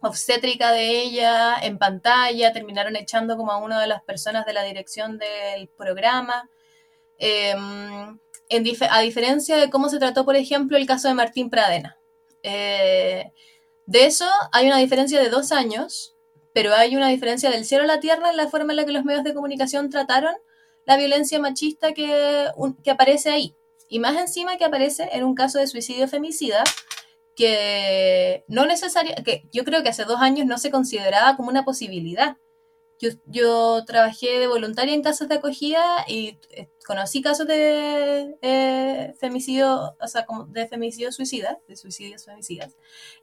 obstétrica 0.02 0.72
de 0.74 1.02
ella 1.02 1.56
en 1.62 1.80
pantalla, 1.80 2.54
terminaron 2.54 2.96
echando 2.96 3.36
como 3.38 3.52
a 3.52 3.58
una 3.58 3.82
de 3.82 3.88
las 3.88 4.04
personas 4.04 4.46
de 4.46 4.54
la 4.54 4.64
dirección 4.64 5.18
del 5.18 5.70
programa. 5.70 6.50
Em, 7.18 8.20
a 8.90 9.02
diferencia 9.02 9.58
de 9.58 9.70
cómo 9.70 9.90
se 9.90 10.00
trató, 10.00 10.26
por 10.26 10.36
ejemplo, 10.36 10.78
el 10.78 10.86
caso 10.86 11.08
de 11.08 11.14
Martín 11.14 11.50
Pradena. 11.50 11.98
Eh, 12.44 13.32
de 13.86 14.06
eso 14.06 14.26
hay 14.52 14.68
una 14.68 14.78
diferencia 14.78 15.20
de 15.20 15.30
dos 15.30 15.52
años, 15.52 16.16
pero 16.54 16.74
hay 16.76 16.96
una 16.96 17.08
diferencia 17.08 17.50
del 17.50 17.66
cielo 17.66 17.86
a 17.86 17.88
la 17.88 18.00
tierra 18.00 18.30
en 18.30 18.38
la 18.38 18.50
forma 18.50 18.74
en 18.74 18.78
la 18.78 18.86
que 18.86 18.92
los 18.92 19.06
medios 19.06 19.24
de 19.24 19.34
comunicación 19.34 19.90
trataron 19.90 20.36
la 20.88 20.98
violencia 20.98 21.38
machista 21.40 21.94
que, 21.94 22.48
que 22.84 22.92
aparece 22.92 23.30
ahí. 23.30 23.56
Y 23.90 24.00
más 24.00 24.18
encima 24.18 24.58
que 24.58 24.66
aparece 24.66 25.10
en 25.12 25.26
un 25.26 25.36
caso 25.36 25.60
de 25.60 25.68
suicidio 25.68 26.08
femicida, 26.08 26.64
que 27.36 28.46
no 28.48 28.66
necesaria, 28.66 29.16
que 29.16 29.44
yo 29.52 29.64
creo 29.66 29.84
que 29.84 29.90
hace 29.90 30.06
dos 30.06 30.20
años 30.22 30.48
no 30.48 30.58
se 30.58 30.72
consideraba 30.72 31.36
como 31.36 31.50
una 31.50 31.66
posibilidad. 31.66 32.38
Yo, 33.00 33.10
yo 33.26 33.84
trabajé 33.86 34.40
de 34.40 34.48
voluntaria 34.48 34.96
en 34.96 35.04
casas 35.04 35.28
de 35.28 35.36
acogida 35.36 35.84
y 36.08 36.40
eh, 36.50 36.70
conocí 36.86 37.22
casos 37.22 37.46
de 37.48 38.38
eh, 38.42 39.14
femicidio, 39.20 39.96
o 40.00 40.08
sea, 40.08 40.26
como 40.26 40.46
de 40.46 40.68
femicidio 40.68 41.12
suicida, 41.12 41.60
de 41.68 41.76
suicidios 41.76 42.26
femicidas. 42.26 42.76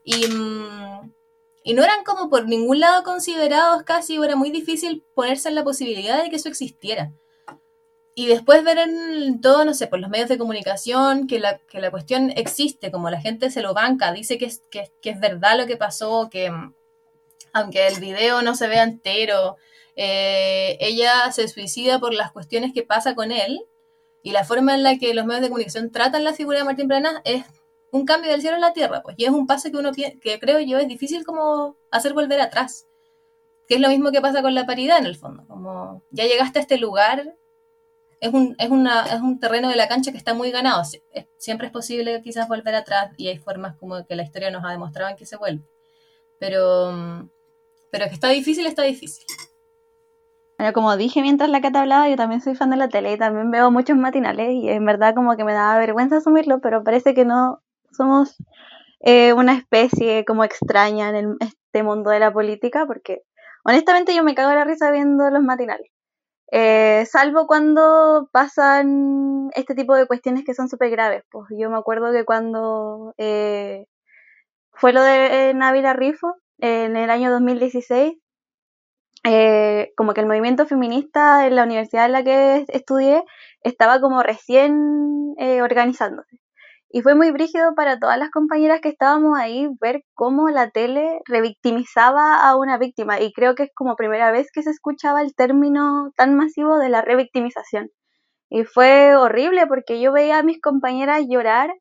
Y, 0.04 0.28
mm, 0.28 1.12
y 1.64 1.72
no 1.74 1.82
eran 1.82 2.04
como 2.04 2.28
por 2.28 2.46
ningún 2.46 2.80
lado 2.80 3.02
considerados 3.04 3.82
casi, 3.84 4.18
o 4.18 4.24
era 4.24 4.36
muy 4.36 4.50
difícil 4.50 5.04
ponerse 5.14 5.48
en 5.48 5.56
la 5.56 5.64
posibilidad 5.64 6.22
de 6.22 6.30
que 6.30 6.36
eso 6.36 6.48
existiera 6.50 7.12
y 8.16 8.26
después 8.26 8.62
ver 8.62 8.78
en 8.78 9.40
todo, 9.40 9.64
no 9.64 9.74
sé, 9.74 9.88
por 9.88 9.98
los 9.98 10.08
medios 10.08 10.28
de 10.28 10.38
comunicación, 10.38 11.26
que 11.26 11.40
la, 11.40 11.58
que 11.58 11.80
la 11.80 11.90
cuestión 11.90 12.30
existe, 12.36 12.92
como 12.92 13.10
la 13.10 13.20
gente 13.20 13.50
se 13.50 13.60
lo 13.60 13.74
banca, 13.74 14.12
dice 14.12 14.38
que 14.38 14.44
es, 14.44 14.62
que, 14.70 14.90
es 15.02 15.20
verdad 15.20 15.58
lo 15.58 15.66
que 15.66 15.76
pasó, 15.76 16.28
que 16.30 16.50
mm, 16.50 16.74
aunque 17.52 17.86
el 17.88 17.98
video 18.00 18.42
no 18.42 18.54
se 18.54 18.68
vea 18.68 18.84
entero, 18.84 19.56
eh, 19.96 20.76
ella 20.80 21.32
se 21.32 21.48
suicida 21.48 21.98
por 21.98 22.14
las 22.14 22.30
cuestiones 22.30 22.72
que 22.72 22.84
pasa 22.84 23.16
con 23.16 23.32
él, 23.32 23.64
y 24.22 24.30
la 24.30 24.44
forma 24.44 24.74
en 24.74 24.84
la 24.84 24.96
que 24.96 25.12
los 25.12 25.26
medios 25.26 25.42
de 25.42 25.48
comunicación 25.48 25.90
tratan 25.90 26.24
la 26.24 26.32
figura 26.32 26.58
de 26.58 26.64
Martín 26.64 26.88
Planas 26.88 27.20
es 27.24 27.44
un 27.90 28.06
cambio 28.06 28.30
del 28.30 28.40
cielo 28.40 28.56
a 28.56 28.60
la 28.60 28.72
tierra, 28.72 29.02
pues, 29.02 29.16
y 29.18 29.24
es 29.24 29.30
un 29.30 29.46
paso 29.46 29.70
que 29.70 29.76
uno 29.76 29.92
que 29.92 30.38
creo 30.40 30.60
yo 30.60 30.78
es 30.78 30.88
difícil 30.88 31.24
como 31.24 31.76
hacer 31.90 32.14
volver 32.14 32.40
atrás. 32.40 32.86
Que 33.66 33.76
es 33.76 33.80
lo 33.80 33.88
mismo 33.88 34.12
que 34.12 34.20
pasa 34.20 34.42
con 34.42 34.54
la 34.54 34.66
paridad 34.66 34.98
en 34.98 35.06
el 35.06 35.16
fondo, 35.16 35.44
como 35.46 36.02
ya 36.10 36.24
llegaste 36.24 36.58
a 36.58 36.62
este 36.62 36.76
lugar, 36.78 37.34
es 38.24 38.32
un, 38.32 38.56
es, 38.58 38.70
una, 38.70 39.04
es 39.04 39.20
un 39.20 39.38
terreno 39.38 39.68
de 39.68 39.76
la 39.76 39.86
cancha 39.86 40.10
que 40.10 40.16
está 40.16 40.32
muy 40.32 40.50
ganado. 40.50 40.82
siempre 41.38 41.66
es 41.66 41.72
posible 41.72 42.22
quizás 42.22 42.48
volver 42.48 42.74
atrás 42.74 43.12
y 43.18 43.28
hay 43.28 43.36
formas 43.36 43.76
como 43.76 44.06
que 44.06 44.16
la 44.16 44.22
historia 44.22 44.50
nos 44.50 44.64
ha 44.64 44.70
demostrado 44.70 45.10
en 45.10 45.16
que 45.16 45.26
se 45.26 45.36
vuelve. 45.36 45.62
Pero, 46.40 47.28
pero 47.92 48.06
que 48.06 48.14
está 48.14 48.30
difícil, 48.30 48.66
está 48.66 48.82
difícil. 48.82 49.26
Bueno, 50.56 50.72
como 50.72 50.96
dije 50.96 51.20
mientras 51.20 51.50
la 51.50 51.60
Cata 51.60 51.82
hablaba, 51.82 52.08
yo 52.08 52.16
también 52.16 52.40
soy 52.40 52.54
fan 52.54 52.70
de 52.70 52.76
la 52.78 52.88
tele 52.88 53.12
y 53.12 53.18
también 53.18 53.50
veo 53.50 53.70
muchos 53.70 53.96
matinales 53.96 54.52
y 54.52 54.70
en 54.70 54.86
verdad 54.86 55.14
como 55.14 55.36
que 55.36 55.44
me 55.44 55.52
da 55.52 55.76
vergüenza 55.76 56.16
asumirlo, 56.16 56.60
pero 56.62 56.82
parece 56.82 57.12
que 57.12 57.26
no 57.26 57.62
somos 57.90 58.36
eh, 59.00 59.34
una 59.34 59.52
especie 59.54 60.24
como 60.24 60.44
extraña 60.44 61.10
en 61.10 61.36
este 61.40 61.82
mundo 61.82 62.08
de 62.08 62.20
la 62.20 62.32
política 62.32 62.86
porque 62.86 63.22
honestamente 63.64 64.14
yo 64.14 64.24
me 64.24 64.34
cago 64.34 64.50
en 64.52 64.56
la 64.56 64.64
risa 64.64 64.90
viendo 64.90 65.28
los 65.28 65.42
matinales. 65.42 65.93
Eh, 66.52 67.06
salvo 67.06 67.46
cuando 67.46 68.28
pasan 68.32 69.50
este 69.54 69.74
tipo 69.74 69.94
de 69.94 70.06
cuestiones 70.06 70.44
que 70.44 70.54
son 70.54 70.68
súper 70.68 70.90
graves. 70.90 71.24
Pues 71.30 71.46
yo 71.58 71.70
me 71.70 71.76
acuerdo 71.78 72.12
que 72.12 72.24
cuando 72.24 73.14
eh, 73.18 73.86
fue 74.72 74.92
lo 74.92 75.02
de 75.02 75.50
eh, 75.50 75.54
Návila 75.54 75.94
Rifo 75.94 76.36
en 76.58 76.96
el 76.96 77.10
año 77.10 77.30
2016, 77.32 78.14
como 79.96 80.12
que 80.14 80.20
el 80.20 80.26
movimiento 80.26 80.66
feminista 80.66 81.46
en 81.46 81.56
la 81.56 81.64
universidad 81.64 82.06
en 82.06 82.12
la 82.12 82.24
que 82.24 82.66
estudié 82.68 83.24
estaba 83.62 84.00
como 84.00 84.22
recién 84.22 85.34
organizándose. 85.62 86.43
Y 86.94 87.02
fue 87.02 87.16
muy 87.16 87.32
brígido 87.32 87.74
para 87.74 87.98
todas 87.98 88.16
las 88.18 88.30
compañeras 88.30 88.80
que 88.80 88.90
estábamos 88.90 89.36
ahí 89.36 89.68
ver 89.80 90.04
cómo 90.14 90.48
la 90.50 90.70
tele 90.70 91.22
revictimizaba 91.24 92.48
a 92.48 92.56
una 92.56 92.78
víctima. 92.78 93.20
Y 93.20 93.32
creo 93.32 93.56
que 93.56 93.64
es 93.64 93.70
como 93.74 93.96
primera 93.96 94.30
vez 94.30 94.52
que 94.52 94.62
se 94.62 94.70
escuchaba 94.70 95.20
el 95.20 95.34
término 95.34 96.12
tan 96.16 96.36
masivo 96.36 96.78
de 96.78 96.90
la 96.90 97.02
revictimización. 97.02 97.90
Y 98.48 98.62
fue 98.62 99.16
horrible 99.16 99.66
porque 99.66 100.00
yo 100.00 100.12
veía 100.12 100.38
a 100.38 100.44
mis 100.44 100.60
compañeras 100.60 101.24
llorar 101.28 101.74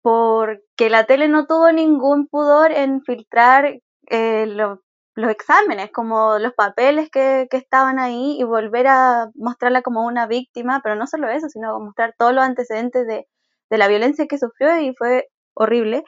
porque 0.00 0.88
la 0.88 1.04
tele 1.04 1.28
no 1.28 1.46
tuvo 1.46 1.70
ningún 1.70 2.26
pudor 2.26 2.72
en 2.72 3.02
filtrar 3.02 3.80
eh, 4.08 4.46
los 4.46 5.30
exámenes, 5.30 5.90
como 5.92 6.38
los 6.38 6.54
papeles 6.54 7.10
que, 7.10 7.46
que, 7.50 7.58
estaban 7.58 7.98
ahí 7.98 8.38
y 8.40 8.44
volver 8.44 8.86
a 8.88 9.28
mostrarla 9.34 9.82
como 9.82 10.06
una 10.06 10.26
víctima, 10.26 10.80
pero 10.82 10.96
no 10.96 11.06
solo 11.06 11.28
eso, 11.28 11.50
sino 11.50 11.78
mostrar 11.78 12.14
todos 12.16 12.32
los 12.32 12.44
antecedentes 12.44 13.06
de 13.06 13.26
de 13.70 13.78
la 13.78 13.88
violencia 13.88 14.26
que 14.26 14.38
sufrió 14.38 14.78
y 14.80 14.94
fue 14.94 15.28
horrible. 15.54 16.04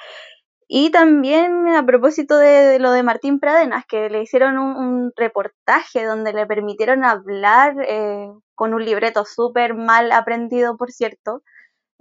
Y 0.68 0.90
también 0.90 1.68
a 1.68 1.84
propósito 1.86 2.36
de, 2.36 2.78
lo 2.78 2.92
de 2.92 3.02
Martín 3.02 3.40
Pradenas, 3.40 3.84
que 3.88 4.10
le 4.10 4.22
hicieron 4.22 4.58
un, 4.58 5.12
reportaje 5.16 6.04
donde 6.04 6.34
le 6.34 6.46
permitieron 6.46 7.04
hablar 7.04 7.74
eh, 7.88 8.28
con 8.54 8.74
un 8.74 8.84
libreto 8.84 9.24
súper 9.24 9.74
mal 9.74 10.12
aprendido, 10.12 10.76
por 10.76 10.92
cierto, 10.92 11.42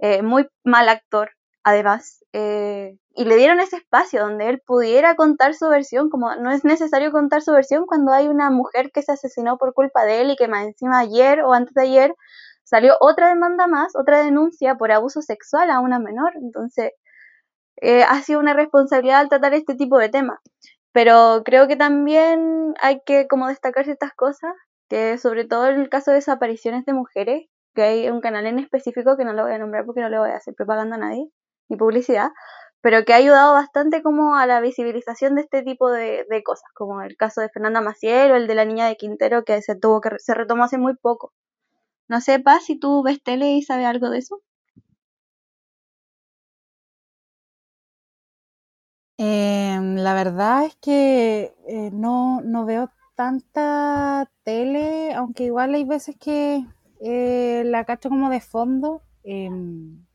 eh, 0.00 0.22
muy 0.22 0.46
mal 0.64 0.88
actor, 0.90 1.30
además, 1.64 2.24
eh, 2.32 2.98
y 3.14 3.24
le 3.24 3.36
dieron 3.36 3.58
ese 3.60 3.76
espacio 3.76 4.20
donde 4.20 4.48
él 4.48 4.62
pudiera 4.64 5.16
contar 5.16 5.54
su 5.54 5.68
versión, 5.68 6.10
como 6.10 6.34
no 6.36 6.50
es 6.52 6.64
necesario 6.64 7.10
contar 7.10 7.42
su 7.42 7.52
versión 7.52 7.86
cuando 7.86 8.12
hay 8.12 8.28
una 8.28 8.50
mujer 8.50 8.90
que 8.92 9.02
se 9.02 9.12
asesinó 9.12 9.58
por 9.58 9.74
culpa 9.74 10.04
de 10.04 10.20
él 10.20 10.30
y 10.30 10.36
que 10.36 10.46
más 10.46 10.66
encima 10.66 11.00
ayer 11.00 11.42
o 11.42 11.52
antes 11.54 11.74
de 11.74 11.82
ayer 11.82 12.14
salió 12.68 12.96
otra 13.00 13.28
demanda 13.28 13.66
más, 13.66 13.96
otra 13.96 14.22
denuncia 14.22 14.74
por 14.76 14.92
abuso 14.92 15.22
sexual 15.22 15.70
a 15.70 15.80
una 15.80 15.98
menor. 15.98 16.32
Entonces, 16.36 16.92
eh, 17.80 18.02
ha 18.04 18.20
sido 18.22 18.40
una 18.40 18.54
responsabilidad 18.54 19.20
al 19.20 19.28
tratar 19.28 19.54
este 19.54 19.74
tipo 19.74 19.98
de 19.98 20.08
temas. 20.10 20.38
Pero 20.92 21.42
creo 21.44 21.68
que 21.68 21.76
también 21.76 22.74
hay 22.80 23.00
que 23.06 23.26
como 23.28 23.48
destacar 23.48 23.84
ciertas 23.84 24.12
cosas, 24.14 24.52
que 24.88 25.18
sobre 25.18 25.44
todo 25.46 25.68
en 25.68 25.80
el 25.80 25.88
caso 25.88 26.10
de 26.10 26.16
desapariciones 26.16 26.84
de 26.86 26.92
mujeres, 26.94 27.46
que 27.74 27.82
hay 27.82 28.10
un 28.10 28.20
canal 28.20 28.46
en 28.46 28.58
específico 28.58 29.16
que 29.16 29.24
no 29.24 29.32
lo 29.32 29.44
voy 29.44 29.52
a 29.52 29.58
nombrar 29.58 29.84
porque 29.86 30.00
no 30.00 30.08
le 30.10 30.18
voy 30.18 30.30
a 30.30 30.36
hacer 30.36 30.54
propaganda 30.54 30.96
a 30.96 30.98
nadie, 30.98 31.30
ni 31.68 31.76
publicidad, 31.76 32.30
pero 32.82 33.04
que 33.04 33.12
ha 33.12 33.16
ayudado 33.16 33.54
bastante 33.54 34.02
como 34.02 34.36
a 34.36 34.46
la 34.46 34.60
visibilización 34.60 35.34
de 35.36 35.42
este 35.42 35.62
tipo 35.62 35.90
de, 35.90 36.26
de 36.28 36.42
cosas, 36.42 36.70
como 36.74 37.02
el 37.02 37.16
caso 37.16 37.40
de 37.40 37.50
Fernanda 37.50 37.80
Maciel 37.80 38.32
o 38.32 38.36
el 38.36 38.46
de 38.46 38.54
la 38.54 38.64
niña 38.64 38.88
de 38.88 38.96
Quintero 38.96 39.44
que 39.44 39.62
se 39.62 39.76
tuvo 39.76 40.00
que 40.00 40.10
se 40.18 40.34
retomó 40.34 40.64
hace 40.64 40.78
muy 40.78 40.94
poco. 40.96 41.32
No 42.08 42.20
sepas 42.20 42.64
si 42.64 42.76
tú 42.76 43.02
ves 43.02 43.22
tele 43.22 43.52
y 43.52 43.62
sabes 43.62 43.86
algo 43.86 44.10
de 44.10 44.18
eso. 44.18 44.42
Em, 49.18 49.96
la 49.96 50.14
verdad 50.14 50.64
es 50.64 50.76
que 50.76 51.52
eh, 51.66 51.90
no, 51.92 52.40
no, 52.42 52.64
veo 52.64 52.90
tanta 53.16 54.30
tele, 54.44 55.12
aunque 55.12 55.44
igual 55.44 55.74
hay 55.74 55.84
veces 55.84 56.16
que 56.18 56.64
eh, 57.00 57.62
la 57.66 57.84
cacho 57.84 58.08
como 58.10 58.30
de 58.30 58.40
fondo. 58.40 59.02
Em, 59.24 60.06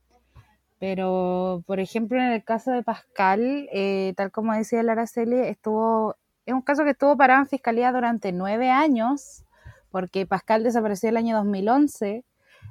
pero, 0.79 1.63
por 1.67 1.79
ejemplo, 1.79 2.17
en 2.17 2.31
el 2.31 2.43
caso 2.43 2.71
de 2.71 2.83
Pascal, 2.83 3.69
eh, 3.73 4.13
tal 4.17 4.31
como 4.31 4.53
decía 4.53 4.81
Araceli, 4.81 5.37
estuvo, 5.39 6.15
es 6.45 6.53
un 6.53 6.61
caso 6.61 6.83
que 6.85 6.91
estuvo 6.91 7.17
parado 7.17 7.41
en 7.41 7.47
fiscalía 7.47 7.91
durante 7.91 8.31
nueve 8.31 8.69
años 8.69 9.43
porque 9.93 10.25
Pascal 10.25 10.63
desapareció 10.63 11.09
el 11.09 11.17
año 11.17 11.35
2011. 11.37 12.25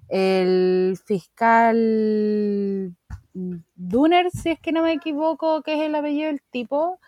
El 0.09 0.99
fiscal 1.07 2.97
Duner, 3.33 4.31
si 4.33 4.51
es 4.51 4.59
que 4.59 4.73
no 4.73 4.83
me 4.83 4.93
equivoco, 4.93 5.63
que 5.63 5.75
es 5.75 5.83
el 5.83 5.95
apellido 5.95 6.27
del 6.27 6.43
tipo, 6.51 6.99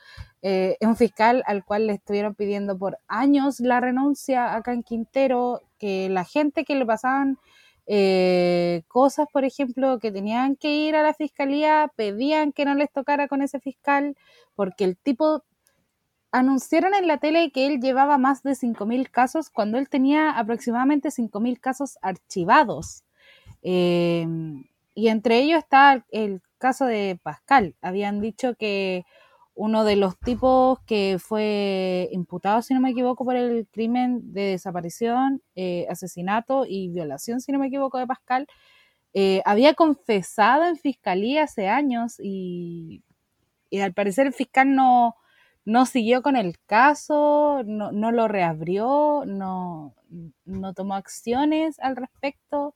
eh, 0.41 0.77
es 0.79 0.87
un 0.87 0.95
fiscal 0.95 1.43
al 1.47 1.65
cual 1.65 1.89
le 1.89 1.95
estuvieron 1.95 2.37
pidiendo 2.37 2.79
por 2.79 2.99
años 3.09 3.59
la 3.59 3.81
renuncia 3.81 4.55
acá 4.55 4.73
en 4.73 4.85
Quintero, 4.85 5.63
que 5.79 6.09
la 6.09 6.23
gente 6.23 6.65
que 6.65 6.77
le 6.77 6.87
pasaban 6.87 7.39
eh, 7.89 8.85
cosas, 8.87 9.27
por 9.33 9.45
ejemplo, 9.45 9.99
que 9.99 10.13
tenían 10.13 10.55
que 10.55 10.77
ir 10.77 10.95
a 10.95 11.03
la 11.03 11.13
fiscalía, 11.13 11.91
pedían 11.97 12.53
que 12.53 12.65
no 12.65 12.77
les 12.77 12.93
tocara 12.93 13.27
con 13.27 13.43
ese 13.43 13.59
fiscal, 13.59 14.17
porque 14.55 14.85
el 14.85 14.97
tipo 14.97 15.43
anunciaron 16.35 16.95
en 16.95 17.07
la 17.07 17.19
tele 17.19 17.53
que 17.53 17.69
él 17.69 17.81
llevaba 17.81 18.19
más 18.19 18.43
de 18.43 18.57
5.000 18.57 19.09
casos 19.09 19.51
cuando 19.51 19.79
él 19.79 19.89
tenía 19.89 20.33
aproximadamente 20.33 21.11
5.000 21.11 21.61
casos 21.61 21.97
archivados. 22.03 23.05
Eh, 23.63 24.27
y 24.97 25.09
entre 25.09 25.39
ellos 25.39 25.61
está 25.61 26.05
el 26.11 26.43
caso 26.59 26.87
de 26.87 27.21
Pascal. 27.23 27.77
Habían 27.81 28.21
dicho 28.21 28.57
que 28.57 29.05
uno 29.55 29.85
de 29.85 29.95
los 29.95 30.19
tipos 30.19 30.81
que 30.87 31.19
fue 31.21 32.09
imputado, 32.11 32.63
si 32.63 32.75
no 32.75 32.81
me 32.81 32.91
equivoco, 32.91 33.25
por 33.25 33.37
el 33.37 33.69
crimen 33.71 34.33
de 34.33 34.43
desaparición, 34.43 35.41
eh, 35.55 35.87
asesinato 35.89 36.65
y 36.69 36.89
violación, 36.89 37.41
si 37.41 37.53
no 37.53 37.61
me 37.61 37.69
equivoco, 37.69 37.99
de 37.99 38.09
Pascal, 38.09 38.49
eh, 39.13 39.41
había 39.45 39.75
confesado 39.75 40.65
en 40.65 40.77
fiscalía 40.77 41.45
hace 41.45 41.69
años 41.69 42.17
y 42.19 43.05
al 43.81 43.95
parecer 43.95 44.27
el 44.27 44.33
fiscal 44.33 44.75
no, 44.75 45.15
no 45.65 45.87
siguió 45.87 46.23
con 46.23 46.37
el 46.37 46.59
caso, 46.67 47.63
no, 47.65 47.91
no 47.93 48.13
lo 48.13 48.29
reabrió, 48.29 49.25
no, 49.27 49.95
no 50.45 50.75
tomó 50.75 50.95
acciones 50.95 51.79
al 51.81 51.97
respecto. 51.97 52.75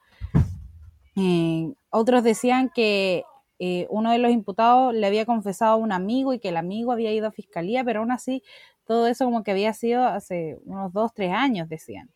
Eh, 1.17 1.75
otros 1.91 2.23
decían 2.23 2.71
que 2.75 3.25
eh, 3.59 3.87
uno 3.91 4.13
de 4.13 4.19
los 4.19 4.31
imputados 4.31 4.95
le 4.95 5.07
había 5.07 5.27
confesado 5.27 5.73
a 5.73 5.77
un 5.77 5.93
amigo 5.93 6.33
y 6.33 6.39
que 6.39 6.51
el 6.51 6.57
amigo 6.57 6.93
había 6.93 7.13
ido 7.13 7.27
a 7.27 7.33
fiscalía, 7.33 7.85
pero 7.85 8.01
aún 8.01 8.13
así 8.13 8.43
todo 8.87 9.07
eso 9.07 9.27
como 9.27 9.43
que 9.43 9.51
había 9.51 9.75
sido 9.75 10.05
hace 10.05 10.59
unos 10.65 10.93
dos, 10.93 11.13
tres 11.13 11.33
años, 11.33 11.69
decían. 11.69 12.11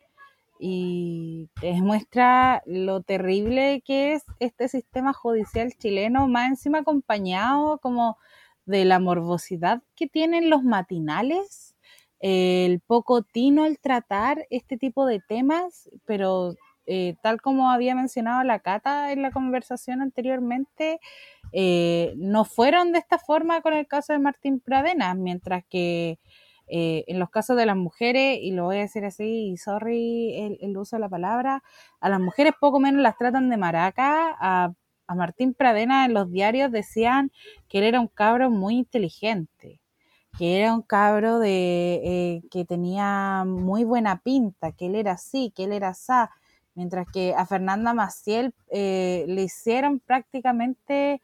Y 0.59 1.51
demuestra 1.61 2.63
lo 2.67 3.03
terrible 3.03 3.83
que 3.85 4.15
es 4.15 4.25
este 4.39 4.69
sistema 4.69 5.13
judicial 5.13 5.73
chileno, 5.77 6.29
más 6.29 6.49
encima 6.49 6.79
acompañado 6.79 7.79
como 7.79 8.17
de 8.67 8.85
la 8.85 8.99
morbosidad 8.99 9.83
que 9.97 10.07
tienen 10.07 10.51
los 10.51 10.63
matinales, 10.63 11.75
el 12.21 12.81
poco 12.81 13.23
tino 13.23 13.65
al 13.65 13.79
tratar 13.79 14.47
este 14.51 14.77
tipo 14.77 15.07
de 15.07 15.21
temas, 15.21 15.91
pero 16.07 16.55
eh, 16.87 17.17
tal 17.23 17.41
como 17.41 17.71
había 17.71 17.95
mencionado 17.95 18.43
la 18.45 18.61
Cata 18.61 19.13
en 19.13 19.23
la 19.23 19.31
conversación 19.31 20.03
anteriormente, 20.03 21.01
eh, 21.53 22.15
no 22.17 22.45
fueron 22.45 22.93
de 22.93 22.99
esta 22.99 23.19
forma 23.19 23.61
con 23.61 23.75
el 23.75 23.87
caso 23.87 24.13
de 24.13 24.19
Martín 24.19 24.61
Pradena, 24.61 25.15
mientras 25.15 25.65
que 25.69 26.19
eh, 26.69 27.05
en 27.07 27.19
los 27.19 27.31
casos 27.31 27.57
de 27.57 27.67
las 27.67 27.77
mujeres, 27.77 28.39
y 28.41 28.53
lo 28.53 28.65
voy 28.65 28.77
a 28.77 28.81
decir 28.81 29.05
así, 29.05 29.51
y 29.51 29.57
sorry 29.57 30.35
el, 30.41 30.59
el, 30.61 30.77
uso 30.77 30.97
de 30.97 31.01
la 31.01 31.09
palabra, 31.09 31.63
a 32.01 32.09
las 32.09 32.21
mujeres 32.21 32.55
poco 32.61 32.81
menos 32.81 33.03
las 33.03 33.17
tratan 33.19 33.51
de 33.51 33.57
maraca, 33.57 34.37
a 34.41 34.73
a 35.07 35.15
Martín 35.15 35.55
Pradena 35.55 36.05
en 36.05 36.15
los 36.15 36.31
diarios 36.31 36.71
decían 36.71 37.31
que 37.69 37.79
él 37.79 37.85
era 37.85 38.01
un 38.01 38.09
cabro 38.09 38.51
muy 38.51 38.77
inteligente, 38.77 39.81
que 40.39 40.61
era 40.61 40.75
un 40.75 40.83
cabro 40.83 41.39
de 41.39 42.01
eh, 42.05 42.43
que 42.51 42.65
tenía 42.65 43.45
muy 43.47 43.85
buena 43.85 44.21
pinta, 44.21 44.73
que 44.73 44.87
él 44.87 44.95
era 44.95 45.13
así, 45.13 45.53
que 45.55 45.65
él 45.65 45.73
era 45.73 45.89
así, 45.89 46.13
mientras 46.75 47.07
que 47.13 47.35
a 47.35 47.47
Fernanda 47.47 47.93
Maciel 47.95 48.55
eh, 48.71 49.25
le 49.29 49.43
hicieron 49.43 50.01
prácticamente 50.01 51.21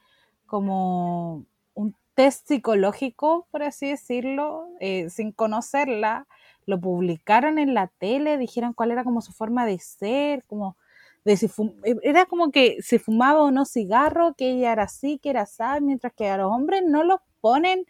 como 0.47 1.45
un 1.75 1.95
test 2.14 2.49
psicológico, 2.49 3.47
por 3.51 3.62
así 3.62 3.88
decirlo, 3.88 4.67
eh, 4.81 5.09
sin 5.11 5.33
conocerla, 5.33 6.27
lo 6.67 6.81
publicaron 6.81 7.59
en 7.59 7.73
la 7.73 7.87
tele, 7.87 8.37
dijeron 8.37 8.75
cuál 8.75 8.91
era 8.91 9.05
como 9.05 9.23
su 9.23 9.33
forma 9.33 9.64
de 9.64 9.79
ser, 9.79 10.45
como 10.45 10.77
e, 11.25 11.97
era 12.03 12.27
como 12.27 12.51
que 12.51 12.79
se 12.83 12.99
fumaba 12.99 13.43
o 13.43 13.51
no 13.51 13.65
cigarro, 13.65 14.35
que 14.35 14.51
ella 14.53 14.73
era 14.73 14.85
así, 14.85 15.19
que 15.19 15.31
era 15.31 15.43
así, 15.43 15.63
mientras 15.83 16.13
que 16.15 16.29
a 16.29 16.37
los 16.37 16.51
hombres 16.51 16.83
no 16.87 17.05
los 17.05 17.21
ponen 17.41 17.85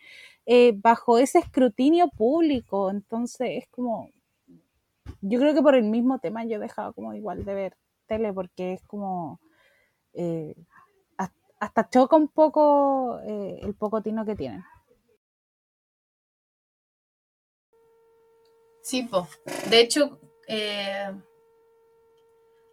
eh, 0.47 0.73
bajo 0.77 1.19
ese 1.19 1.39
escrutinio 1.39 2.09
público. 2.09 2.91
Entonces 2.91 3.65
es 3.65 3.69
como, 3.69 4.11
yo 5.21 5.39
creo 5.41 5.55
que 5.55 5.63
por 5.63 5.75
el 5.75 5.85
mismo 5.85 6.19
tema 6.19 6.45
yo 6.45 6.57
he 6.57 6.61
dejado 6.61 6.93
como 6.93 7.15
igual 7.15 7.45
de 7.45 7.55
ver 7.55 7.77
tele 8.07 8.33
porque 8.33 8.75
es 8.75 8.83
como, 8.85 9.41
eh, 10.15 10.55
hasta 11.61 11.89
choca 11.89 12.17
un 12.17 12.29
poco 12.29 13.19
eh, 13.27 13.59
el 13.63 13.75
poco 13.75 14.03
tino 14.03 14.25
que 14.25 14.37
tienen. 14.37 14.65
Sí, 18.83 19.03
pues. 19.03 19.25
De 19.69 19.81
hecho, 19.81 20.19
eh, 20.47 21.13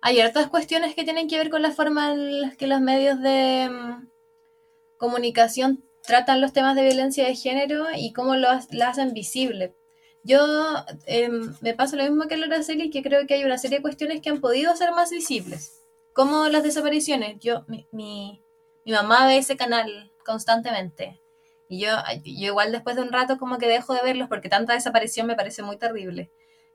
hay 0.05 0.21
otras 0.21 0.49
cuestiones 0.49 0.93
que 0.93 1.03
tienen 1.03 1.27
que 1.27 1.39
ver 1.39 1.49
con 1.49 1.63
la 1.63 1.71
forma 1.71 2.13
en 2.13 2.55
que 2.57 2.67
los 2.67 2.79
medios 2.79 3.19
de 3.21 3.67
mm, 3.71 4.07
comunicación 4.97 5.83
tratan 6.03 6.41
los 6.41 6.53
temas 6.53 6.75
de 6.75 6.83
violencia 6.83 7.25
de 7.25 7.33
género 7.33 7.87
y 7.97 8.13
cómo 8.13 8.35
lo, 8.35 8.47
hacen 8.49 9.13
visible. 9.13 9.75
Yo 10.23 10.45
em, 11.07 11.55
me 11.59 11.73
pasa 11.73 11.95
lo 11.95 12.03
mismo 12.03 12.27
que 12.27 12.37
Laura 12.37 12.61
Celis, 12.61 12.91
que 12.93 13.01
creo 13.01 13.25
que 13.25 13.33
hay 13.33 13.45
una 13.45 13.57
serie 13.57 13.79
de 13.79 13.81
cuestiones 13.81 14.21
que 14.21 14.29
han 14.29 14.41
podido 14.41 14.75
ser 14.75 14.91
más 14.91 15.09
visibles, 15.09 15.81
como 16.13 16.49
las 16.49 16.61
desapariciones. 16.61 17.37
Yo, 17.39 17.65
mi, 17.67 17.87
mi, 17.91 18.43
mamá 18.85 19.25
ve 19.25 19.37
ese 19.37 19.57
canal 19.57 20.13
constantemente. 20.23 21.19
Y 21.67 21.79
yo, 21.79 21.89
yo 22.23 22.49
igual 22.49 22.71
después 22.71 22.95
de 22.95 23.01
un 23.01 23.11
rato 23.11 23.39
como 23.39 23.57
que 23.57 23.67
dejo 23.67 23.95
de 23.95 24.03
verlos 24.03 24.29
porque 24.29 24.49
tanta 24.49 24.73
desaparición 24.73 25.25
me 25.25 25.35
parece 25.35 25.63
muy 25.63 25.79
terrible. 25.79 26.31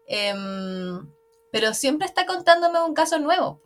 Em, 0.09 1.12
pero 1.50 1.74
siempre 1.74 2.06
está 2.06 2.26
contándome 2.26 2.82
un 2.82 2.94
caso 2.94 3.18
nuevo. 3.18 3.60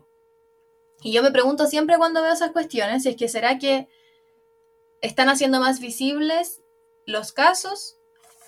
Y 1.02 1.12
yo 1.12 1.22
me 1.22 1.30
pregunto 1.30 1.66
siempre 1.66 1.98
cuando 1.98 2.22
veo 2.22 2.32
esas 2.32 2.52
cuestiones, 2.52 3.02
si 3.02 3.10
es 3.10 3.16
que 3.16 3.28
será 3.28 3.58
que 3.58 3.88
están 5.00 5.28
haciendo 5.28 5.60
más 5.60 5.80
visibles 5.80 6.62
los 7.04 7.32
casos 7.32 7.98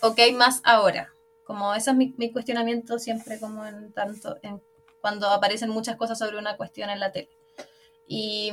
o 0.00 0.14
que 0.14 0.22
hay 0.22 0.32
más 0.32 0.60
ahora. 0.64 1.14
Como 1.44 1.74
ese 1.74 1.90
es 1.90 1.96
mi, 1.96 2.32
cuestionamiento 2.32 2.98
siempre 2.98 3.38
como 3.38 3.64
en 3.66 3.92
tanto 3.92 4.36
en 4.42 4.62
cuando 5.00 5.28
aparecen 5.28 5.70
muchas 5.70 5.96
cosas 5.96 6.18
sobre 6.18 6.38
una 6.38 6.56
cuestión 6.56 6.90
en 6.90 6.98
la 6.98 7.12
tele. 7.12 7.30
Y, 8.08 8.52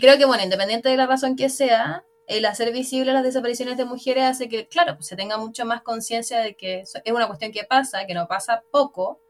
creo 0.00 0.18
que, 0.18 0.24
bueno, 0.24 0.42
independiente 0.42 0.88
de 0.88 0.96
la 0.96 1.06
razón 1.06 1.36
que 1.36 1.48
sea, 1.48 2.04
el 2.26 2.44
hacer 2.44 2.72
visible 2.72 3.12
las 3.12 3.24
desapariciones 3.24 3.76
de 3.76 3.84
mujeres 3.84 4.24
hace 4.24 4.48
que, 4.48 4.68
claro, 4.68 4.94
pues 4.96 5.06
se 5.06 5.16
tenga 5.16 5.38
mucho 5.38 5.64
más 5.64 5.82
conciencia 5.82 6.40
de 6.40 6.54
que 6.54 6.80
es 6.80 6.94
una 7.12 7.26
cuestión 7.26 7.52
que 7.52 7.64
pasa, 7.64 8.06
que 8.06 8.14
no 8.14 8.28
pasa 8.28 8.64
poco, 8.70 9.20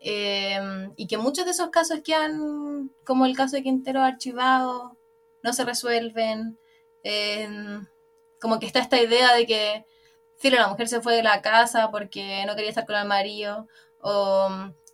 Em, 0.00 0.92
y 0.96 1.06
que 1.08 1.18
muchos 1.18 1.44
de 1.44 1.50
esos 1.50 1.70
casos 1.70 2.00
que 2.04 2.14
han, 2.14 2.90
como 3.04 3.26
el 3.26 3.36
caso 3.36 3.56
de 3.56 3.62
Quintero, 3.62 4.02
archivados, 4.02 4.92
no 5.42 5.52
se 5.52 5.64
resuelven. 5.64 6.58
Em, 7.02 7.86
como 8.40 8.58
que 8.60 8.66
está 8.66 8.80
esta 8.80 9.00
idea 9.00 9.34
de 9.34 9.46
que, 9.46 9.84
filo, 10.36 10.56
la 10.58 10.68
mujer 10.68 10.88
se 10.88 11.00
fue 11.00 11.16
de 11.16 11.22
la 11.22 11.42
casa 11.42 11.90
porque 11.90 12.44
no 12.46 12.54
quería 12.54 12.70
estar 12.70 12.86
con 12.86 12.96
el 12.96 13.06
marido, 13.06 13.68
o 14.00 14.48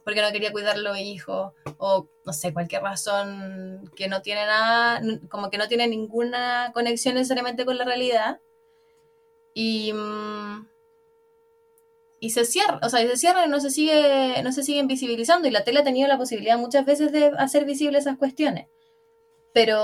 porque 0.05 0.23
no 0.23 0.33
quería 0.33 0.53
cuidar 0.53 0.77
a 0.77 0.79
los 0.79 0.99
hijos, 0.99 1.53
o 1.79 2.09
no 2.25 2.33
sé, 2.33 2.53
cualquier 2.53 2.83
razón 2.83 3.91
que 3.97 4.09
no 4.09 4.23
tiene 4.23 4.47
nada, 4.47 5.01
como 5.31 5.51
que 5.51 5.59
no 5.59 5.69
tiene 5.69 5.89
ninguna 5.89 6.73
conexión 6.75 7.15
necesariamente 7.15 7.65
con 7.65 7.79
la 7.79 7.85
realidad. 7.85 8.41
Y. 9.55 9.93
Mm, 9.93 10.74
y 12.25 12.31
se 12.31 12.47
cierra, 12.47 12.81
o 12.83 12.89
sea, 12.89 13.03
y 13.03 13.07
se 13.07 13.19
cierra 13.19 13.45
y 13.45 13.51
no 13.51 13.61
se 13.61 13.69
sigue, 13.69 14.43
no 14.43 14.51
se 14.51 14.63
siguen 14.63 14.87
visibilizando. 14.87 15.47
Y 15.47 15.51
la 15.51 15.63
tele 15.63 15.81
ha 15.81 15.85
tenido 15.85 16.09
la 16.09 16.17
posibilidad 16.17 16.57
muchas 16.57 16.87
veces 16.87 17.13
de 17.13 17.27
hacer 17.37 17.67
visibles 17.67 18.07
esas 18.07 18.17
cuestiones. 18.17 18.69
Pero, 19.53 19.79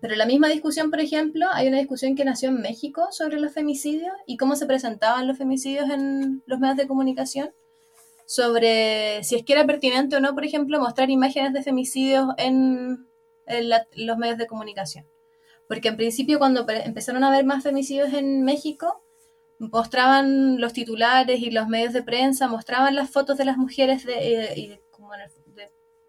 pero 0.00 0.14
la 0.14 0.24
misma 0.24 0.48
discusión, 0.48 0.88
por 0.88 1.00
ejemplo, 1.00 1.46
hay 1.52 1.66
una 1.66 1.78
discusión 1.78 2.14
que 2.14 2.24
nació 2.24 2.50
en 2.50 2.60
México 2.62 3.08
sobre 3.10 3.40
los 3.40 3.52
femicidios 3.52 4.12
y 4.24 4.36
cómo 4.36 4.54
se 4.54 4.66
presentaban 4.66 5.26
los 5.26 5.36
femicidios 5.36 5.90
en 5.90 6.44
los 6.46 6.60
medios 6.60 6.76
de 6.76 6.86
comunicación, 6.86 7.50
sobre 8.24 9.24
si 9.24 9.34
es 9.34 9.44
que 9.44 9.54
era 9.54 9.66
pertinente 9.66 10.14
o 10.14 10.20
no, 10.20 10.32
por 10.32 10.44
ejemplo, 10.44 10.78
mostrar 10.78 11.10
imágenes 11.10 11.52
de 11.54 11.64
femicidios 11.64 12.28
en, 12.36 13.08
en 13.46 13.68
los 13.96 14.16
medios 14.16 14.38
de 14.38 14.46
comunicación. 14.46 15.06
Porque 15.66 15.88
en 15.88 15.96
principio 15.96 16.38
cuando 16.38 16.64
empezaron 16.68 17.24
a 17.24 17.28
haber 17.32 17.44
más 17.44 17.64
femicidios 17.64 18.12
en 18.12 18.44
México, 18.44 19.02
mostraban 19.58 20.60
los 20.60 20.72
titulares 20.72 21.40
y 21.40 21.50
los 21.50 21.68
medios 21.68 21.92
de 21.92 22.02
prensa, 22.02 22.48
mostraban 22.48 22.94
las 22.94 23.10
fotos 23.10 23.38
de 23.38 23.44
las 23.44 23.56
mujeres 23.56 24.04
de, 24.04 24.50
eh, 24.52 24.80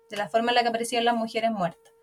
de, 0.10 0.17
la 0.17 0.29
forma 0.29 0.51
en 0.51 0.55
la 0.55 0.62
que 0.62 0.69
aparecían 0.69 1.05
las 1.05 1.15
mujeres 1.15 1.51
muertas. 1.51 1.93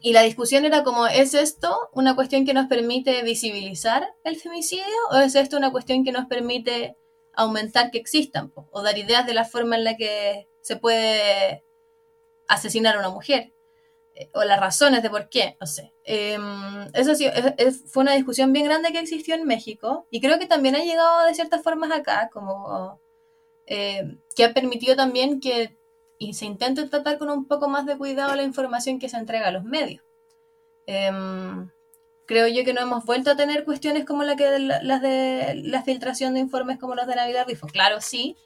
Y 0.00 0.12
la 0.12 0.22
discusión 0.22 0.64
era 0.64 0.82
como, 0.82 1.06
¿es 1.06 1.34
esto 1.34 1.88
una 1.92 2.16
cuestión 2.16 2.44
que 2.44 2.54
nos 2.54 2.66
permite 2.66 3.22
visibilizar 3.22 4.14
el 4.24 4.36
femicidio 4.36 4.84
o 5.12 5.16
es 5.16 5.34
esto 5.34 5.56
una 5.56 5.70
cuestión 5.70 6.04
que 6.04 6.12
nos 6.12 6.26
permite 6.26 6.96
aumentar 7.34 7.90
que 7.90 7.98
existan 7.98 8.52
o 8.54 8.82
dar 8.82 8.98
ideas 8.98 9.26
de 9.26 9.34
la 9.34 9.44
forma 9.44 9.76
en 9.76 9.84
la 9.84 9.96
que 9.96 10.48
se 10.60 10.76
puede 10.76 11.64
asesinar 12.48 12.96
a 12.96 12.98
una 12.98 13.10
mujer? 13.10 13.52
Eh, 14.14 14.30
o 14.34 14.44
las 14.44 14.60
razones 14.60 15.02
de 15.02 15.10
por 15.10 15.28
qué, 15.28 15.56
no 15.60 15.66
sé. 15.66 15.94
Em, 16.04 16.42
eso 16.92 17.14
sí, 17.14 17.26
fue 17.86 18.02
una 18.02 18.14
discusión 18.14 18.52
bien 18.52 18.66
grande 18.66 18.92
que 18.92 18.98
existió 18.98 19.34
en 19.34 19.44
México 19.46 20.06
y 20.10 20.20
creo 20.20 20.38
que 20.38 20.46
también 20.46 20.76
ha 20.76 20.80
llegado 20.84 21.26
de 21.26 21.34
ciertas 21.34 21.62
formas 21.62 21.90
acá, 21.92 22.28
como 22.32 23.00
eh, 23.66 24.18
que 24.36 24.44
ha 24.44 24.52
permitido 24.52 24.96
también 24.96 25.40
que 25.40 25.78
se 26.32 26.44
intente 26.44 26.86
tratar 26.88 27.18
con 27.18 27.30
un 27.30 27.46
poco 27.48 27.68
más 27.68 27.86
de 27.86 27.96
cuidado 27.96 28.36
la 28.36 28.42
información 28.44 28.98
que 28.98 29.08
se 29.08 29.16
entrega 29.16 29.48
a 29.48 29.52
los 29.52 29.64
medios. 29.64 30.04
Em, 30.86 31.70
creo 32.26 32.48
yo 32.48 32.64
que 32.64 32.74
no 32.74 32.82
hemos 32.82 33.04
vuelto 33.04 33.30
a 33.30 33.36
tener 33.36 33.64
cuestiones 33.64 34.04
como 34.04 34.22
la 34.24 34.36
que 34.36 34.58
las 34.58 35.02
de 35.02 35.54
la 35.64 35.82
filtración 35.82 36.34
de 36.34 36.40
informes 36.40 36.78
como 36.78 36.94
los 36.94 37.06
de 37.06 37.16
Navidad 37.16 37.46
Rifo. 37.48 37.66
Claro, 37.66 38.00
sí, 38.00 38.36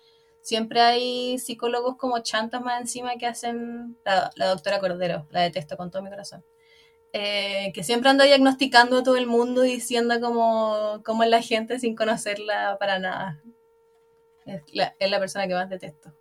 siempre 0.47 0.81
hay 0.81 1.41
psicólogos 1.41 1.97
como 1.97 2.21
chantas 2.21 2.63
más 2.63 2.81
encima 2.81 3.17
que 3.17 3.27
hacen, 3.27 3.99
la, 4.05 4.31
doctora 4.47 4.79
Cordero, 4.79 5.27
la 5.31 5.41
detesto 5.41 5.77
con 5.77 5.91
todo 5.91 6.03
mi 6.03 6.09
corazón, 6.09 6.45
eh, 7.13 7.73
que 7.75 7.83
siempre 7.83 8.11
anda 8.11 8.25
diagnosticando 8.25 8.99
a 8.99 9.03
todo 9.03 9.17
el 9.17 9.27
mundo 9.27 9.63
diciendo 9.63 10.21
cómo, 10.21 11.03
cómo 11.05 11.25
es 11.25 11.31
la 11.31 11.43
gente 11.43 11.81
sin 11.81 11.97
conocerla 11.97 12.77
para 12.79 13.01
nada. 13.01 13.43
Es 14.45 14.63
la, 15.11 15.19
persona 15.19 15.49
que 15.49 15.55
más 15.55 15.69
detesto. 15.69 16.15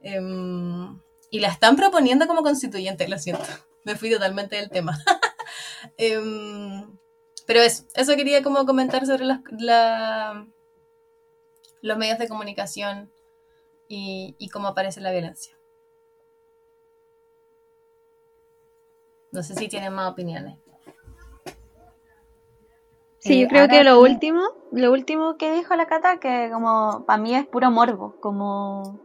Em, 0.00 0.98
y 1.28 1.40
la 1.40 1.48
están 1.48 1.76
proponiendo 1.76 2.26
como 2.26 2.42
constituyente, 2.42 3.08
lo 3.08 3.18
siento. 3.18 3.44
Me 3.84 3.94
fui 3.94 4.10
totalmente 4.10 4.56
del 4.56 4.70
tema. 4.70 4.98
Em, 5.96 6.98
pero 7.46 7.60
eso, 7.60 7.84
eso 7.94 8.16
quería 8.16 8.42
como 8.42 8.64
comentar 8.66 9.06
sobre 9.06 9.24
la, 9.24 10.46
los 11.82 11.98
medios 11.98 12.18
de 12.18 12.28
comunicación 12.28 13.10
y, 13.88 14.36
y 14.38 14.48
cómo 14.48 14.68
aparece 14.68 15.00
la 15.00 15.10
violencia. 15.10 15.58
No 19.32 19.42
sé 19.42 19.54
si 19.54 19.68
tienen 19.68 19.92
más 19.92 20.10
opiniones. 20.12 20.58
Sí, 23.18 23.40
yo 23.40 23.46
eh, 23.46 23.48
creo 23.48 23.68
que 23.68 23.84
lo 23.84 24.00
último, 24.00 24.42
lo 24.72 24.92
último 24.92 25.36
que 25.36 25.52
dijo 25.52 25.74
la 25.74 25.86
Cata, 25.86 26.18
que 26.18 26.50
como 26.52 27.04
para 27.04 27.20
mí 27.20 27.34
es 27.34 27.46
puro 27.46 27.70
morbo, 27.70 28.14
como 28.20 29.00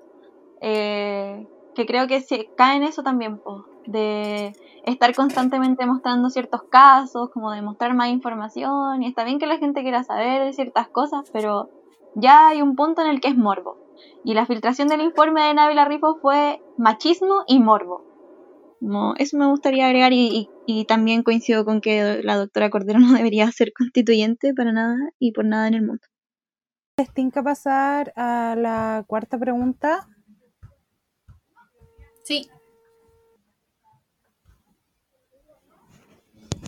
eh, 0.61 1.47
que 1.75 1.85
creo 1.85 2.07
que 2.07 2.21
se 2.21 2.49
cae 2.55 2.77
en 2.77 2.83
eso 2.83 3.03
también, 3.03 3.41
de 3.85 4.53
estar 4.85 5.13
constantemente 5.15 5.85
mostrando 5.85 6.29
ciertos 6.29 6.63
casos, 6.63 7.29
como 7.31 7.51
de 7.51 7.61
mostrar 7.61 7.93
más 7.95 8.09
información, 8.09 9.01
y 9.01 9.07
está 9.07 9.23
bien 9.23 9.39
que 9.39 9.47
la 9.47 9.57
gente 9.57 9.81
quiera 9.81 10.03
saber 10.03 10.53
ciertas 10.53 10.87
cosas, 10.87 11.29
pero 11.33 11.69
ya 12.15 12.49
hay 12.49 12.61
un 12.61 12.75
punto 12.75 13.01
en 13.01 13.07
el 13.07 13.19
que 13.19 13.29
es 13.29 13.35
morbo. 13.35 13.82
Y 14.23 14.33
la 14.33 14.45
filtración 14.45 14.87
del 14.87 15.01
informe 15.01 15.41
de 15.41 15.53
Navila 15.53 15.85
Rifo 15.85 16.17
fue 16.21 16.61
machismo 16.77 17.43
y 17.47 17.59
morbo. 17.59 18.03
eso 19.17 19.37
me 19.37 19.47
gustaría 19.47 19.85
agregar 19.85 20.11
y, 20.13 20.49
también 20.87 21.23
coincido 21.23 21.65
con 21.65 21.81
que 21.81 22.21
la 22.23 22.35
doctora 22.35 22.69
Cordero 22.69 22.99
no 22.99 23.13
debería 23.13 23.51
ser 23.51 23.73
constituyente 23.73 24.53
para 24.53 24.71
nada 24.71 24.97
y 25.19 25.31
por 25.31 25.45
nada 25.45 25.67
en 25.67 25.73
el 25.75 25.81
mundo. 25.81 26.03
¿Tinca 27.13 27.41
pasar 27.41 28.13
a 28.15 28.55
la 28.57 29.03
cuarta 29.07 29.37
pregunta? 29.39 30.07
Sí. 32.23 32.49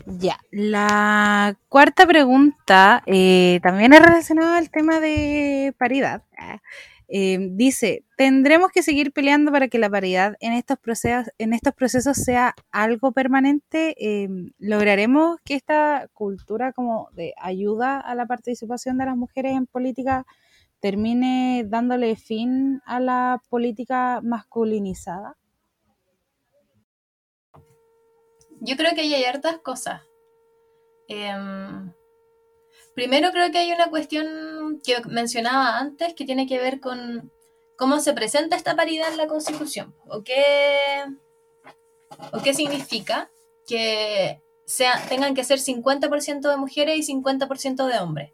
Ya, 0.06 0.38
la 0.52 1.56
cuarta 1.68 2.06
pregunta 2.06 3.02
eh, 3.06 3.58
también 3.62 3.92
es 3.92 4.00
relacionada 4.00 4.58
al 4.58 4.70
tema 4.70 5.00
de 5.00 5.74
paridad. 5.78 6.22
Eh, 7.08 7.38
dice, 7.52 8.04
¿tendremos 8.16 8.72
que 8.72 8.82
seguir 8.82 9.12
peleando 9.12 9.52
para 9.52 9.68
que 9.68 9.78
la 9.78 9.88
paridad 9.88 10.36
en 10.40 10.52
estos 10.54 10.78
procesos, 10.78 12.16
sea 12.16 12.54
algo 12.72 13.12
permanente? 13.12 13.94
Eh, 13.98 14.28
¿Lograremos 14.58 15.38
que 15.44 15.54
esta 15.54 16.08
cultura 16.14 16.72
como 16.72 17.08
de 17.12 17.32
ayuda 17.38 18.00
a 18.00 18.14
la 18.14 18.26
participación 18.26 18.98
de 18.98 19.06
las 19.06 19.16
mujeres 19.16 19.52
en 19.52 19.66
política 19.66 20.26
termine 20.80 21.64
dándole 21.66 22.16
fin 22.16 22.80
a 22.86 22.98
la 22.98 23.40
política 23.48 24.20
masculinizada? 24.22 25.36
Yo 28.60 28.76
creo 28.76 28.94
que 28.94 29.02
hay 29.02 29.24
hartas 29.24 29.58
cosas. 29.58 30.02
Em, 31.08 31.92
primero 32.96 33.30
creo 33.30 33.52
que 33.52 33.58
hay 33.58 33.72
una 33.72 33.90
cuestión 33.90 34.80
que 34.82 34.96
mencionaba 35.06 35.78
antes 35.78 36.14
que 36.14 36.24
tiene 36.24 36.46
que 36.46 36.58
ver 36.58 36.80
con 36.80 37.30
cómo 37.76 38.00
se 38.00 38.14
presenta 38.14 38.56
esta 38.56 38.74
paridad 38.74 39.12
en 39.12 39.18
la 39.18 39.26
Constitución 39.26 39.94
o 40.08 40.24
qué, 40.24 41.04
o 42.32 42.42
qué 42.42 42.54
significa 42.54 43.30
que 43.66 44.40
tengan 45.10 45.34
que 45.34 45.44
ser 45.44 45.58
50% 45.58 46.48
de 46.48 46.56
mujeres 46.56 46.98
y 46.98 47.12
50% 47.12 47.86
de 47.86 47.98
hombres 47.98 48.32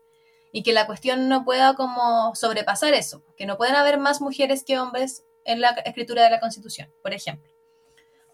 y 0.53 0.63
que 0.63 0.73
la 0.73 0.87
cuestión 0.87 1.29
no 1.29 1.45
pueda 1.45 1.75
como 1.75 2.33
sobrepasar 2.37 2.95
eso, 2.95 3.25
que 3.37 3.47
no 3.47 3.57
pueden 3.57 3.75
haber 3.75 3.99
más 3.99 4.21
mujeres 4.21 4.63
que 4.63 4.79
hombres 4.79 5.25
en 5.45 5.61
la 5.61 5.71
escritura 5.85 6.23
de 6.23 6.31
la 6.31 6.41
Constitución, 6.41 6.89
por 7.03 7.13
ejemplo. 7.13 7.51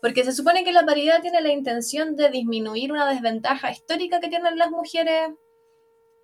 Porque 0.03 0.25
se 0.25 0.33
supone 0.33 0.63
que 0.63 0.73
la 0.73 0.85
paridad 0.85 1.23
tiene 1.23 1.41
la 1.41 1.53
intención 1.53 2.17
de 2.17 2.29
disminuir 2.29 2.93
una 2.93 3.09
desventaja 3.09 3.71
histórica 3.71 4.21
que 4.21 4.29
tienen 4.29 4.59
las 4.59 4.71
mujeres 4.71 5.31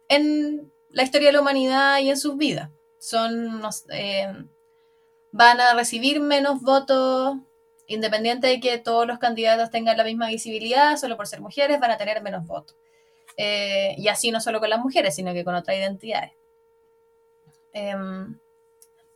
en 0.09 0.73
la 0.91 1.03
historia 1.03 1.29
de 1.29 1.33
la 1.33 1.41
humanidad 1.41 1.99
y 2.01 2.11
en 2.11 2.17
sus 2.17 2.37
vidas. 2.37 2.71
Son, 2.99 3.61
eh, 3.91 4.33
van 5.33 5.61
a 5.61 5.75
recibir 5.75 6.21
menos 6.21 6.63
votos, 6.63 7.37
independiente 7.87 8.47
de 8.47 8.61
que 8.61 8.79
todos 8.79 9.07
los 9.07 9.19
candidatos 9.19 9.71
tengan 9.71 9.97
la 9.97 10.05
misma 10.05 10.29
visibilidad, 10.29 10.97
solo 10.97 11.17
por 11.17 11.27
ser 11.27 11.41
mujeres 11.41 11.81
van 11.81 11.91
a 11.91 11.99
tener 11.99 12.23
menos 12.23 12.47
votos. 12.47 12.77
Eh, 13.37 13.95
y 13.99 14.09
así 14.09 14.31
no 14.31 14.41
solo 14.41 14.61
con 14.61 14.71
las 14.71 14.81
mujeres, 14.81 15.15
sino 15.15 15.33
que 15.33 15.45
con 15.45 15.55
otras 15.55 15.77
identidades. 15.77 16.33
Em, 17.73 18.39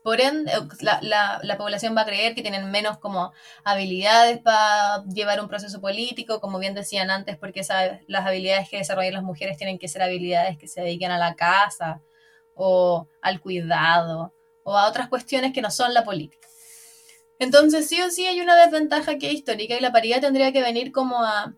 por 0.03 0.21
ende, 0.21 0.53
la, 0.81 1.57
población 1.59 1.97
va 1.97 2.03
a 2.03 2.07
creer 2.07 2.35
que 2.35 2.43
tienen 2.43 2.71
menos 2.71 2.99
como 2.99 3.33
habilidades 3.65 4.39
para 4.39 5.05
llevar 5.05 5.41
un 5.41 5.49
proceso 5.49 5.81
político, 5.81 6.41
como 6.41 6.59
bien 6.59 6.75
decían 6.75 7.11
antes, 7.11 7.37
porque 7.37 7.63
las 8.07 8.27
habilidades 8.27 8.69
que 8.69 8.79
desarrollan 8.79 9.15
las 9.15 9.23
mujeres 9.23 9.57
tienen 9.57 9.79
que 9.79 9.89
ser 9.89 10.03
habilidades 10.03 10.57
que 10.57 10.69
se 10.69 10.81
dediquen 10.81 11.11
a 11.11 11.19
la 11.19 11.35
casa 11.35 12.03
o 12.55 13.09
al 13.21 13.41
cuidado 13.41 14.35
o 14.63 14.77
a 14.77 14.89
otras 14.89 15.09
cuestiones 15.09 15.53
que 15.53 15.63
no 15.63 15.71
son 15.71 15.93
la 15.95 16.05
política. 16.05 16.49
Entonces, 17.39 17.89
sí 17.89 18.01
o 18.01 18.11
sí 18.11 18.27
hay 18.27 18.41
una 18.41 18.57
desventaja 18.57 19.19
que 19.19 19.29
es 19.29 19.35
histórica 19.35 19.77
y 19.77 19.81
la 19.81 19.93
paridad 19.93 20.21
tendría 20.21 20.53
que 20.53 20.63
venir 20.63 20.91
como 20.93 21.23
a 21.23 21.55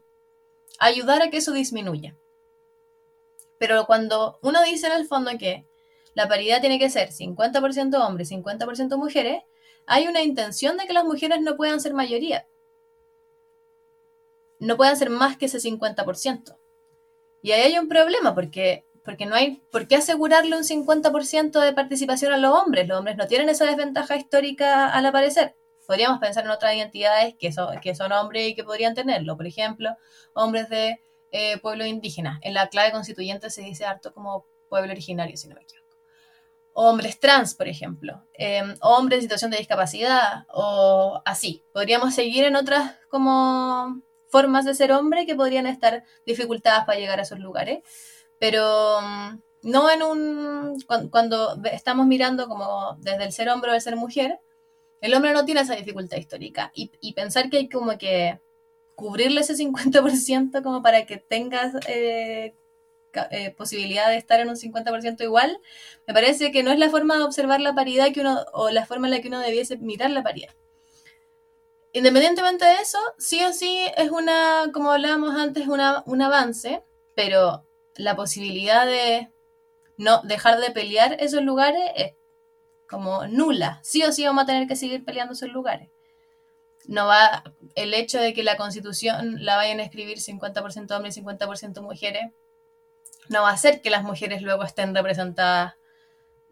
ayudar 0.78 1.22
a 1.22 1.30
que 1.30 1.38
eso 1.38 1.52
disminuya. 1.52 2.16
Pero 3.58 3.86
cuando 3.86 4.38
uno 4.42 4.62
dice 4.62 4.86
en 4.86 4.94
el 4.94 5.06
fondo 5.06 5.30
que 5.38 5.66
la 6.14 6.28
paridad 6.28 6.60
tiene 6.60 6.78
que 6.78 6.90
ser 6.90 7.10
50% 7.10 7.94
hombres, 8.04 8.30
50% 8.30 8.96
mujeres, 8.96 9.42
hay 9.86 10.06
una 10.06 10.22
intención 10.22 10.76
de 10.76 10.86
que 10.86 10.92
las 10.92 11.04
mujeres 11.04 11.40
no 11.40 11.56
puedan 11.56 11.80
ser 11.80 11.94
mayoría. 11.94 12.46
No 14.58 14.76
puedan 14.76 14.96
ser 14.96 15.10
más 15.10 15.36
que 15.36 15.46
ese 15.46 15.58
50%. 15.58 16.56
Y 17.42 17.52
ahí 17.52 17.62
hay 17.62 17.78
un 17.78 17.88
problema 17.88 18.34
porque, 18.34 18.86
porque 19.02 19.24
no 19.24 19.34
hay 19.34 19.62
por 19.70 19.88
qué 19.88 19.96
asegurarle 19.96 20.56
un 20.56 20.64
50% 20.64 21.60
de 21.60 21.72
participación 21.72 22.32
a 22.32 22.36
los 22.36 22.52
hombres. 22.52 22.86
Los 22.86 22.98
hombres 22.98 23.16
no 23.16 23.26
tienen 23.26 23.48
esa 23.48 23.64
desventaja 23.64 24.16
histórica 24.16 24.88
al 24.88 25.06
aparecer. 25.06 25.56
Podríamos 25.86 26.20
pensar 26.20 26.44
en 26.44 26.50
otras 26.50 26.74
identidades 26.74 27.34
que 27.36 27.52
son, 27.52 27.80
que 27.80 27.94
son 27.94 28.12
hombres 28.12 28.48
y 28.48 28.54
que 28.54 28.62
podrían 28.62 28.94
tenerlo. 28.94 29.36
Por 29.36 29.46
ejemplo, 29.46 29.96
hombres 30.34 30.68
de 30.68 31.00
eh, 31.32 31.58
pueblo 31.58 31.86
indígena. 31.86 32.38
En 32.42 32.54
la 32.54 32.68
clave 32.68 32.92
constituyente 32.92 33.50
se 33.50 33.62
dice 33.62 33.86
harto 33.86 34.12
como 34.12 34.46
pueblo 34.68 34.92
originario, 34.92 35.36
si 35.36 35.48
no 35.48 35.56
me 35.56 35.62
equivoco 35.62 35.89
hombres 36.72 37.18
trans, 37.20 37.54
por 37.54 37.68
ejemplo, 37.68 38.24
em, 38.34 38.74
hombres 38.80 39.18
en 39.18 39.22
situación 39.22 39.50
de 39.50 39.58
discapacidad 39.58 40.44
o 40.52 41.20
así. 41.24 41.64
Podríamos 41.72 42.14
seguir 42.14 42.44
en 42.44 42.56
otras 42.56 42.98
como 43.08 44.02
formas 44.28 44.64
de 44.64 44.74
ser 44.74 44.92
hombre 44.92 45.26
que 45.26 45.34
podrían 45.34 45.66
estar 45.66 46.04
dificultadas 46.24 46.84
para 46.84 46.98
llegar 46.98 47.18
a 47.18 47.22
esos 47.22 47.40
lugares, 47.40 47.80
pero 48.38 49.00
mm, 49.02 49.40
no 49.62 49.90
en 49.90 50.02
un... 50.02 50.78
Cuando, 51.10 51.60
estamos 51.72 52.06
mirando 52.06 52.48
como 52.48 52.96
desde 53.00 53.24
el 53.24 53.32
ser 53.32 53.48
hombre 53.48 53.72
o 53.72 53.74
el 53.74 53.80
ser 53.80 53.96
mujer, 53.96 54.40
el 55.00 55.14
hombre 55.14 55.32
no 55.32 55.44
tiene 55.44 55.62
esa 55.62 55.74
dificultad 55.74 56.18
histórica 56.18 56.70
y, 56.74 56.92
y 57.00 57.14
pensar 57.14 57.50
que 57.50 57.58
hay 57.58 57.68
como 57.68 57.96
que 57.98 58.40
cubrirle 58.94 59.40
ese 59.40 59.54
50% 59.54 60.62
como 60.62 60.82
para 60.82 61.06
que 61.06 61.16
tengas 61.16 61.74
eh, 61.88 62.54
eh, 63.30 63.50
posibilidad 63.56 64.08
de 64.08 64.16
estar 64.16 64.40
en 64.40 64.48
un 64.48 64.56
50% 64.56 65.22
igual, 65.22 65.58
me 66.06 66.14
parece 66.14 66.52
que 66.52 66.62
no 66.62 66.70
es 66.70 66.78
la 66.78 66.90
forma 66.90 67.16
de 67.16 67.24
observar 67.24 67.60
la 67.60 67.74
paridad 67.74 68.12
que 68.12 68.20
uno, 68.20 68.44
o 68.52 68.70
la 68.70 68.86
forma 68.86 69.06
en 69.06 69.12
la 69.12 69.20
que 69.20 69.28
uno 69.28 69.40
debiese 69.40 69.76
mirar 69.78 70.10
la 70.10 70.22
paridad. 70.22 70.54
Independientemente 71.92 72.64
de 72.64 72.74
eso, 72.74 72.98
sí 73.18 73.42
o 73.42 73.52
sí 73.52 73.80
es 73.96 74.10
una, 74.10 74.70
como 74.72 74.92
hablábamos 74.92 75.34
antes, 75.34 75.66
una, 75.66 76.04
un 76.06 76.22
avance, 76.22 76.84
pero 77.16 77.66
la 77.96 78.14
posibilidad 78.14 78.86
de 78.86 79.30
no 79.96 80.22
dejar 80.22 80.60
de 80.60 80.70
pelear 80.70 81.16
esos 81.20 81.42
lugares 81.42 81.82
es 81.96 82.14
como 82.88 83.26
nula. 83.26 83.80
Sí 83.82 84.02
o 84.02 84.12
sí 84.12 84.24
vamos 84.24 84.44
a 84.44 84.46
tener 84.46 84.68
que 84.68 84.76
seguir 84.76 85.04
peleando 85.04 85.34
esos 85.34 85.50
lugares. 85.50 85.90
No 86.86 87.06
va 87.06 87.44
el 87.74 87.92
hecho 87.92 88.18
de 88.18 88.34
que 88.34 88.42
la 88.42 88.56
constitución 88.56 89.44
la 89.44 89.56
vayan 89.56 89.80
a 89.80 89.84
escribir 89.84 90.18
50% 90.18 90.96
hombres 90.96 91.16
y 91.16 91.22
50% 91.22 91.82
mujeres 91.82 92.32
no 93.30 93.42
va 93.42 93.50
a 93.50 93.54
hacer 93.54 93.80
que 93.80 93.90
las 93.90 94.02
mujeres 94.02 94.42
luego 94.42 94.64
estén 94.64 94.94
representadas 94.94 95.74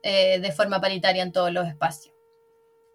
eh, 0.03 0.39
de 0.39 0.53
forma 0.53 0.81
paritaria 0.81 1.25
en 1.25 1.33
todos 1.33 1.53
los 1.53 1.67
espacios. 1.67 2.15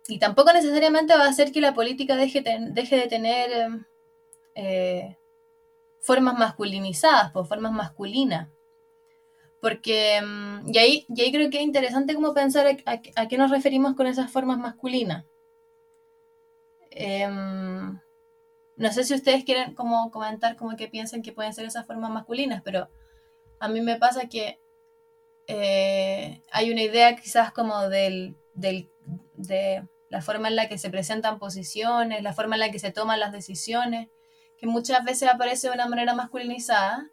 Y 0.08 0.20
tampoco 0.20 0.54
necesariamente 0.54 1.14
va 1.14 1.26
a 1.26 1.30
hacer 1.30 1.52
que 1.52 1.60
la 1.60 1.74
política 1.74 2.16
deje, 2.16 2.42
de 2.42 3.08
tener 3.08 3.70
eh, 4.56 5.18
formas 6.00 6.38
masculinizadas, 6.38 7.32
por 7.32 7.46
formas 7.46 7.74
masculinas. 7.74 8.50
Porque, 9.62 10.22
mm, 10.22 10.70
y 10.74 10.78
ahí, 10.78 11.06
y 11.10 11.22
ahí 11.22 11.32
creo 11.34 11.50
que 11.50 11.58
es 11.58 11.64
interesante 11.64 12.16
como 12.16 12.34
pensar 12.34 12.66
a, 12.86 13.28
qué 13.28 13.38
nos 13.38 13.52
referimos 13.52 13.96
con 13.96 14.08
esas 14.08 14.32
formas 14.32 14.60
masculinas. 14.60 15.26
Em, 16.90 18.00
no 18.78 18.92
sé 18.94 19.04
si 19.04 19.14
ustedes 19.14 19.44
quieren 19.44 19.76
comentar 19.76 20.56
como 20.56 20.78
que 20.78 20.88
piensan 20.88 21.22
que 21.22 21.34
pueden 21.34 21.54
ser 21.54 21.66
esas 21.66 21.86
formas 21.86 22.12
masculinas, 22.12 22.62
pero 22.64 22.90
a 23.64 23.70
mí 23.70 23.80
me 23.80 23.95
pasa 23.95 24.28
que 24.28 24.59
eh, 25.47 26.43
hay 26.51 26.70
una 26.70 26.84
idea 26.84 27.16
quizás 27.16 27.53
como 27.53 27.88
de 27.88 28.36
la 30.09 30.22
forma 30.22 30.49
en 30.49 30.57
la 30.57 30.68
que 30.68 30.78
se 30.78 30.89
presentan 30.89 31.39
posiciones, 31.39 32.24
la 32.24 32.34
forma 32.34 32.55
en 32.55 32.59
la 32.59 32.72
que 32.72 32.80
se 32.80 32.91
toman 32.91 33.22
las 33.22 33.32
decisiones, 33.32 34.09
que 34.57 34.68
muchas 34.68 35.05
veces 35.05 35.30
aparece 35.30 35.68
de 35.68 35.76
una 35.76 35.88
manera 35.88 36.14
masculinizada, 36.14 37.09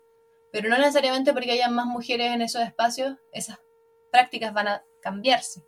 Pero 0.51 0.68
no 0.68 0.76
necesariamente 0.76 1.32
porque 1.32 1.53
haya 1.53 1.68
más 1.68 1.86
mujeres 1.86 2.32
en 2.32 2.42
esos 2.42 2.62
espacios, 2.62 3.16
esas 3.30 3.61
prácticas 4.11 4.53
van 4.53 4.66
a 4.66 4.84
cambiarse. 4.98 5.62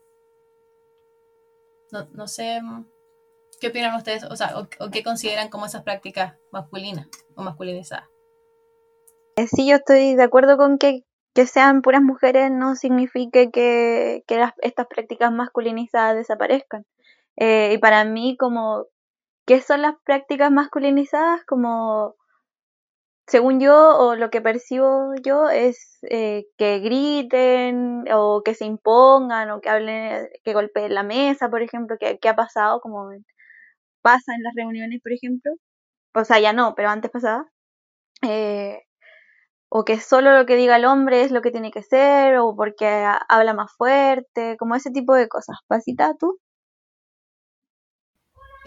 No, 1.93 2.09
no 2.11 2.27
sé 2.27 2.61
mm, 2.61 2.91
qué 3.61 3.69
opinan 3.69 3.95
ustedes, 3.95 4.25
o 4.25 4.35
sea, 4.35 4.59
o, 4.59 4.91
qué 4.91 5.05
consideran 5.05 5.49
como 5.49 5.67
esas 5.67 5.85
prácticas 5.85 6.35
masculinas 6.51 7.07
o 7.37 7.43
masculinizadas. 7.43 8.12
Eh, 9.37 9.47
sí, 9.47 9.69
yo 9.69 9.77
estoy 9.77 10.15
de 10.17 10.23
acuerdo 10.23 10.57
con 10.57 10.79
que, 10.79 11.03
que 11.35 11.47
sean 11.47 11.83
puras 11.83 12.03
mujeres 12.03 12.51
no 12.51 12.77
signifique 12.77 13.51
que, 13.51 14.25
que 14.27 14.45
estas 14.63 14.87
prácticas 14.87 15.33
masculinizadas 15.33 16.17
desaparezcan. 16.17 16.85
Eh, 17.37 17.73
y 17.75 17.79
para 17.79 18.05
mí, 18.05 18.37
como, 18.39 18.87
¿qué 19.47 19.61
son 19.63 19.83
las 19.83 19.95
prácticas 20.05 20.51
masculinizadas? 20.53 21.45
Como 21.47 22.17
según 23.27 23.61
yo, 23.61 23.99
o 23.99 24.17
lo 24.17 24.31
que 24.31 24.41
percibo 24.43 25.15
yo, 25.25 25.49
es 25.49 25.99
eh, 26.11 26.45
que 26.59 26.81
griten 26.81 28.05
o 28.13 28.43
que 28.45 28.55
se 28.55 28.67
impongan 28.67 29.51
o 29.51 29.61
que 29.61 29.71
hablen, 29.71 30.29
que 30.45 30.53
golpeen 30.55 30.95
la 30.95 31.03
mesa, 31.03 31.49
por 31.51 31.63
ejemplo, 31.63 31.97
que, 31.99 32.29
ha 32.29 32.37
pasado, 32.37 32.81
como 32.81 33.11
pasa 34.03 34.35
en 34.35 34.43
las 34.43 34.55
reuniones, 34.57 35.01
por 35.03 35.13
ejemplo. 35.13 35.53
O 36.15 36.25
sea, 36.25 36.41
ya 36.41 36.53
no, 36.53 36.75
pero 36.77 36.91
antes 36.91 37.11
pasaba. 37.11 37.47
Eh, 38.23 38.83
o 39.75 39.87
que 39.87 39.99
solo 39.99 40.37
lo 40.37 40.45
que 40.45 40.57
diga 40.57 40.77
el 40.77 40.85
hombre 40.85 41.23
es 41.23 41.31
lo 41.31 41.41
que 41.41 41.51
tiene 41.51 41.71
que 41.71 41.83
ser, 41.83 42.37
o 42.37 42.55
porque 42.55 42.87
habla 43.29 43.55
más 43.55 43.73
fuerte, 43.73 44.59
como 44.59 44.75
ese 44.75 44.91
tipo 44.91 45.15
de 45.15 45.29
cosas. 45.29 45.57
¿Pasita 45.67 46.15
tú? 46.21 46.39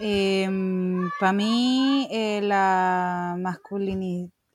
Em, 0.00 1.08
Para 1.20 1.32
mí, 1.32 2.08
eh, 2.10 2.40
la 2.42 3.36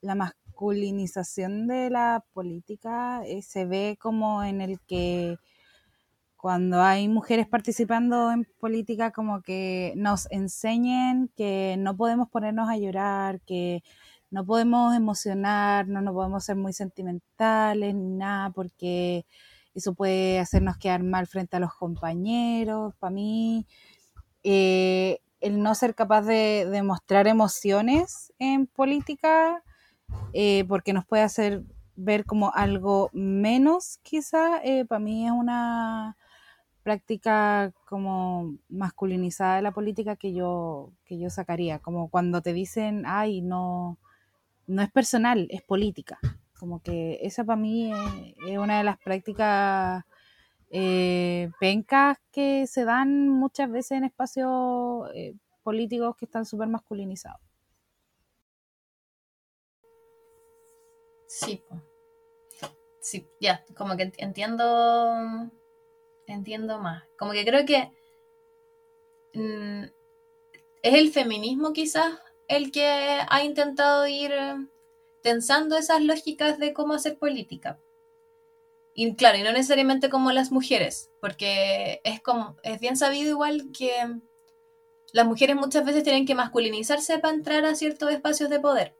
la 0.01 0.15
masculinización 0.15 1.67
de 1.67 1.89
la 1.89 2.21
política 2.33 3.23
eh, 3.25 3.41
se 3.41 3.65
ve 3.65 3.97
como 3.97 4.43
en 4.43 4.59
el 4.59 4.79
que 4.81 5.37
cuando 6.35 6.81
hay 6.81 7.07
mujeres 7.07 7.47
participando 7.47 8.31
en 8.31 8.45
política 8.59 9.11
como 9.11 9.41
que 9.41 9.93
nos 9.95 10.29
enseñen 10.31 11.29
que 11.37 11.75
no 11.77 11.95
podemos 11.95 12.29
ponernos 12.29 12.67
a 12.67 12.77
llorar, 12.77 13.39
que 13.41 13.83
no 14.31 14.45
podemos 14.45 14.95
emocionar, 14.95 15.87
no 15.87 16.13
podemos 16.13 16.43
ser 16.45 16.55
muy 16.55 16.73
sentimentales 16.73 17.93
ni 17.95 18.09
nada 18.09 18.49
porque 18.51 19.25
eso 19.75 19.93
puede 19.93 20.39
hacernos 20.39 20.77
quedar 20.77 21.03
mal 21.03 21.27
frente 21.27 21.57
a 21.57 21.59
los 21.59 21.73
compañeros. 21.75 22.93
Para 22.99 23.11
mí, 23.11 23.67
eh, 24.43 25.19
el 25.41 25.61
no 25.61 25.75
ser 25.75 25.95
capaz 25.95 26.23
de, 26.23 26.67
de 26.69 26.83
mostrar 26.83 27.27
emociones 27.27 28.33
en 28.39 28.67
política 28.67 29.63
eh, 30.33 30.65
porque 30.67 30.93
nos 30.93 31.05
puede 31.05 31.23
hacer 31.23 31.63
ver 31.95 32.25
como 32.25 32.51
algo 32.53 33.09
menos, 33.13 33.99
quizá, 34.01 34.61
eh, 34.63 34.85
para 34.85 34.99
mí 34.99 35.25
es 35.25 35.31
una 35.31 36.17
práctica 36.83 37.73
como 37.87 38.57
masculinizada 38.69 39.57
de 39.57 39.61
la 39.61 39.71
política 39.71 40.15
que 40.15 40.33
yo, 40.33 40.93
que 41.05 41.19
yo 41.19 41.29
sacaría, 41.29 41.79
como 41.79 42.09
cuando 42.09 42.41
te 42.41 42.53
dicen, 42.53 43.03
ay, 43.05 43.41
no, 43.41 43.99
no 44.67 44.81
es 44.81 44.91
personal, 44.91 45.47
es 45.49 45.61
política. 45.61 46.19
Como 46.59 46.81
que 46.81 47.19
esa 47.23 47.43
para 47.43 47.57
mí 47.57 47.91
es, 48.47 48.57
una 48.57 48.77
de 48.77 48.83
las 48.83 48.97
prácticas 48.99 50.03
eh, 50.69 51.49
pencas 51.59 52.17
que 52.31 52.67
se 52.67 52.85
dan 52.85 53.29
muchas 53.29 53.71
veces 53.71 53.91
en 53.93 54.03
espacios 54.05 55.09
políticos 55.63 56.15
que 56.17 56.25
están 56.25 56.45
súper 56.45 56.67
masculinizados. 56.67 57.41
Sí, 61.27 61.63
sí, 62.99 63.25
ya, 63.39 63.63
como 63.77 63.95
que 63.95 64.11
entiendo, 64.17 65.49
entiendo 66.27 66.79
más. 66.79 67.03
Como 67.17 67.31
que 67.31 67.45
creo 67.45 67.65
que 67.65 67.89
mm, 69.33 69.83
es 70.83 70.93
el 70.93 71.11
feminismo 71.11 71.71
quizás 71.71 72.19
el 72.51 72.71
que 72.71 72.85
ha 72.85 73.43
intentado 73.43 74.07
ir 74.07 74.31
tensando 75.21 75.77
esas 75.77 76.01
lógicas 76.01 76.59
de 76.59 76.73
cómo 76.73 76.93
hacer 76.93 77.17
política. 77.17 77.79
Y 78.93 79.15
claro, 79.15 79.37
y 79.37 79.43
no 79.43 79.51
necesariamente 79.51 80.09
como 80.09 80.31
las 80.31 80.51
mujeres, 80.51 81.11
porque 81.21 82.01
es 82.03 82.21
como, 82.21 82.57
es 82.63 82.79
bien 82.79 82.97
sabido 82.97 83.29
igual 83.29 83.71
que 83.71 83.91
las 85.13 85.25
mujeres 85.25 85.55
muchas 85.55 85.85
veces 85.85 86.03
tienen 86.03 86.25
que 86.25 86.35
masculinizarse 86.35 87.19
para 87.19 87.33
entrar 87.33 87.65
a 87.65 87.75
ciertos 87.75 88.11
espacios 88.11 88.49
de 88.49 88.59
poder 88.59 88.95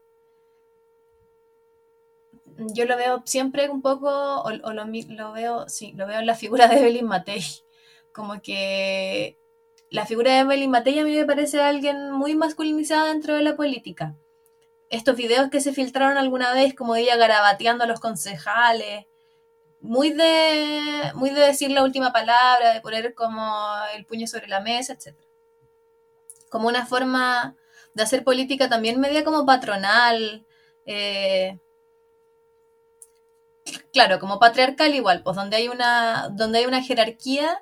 yo 2.74 2.86
lo 2.86 2.98
veo 2.98 3.24
siempre 3.26 3.70
un 3.70 3.82
poco, 3.82 4.10
o, 4.42 4.52
lo, 4.52 5.34
veo, 5.34 5.70
sí, 5.70 5.94
lo 5.96 6.08
veo 6.08 6.20
en 6.20 6.26
la 6.26 6.36
figura 6.36 6.68
de 6.68 6.80
Evelyn 6.80 7.06
Matei. 7.06 7.44
Como 8.12 8.42
que 8.42 9.38
la 9.92 10.06
figura 10.06 10.32
de 10.32 10.40
Evelyn 10.40 10.72
Matei 10.72 10.98
a 11.00 11.04
mí 11.04 11.14
me 11.14 11.26
parece 11.26 11.62
alguien 11.62 12.12
muy 12.12 12.34
masculinizada 12.34 13.10
dentro 13.10 13.36
de 13.36 13.42
la 13.42 13.58
política. 13.58 14.16
Estos 14.90 15.18
videos 15.18 15.50
que 15.50 15.60
se 15.60 15.74
filtraron 15.74 16.18
alguna 16.18 16.54
vez, 16.54 16.74
como 16.74 16.96
ella 16.96 17.18
garabateando 17.18 17.84
a 17.84 17.88
los 17.88 18.00
concejales, 18.00 19.06
muy 19.82 20.12
de, 20.12 21.12
muy 21.16 21.30
de 21.32 21.42
decir 21.42 21.72
la 21.72 21.84
última 21.84 22.14
palabra, 22.14 22.74
de 22.74 22.80
poner 22.80 23.14
como 23.14 23.54
el 23.94 24.06
puño 24.06 24.28
sobre 24.28 24.48
la 24.48 24.62
mesa, 24.62 24.94
etc. 24.94 25.14
Como 26.50 26.70
una 26.70 26.86
forma 26.86 27.58
de 27.94 28.04
hacer 28.04 28.24
política 28.24 28.70
también 28.70 28.98
media 28.98 29.26
como 29.26 29.46
patronal, 29.46 30.46
eh, 30.86 31.60
claro, 33.92 34.20
como 34.20 34.40
patriarcal 34.40 34.96
igual, 34.96 35.22
pues 35.22 35.36
donde 35.36 35.58
hay 35.58 35.68
una, 35.68 36.30
donde 36.32 36.60
hay 36.60 36.66
una 36.66 36.82
jerarquía 36.82 37.62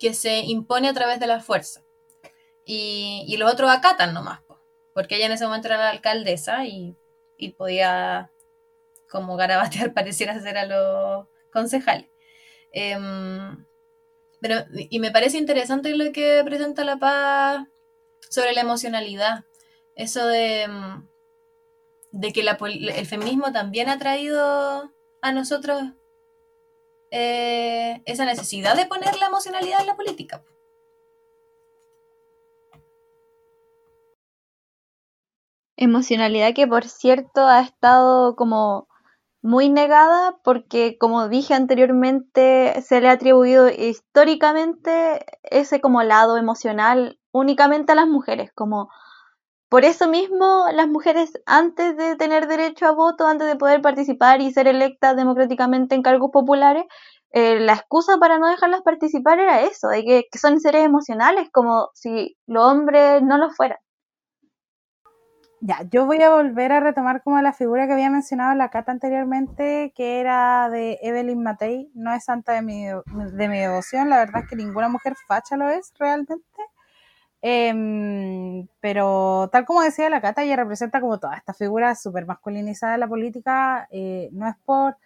que 0.00 0.14
se 0.14 0.38
impone 0.40 0.88
a 0.88 0.94
través 0.94 1.20
de 1.20 1.28
la 1.28 1.40
fuerza. 1.40 1.84
Y, 2.64 3.36
los 3.38 3.52
otros 3.52 3.70
acatan 3.70 4.14
nomás, 4.14 4.40
porque 4.94 5.16
ella 5.16 5.26
en 5.26 5.32
ese 5.32 5.44
momento 5.44 5.68
era 5.68 5.76
la 5.76 5.90
alcaldesa 5.90 6.66
y, 6.66 6.96
podía 7.56 8.32
como 9.08 9.36
garabatear, 9.36 9.92
pareciera 9.94 10.40
ser 10.40 10.58
a 10.58 10.66
los 10.66 11.26
concejales. 11.52 12.10
Em, 12.72 13.66
pero, 14.40 14.64
y 14.74 15.00
me 15.00 15.10
parece 15.10 15.36
interesante 15.38 15.94
lo 15.94 16.12
que 16.12 16.42
presenta 16.44 16.84
La 16.84 16.98
Paz 16.98 17.66
sobre 18.30 18.52
la 18.52 18.62
emocionalidad. 18.62 19.44
Eso 19.96 20.26
de, 20.26 20.66
de 22.12 22.32
que 22.32 22.40
el 22.40 23.06
feminismo 23.06 23.52
también 23.52 23.88
ha 23.88 23.98
traído 23.98 24.92
a 25.20 25.32
nosotros 25.32 25.82
eh, 27.10 28.02
esa 28.06 28.24
necesidad 28.24 28.76
de 28.76 28.86
poner 28.86 29.16
la 29.18 29.26
emocionalidad 29.26 29.80
en 29.80 29.86
la 29.86 29.96
política. 29.96 30.42
Emocionalidad 35.76 36.54
que 36.54 36.66
por 36.66 36.84
cierto 36.84 37.46
ha 37.46 37.60
estado 37.60 38.36
como 38.36 38.86
muy 39.42 39.70
negada 39.70 40.38
porque 40.44 40.98
como 40.98 41.28
dije 41.28 41.54
anteriormente 41.54 42.82
se 42.82 43.00
le 43.00 43.08
ha 43.08 43.12
atribuido 43.12 43.70
históricamente 43.70 45.24
ese 45.42 45.80
como 45.80 46.02
lado 46.02 46.36
emocional 46.36 47.18
únicamente 47.32 47.92
a 47.92 47.94
las 47.94 48.06
mujeres, 48.06 48.52
como 48.54 48.90
por 49.70 49.84
eso 49.84 50.08
mismo, 50.08 50.66
las 50.74 50.88
mujeres, 50.88 51.32
antes 51.46 51.96
de 51.96 52.16
tener 52.16 52.48
derecho 52.48 52.86
a 52.86 52.90
voto, 52.90 53.28
antes 53.28 53.46
de 53.46 53.54
poder 53.54 53.80
participar 53.80 54.40
y 54.40 54.52
ser 54.52 54.66
electas 54.66 55.14
democráticamente 55.16 55.94
en 55.94 56.02
cargos 56.02 56.32
populares, 56.32 56.86
eh, 57.30 57.60
la 57.60 57.74
excusa 57.74 58.18
para 58.18 58.40
no 58.40 58.48
dejarlas 58.48 58.82
participar 58.82 59.38
era 59.38 59.60
eso, 59.62 59.86
de 59.86 60.02
que, 60.04 60.38
son 60.38 60.58
seres 60.58 60.84
emocionales, 60.84 61.50
como 61.52 61.90
si 61.94 62.36
los 62.48 62.64
hombres 62.64 63.22
no 63.22 63.38
lo 63.38 63.50
fueran. 63.50 63.78
Ya, 65.60 65.82
yo 65.88 66.04
voy 66.04 66.20
a 66.22 66.30
volver 66.30 66.72
a 66.72 66.80
retomar 66.80 67.22
como 67.22 67.40
la 67.40 67.52
figura 67.52 67.86
que 67.86 67.92
había 67.92 68.10
mencionado 68.10 68.56
la 68.56 68.70
Cata 68.70 68.90
anteriormente, 68.90 69.92
que 69.94 70.18
era 70.18 70.68
de 70.68 70.98
Evelyn 71.02 71.44
Matei. 71.44 71.92
No 71.94 72.12
es 72.12 72.24
santa 72.24 72.54
de 72.54 72.62
mi, 72.62 72.86
de 72.86 73.48
mi 73.48 73.58
devoción, 73.60 74.10
la 74.10 74.18
verdad 74.18 74.42
es 74.42 74.48
que 74.48 74.56
ninguna 74.56 74.88
mujer 74.88 75.14
facha 75.28 75.56
lo 75.56 75.68
es 75.68 75.92
realmente. 75.96 76.34
Em, 77.42 78.68
pero 78.80 79.48
tal 79.50 79.64
como 79.64 79.80
decía 79.82 80.10
la 80.10 80.20
Cata, 80.20 80.42
ella 80.42 80.56
representa 80.56 81.00
como 81.00 81.18
toda 81.18 81.36
esta 81.36 81.54
figura 81.54 81.94
súper 81.94 82.26
masculinizada 82.26 82.92
de 82.92 82.98
la 82.98 83.08
política. 83.08 83.88
Eh, 83.90 84.28
no 84.32 84.48
es 84.48 84.56
por 84.64 84.96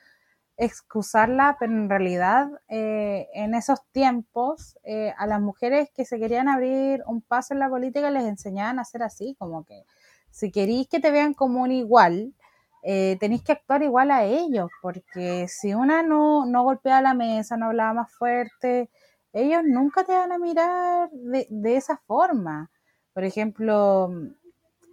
excusarla, 0.56 1.56
pero 1.60 1.72
en 1.72 1.90
realidad 1.90 2.48
eh, 2.68 3.28
en 3.34 3.54
esos 3.54 3.84
tiempos 3.92 4.78
eh, 4.84 5.12
a 5.18 5.26
las 5.26 5.40
mujeres 5.40 5.90
que 5.94 6.04
se 6.04 6.18
querían 6.18 6.48
abrir 6.48 7.02
un 7.06 7.22
paso 7.22 7.54
en 7.54 7.60
la 7.60 7.68
política 7.68 8.10
les 8.10 8.24
enseñaban 8.24 8.78
a 8.78 8.82
hacer 8.82 9.02
así, 9.02 9.36
como 9.38 9.64
que 9.64 9.84
si 10.30 10.50
queréis 10.52 10.88
que 10.88 11.00
te 11.00 11.10
vean 11.10 11.34
como 11.34 11.62
un 11.62 11.72
igual, 11.72 12.34
tenéis 12.82 13.42
que 13.42 13.52
actuar 13.52 13.82
igual 13.82 14.10
a 14.10 14.24
ellos, 14.24 14.70
porque 14.82 15.48
si 15.48 15.74
una 15.74 16.02
no, 16.02 16.44
no 16.46 16.64
golpeaba 16.64 17.00
la 17.00 17.14
mesa, 17.14 17.56
no 17.56 17.66
hablaba 17.66 17.94
más 17.94 18.12
fuerte, 18.12 18.90
ellos 19.34 19.62
nunca 19.64 20.04
te 20.04 20.12
van 20.12 20.32
a 20.32 20.38
mirar 20.38 21.10
de, 21.10 21.76
esa 21.76 21.98
forma. 22.06 22.70
Por 23.12 23.24
ejemplo, 23.24 24.10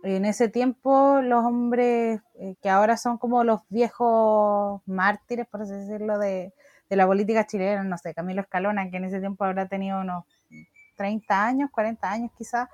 en 0.03 0.25
ese 0.25 0.49
tiempo 0.49 1.21
los 1.21 1.45
hombres 1.45 2.21
eh, 2.39 2.55
que 2.61 2.69
ahora 2.69 2.97
son 2.97 3.17
como 3.17 3.43
los 3.43 3.61
viejos 3.69 4.81
mártires, 4.85 5.47
por 5.47 5.61
así 5.61 5.73
decirlo, 5.73 6.17
de, 6.19 6.53
de 6.89 6.95
la 6.95 7.07
política 7.07 7.45
chilena, 7.45 7.83
no 7.83 7.97
sé, 7.97 8.13
Camilo 8.13 8.41
Escalona, 8.41 8.89
que 8.89 8.97
en 8.97 9.05
ese 9.05 9.19
tiempo 9.19 9.45
habrá 9.45 9.67
tenido 9.67 10.01
unos 10.01 10.25
30 10.97 11.45
años, 11.45 11.69
40 11.71 12.11
años 12.11 12.31
quizás, 12.37 12.67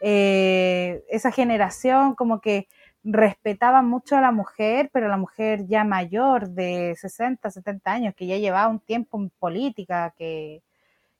eh, 0.00 1.04
esa 1.08 1.30
generación 1.30 2.14
como 2.14 2.40
que 2.40 2.68
respetaba 3.04 3.82
mucho 3.82 4.16
a 4.16 4.20
la 4.20 4.32
mujer, 4.32 4.90
pero 4.92 5.08
la 5.08 5.16
mujer 5.16 5.66
ya 5.66 5.84
mayor 5.84 6.50
de 6.50 6.94
60, 6.96 7.50
70 7.50 7.92
años, 7.92 8.14
que 8.14 8.26
ya 8.26 8.36
llevaba 8.36 8.68
un 8.68 8.80
tiempo 8.80 9.18
en 9.18 9.30
política, 9.30 10.12
que, 10.18 10.62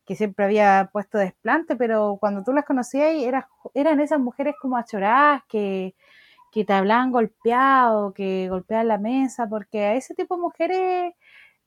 que 0.06 0.16
siempre 0.16 0.44
había 0.44 0.90
puesto 0.92 1.18
desplante, 1.18 1.76
pero 1.76 2.16
cuando 2.20 2.42
tú 2.42 2.52
las 2.52 2.64
conocías 2.64 3.14
eran, 3.14 3.44
eran 3.74 4.00
esas 4.00 4.20
mujeres 4.20 4.54
como 4.60 4.76
achoradas, 4.76 5.42
que, 5.48 5.94
que 6.52 6.64
te 6.64 6.72
hablaban 6.72 7.12
golpeado, 7.12 8.12
que 8.14 8.48
golpeaban 8.50 8.88
la 8.88 8.98
mesa, 8.98 9.48
porque 9.48 9.84
a 9.84 9.94
ese 9.94 10.14
tipo 10.14 10.36
de 10.36 10.42
mujeres 10.42 11.14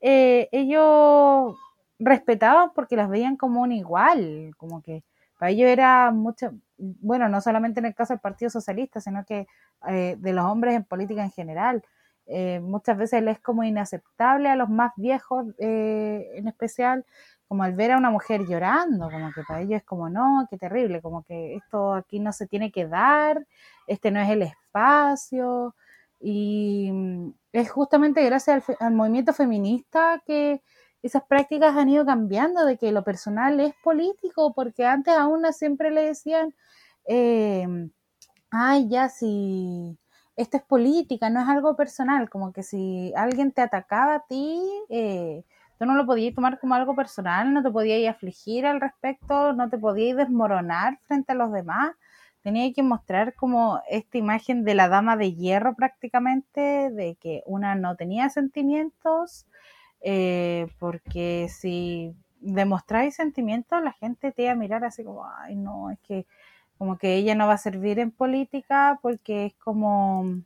eh, 0.02 0.50
ellos 0.52 1.56
respetaban 2.00 2.72
porque 2.74 2.96
las 2.96 3.10
veían 3.10 3.38
como 3.38 3.62
un 3.62 3.72
igual, 3.72 4.52
como 4.58 4.82
que 4.82 5.04
para 5.40 5.52
ellos 5.52 5.70
era 5.70 6.12
mucho, 6.12 6.52
bueno, 6.78 7.30
no 7.30 7.42
solamente 7.42 7.80
en 7.80 7.88
el 7.88 7.96
caso 7.96 8.14
del 8.14 8.20
Partido 8.20 8.50
Socialista, 8.50 9.02
sino 9.02 9.26
que 9.26 9.48
eh, 9.88 10.16
de 10.20 10.34
los 10.34 10.46
hombres 10.46 10.76
en 10.76 10.84
política 10.84 11.24
en 11.24 11.32
general. 11.32 11.84
Eh, 12.28 12.60
muchas 12.60 12.98
veces 12.98 13.22
les 13.24 13.38
es 13.38 13.44
como 13.44 13.64
inaceptable 13.64 14.50
a 14.50 14.56
los 14.56 14.70
más 14.70 14.92
viejos 14.98 15.46
eh, 15.60 16.32
en 16.36 16.48
especial, 16.48 17.06
como 17.48 17.64
al 17.64 17.74
ver 17.74 17.92
a 17.92 17.98
una 17.98 18.10
mujer 18.10 18.46
llorando, 18.48 19.10
como 19.12 19.32
que 19.34 19.44
para 19.48 19.62
ellos 19.62 19.78
es 19.78 19.84
como, 19.84 20.10
no, 20.10 20.48
qué 20.50 20.58
terrible, 20.58 21.02
como 21.02 21.24
que 21.24 21.56
esto 21.56 21.94
aquí 21.94 22.20
no 22.20 22.34
se 22.34 22.48
tiene 22.48 22.72
que 22.72 22.88
dar, 22.88 23.46
este 23.88 24.12
no 24.12 24.20
es 24.20 24.30
el 24.30 24.42
espacio. 24.44 25.76
Y 26.20 26.90
mm, 26.92 27.30
es 27.54 27.70
justamente 27.72 28.24
gracias 28.26 28.68
al, 28.70 28.76
al 28.80 28.94
movimiento 28.94 29.34
feminista 29.34 30.22
que 30.26 30.62
esas 31.04 31.24
prácticas 31.24 31.76
han 31.78 31.90
ido 31.90 32.06
cambiando, 32.06 32.66
de 32.66 32.78
que 32.78 32.92
lo 32.92 33.04
personal 33.04 33.60
es 33.60 33.76
político, 33.84 34.54
porque 34.56 34.86
antes 34.86 35.14
a 35.16 35.28
una 35.28 35.52
siempre 35.54 35.92
le 35.92 36.02
decían, 36.02 36.56
eh, 37.08 37.68
ay, 38.52 38.88
ya, 38.90 39.10
si 39.10 39.98
esto 40.36 40.58
es 40.58 40.64
política, 40.64 41.30
no 41.30 41.42
es 41.42 41.48
algo 41.48 41.76
personal, 41.76 42.30
como 42.30 42.52
que 42.52 42.64
si 42.64 43.14
alguien 43.16 43.52
te 43.52 43.62
atacaba 43.62 44.16
a 44.16 44.26
ti, 44.28 44.62
eh, 44.90 45.44
tú 45.80 45.86
no 45.86 45.96
lo 45.96 46.06
podías 46.06 46.36
tomar 46.36 46.60
como 46.60 46.76
algo 46.76 46.96
personal, 46.96 47.54
no 47.54 47.64
te 47.64 47.72
podías 47.72 48.14
afligir 48.14 48.66
al 48.66 48.82
respecto, 48.82 49.54
no 49.54 49.70
te 49.70 49.78
podías 49.78 50.18
desmoronar 50.18 51.00
frente 51.04 51.32
a 51.32 51.36
los 51.36 51.52
demás, 51.52 51.96
tenía 52.42 52.72
que 52.74 52.84
mostrar 52.84 53.34
como 53.34 53.82
esta 53.90 54.18
imagen 54.18 54.64
de 54.66 54.76
la 54.76 54.90
dama 54.90 55.18
de 55.18 55.34
hierro 55.34 55.74
prácticamente, 55.76 56.92
de 56.92 57.16
que 57.20 57.42
una 57.46 57.76
no 57.76 57.96
tenía 57.96 58.30
sentimientos, 58.30 59.48
eh, 60.02 60.68
porque 60.80 61.48
si 61.50 62.14
demostráis 62.40 63.16
sentimientos, 63.16 63.82
la 63.82 63.94
gente 63.94 64.32
te 64.32 64.44
iba 64.44 64.52
a 64.52 64.56
mirar 64.56 64.84
así 64.86 65.04
como, 65.04 65.26
ay, 65.26 65.56
no, 65.56 65.90
es 65.90 66.00
que 66.02 66.28
como 66.78 66.98
que 66.98 67.16
ella 67.16 67.36
no 67.36 67.48
va 67.48 67.54
a 67.54 67.58
servir 67.58 68.00
en 68.00 68.12
política 68.12 69.00
porque 69.02 69.48
es 69.48 69.54
como 69.56 70.42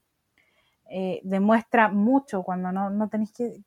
eh, 0.90 1.22
demuestra 1.24 1.90
mucho 1.90 2.44
cuando 2.44 2.72
no, 2.72 2.90
no 2.90 3.10
tenéis 3.10 3.32
que, 3.32 3.62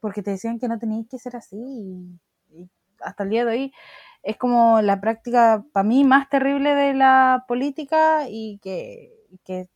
porque 0.00 0.22
te 0.22 0.32
decían 0.32 0.58
que 0.58 0.68
no 0.68 0.78
tenéis 0.78 1.08
que 1.08 1.18
ser 1.18 1.36
así 1.36 1.56
y, 1.56 2.20
hasta 3.00 3.24
el 3.24 3.30
día 3.30 3.44
de 3.44 3.50
hoy 3.52 3.72
es 4.22 4.36
como 4.38 4.80
la 4.80 5.00
práctica 5.00 5.64
para 5.72 5.84
mí 5.84 6.02
más 6.02 6.28
terrible 6.30 6.74
de 6.74 6.94
la 6.94 7.44
política 7.46 8.26
y 8.28 8.58
que, 8.62 9.12
que 9.44 9.68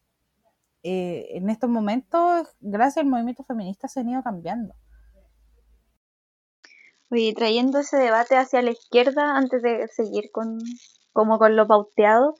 eh, 0.83 1.29
en 1.37 1.51
estos 1.51 1.69
momentos, 1.69 2.49
gracias 2.61 3.05
al 3.05 3.11
movimiento 3.11 3.45
feminista, 3.45 3.87
se 3.87 4.01
han 4.01 4.09
ido 4.09 4.23
cambiando. 4.23 4.75
Oye, 7.11 7.35
trayendo 7.35 7.81
ese 7.81 7.97
debate 7.97 8.37
hacia 8.37 8.63
la 8.63 8.71
izquierda, 8.71 9.37
antes 9.37 9.63
de 9.63 9.89
seguir 9.89 10.31
con, 10.31 10.59
como 11.13 11.39
con 11.39 11.57
lo 11.57 11.67
pauteado, 11.67 12.35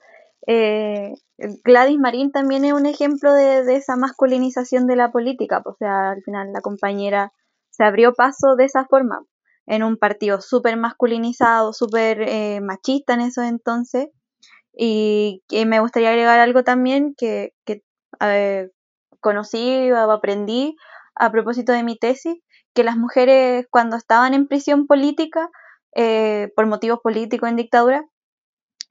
eh, 0.47 1.13
Gladys 1.63 1.99
Marín 1.99 2.31
también 2.31 2.65
es 2.65 2.73
un 2.73 2.85
ejemplo 2.85 3.33
de, 3.33 3.75
esa 3.75 3.95
masculinización 3.95 4.87
de 4.87 4.95
la 4.95 5.11
política, 5.11 5.61
pues, 5.63 5.75
o 5.75 5.77
sea, 5.77 6.11
al 6.11 6.23
final 6.23 6.51
la 6.53 6.61
compañera 6.61 7.31
se 7.69 7.83
abrió 7.83 8.13
paso 8.13 8.55
de 8.55 8.65
esa 8.65 8.85
forma, 8.85 9.23
en 9.67 9.83
un 9.83 9.97
partido 9.97 10.41
súper 10.41 10.77
masculinizado, 10.77 11.73
súper 11.73 12.21
eh, 12.21 12.59
machista 12.61 13.13
en 13.13 13.21
esos 13.21 13.45
entonces, 13.45 14.07
y 14.73 15.41
me 15.67 15.79
gustaría 15.79 16.09
agregar 16.09 16.39
algo 16.39 16.63
también 16.63 17.13
que, 17.17 17.53
que 17.65 17.83
conocí 19.19 19.91
o 19.91 20.11
aprendí 20.11 20.75
a 21.15 21.31
propósito 21.31 21.71
de 21.71 21.83
mi 21.83 21.97
tesis, 21.97 22.35
que 22.73 22.83
las 22.83 22.97
mujeres 22.97 23.67
cuando 23.69 23.97
estaban 23.97 24.33
en 24.33 24.47
prisión 24.47 24.87
política, 24.87 25.49
eh, 25.95 26.51
por 26.55 26.67
motivos 26.67 26.99
políticos 27.01 27.49
en 27.49 27.57
dictadura, 27.57 28.05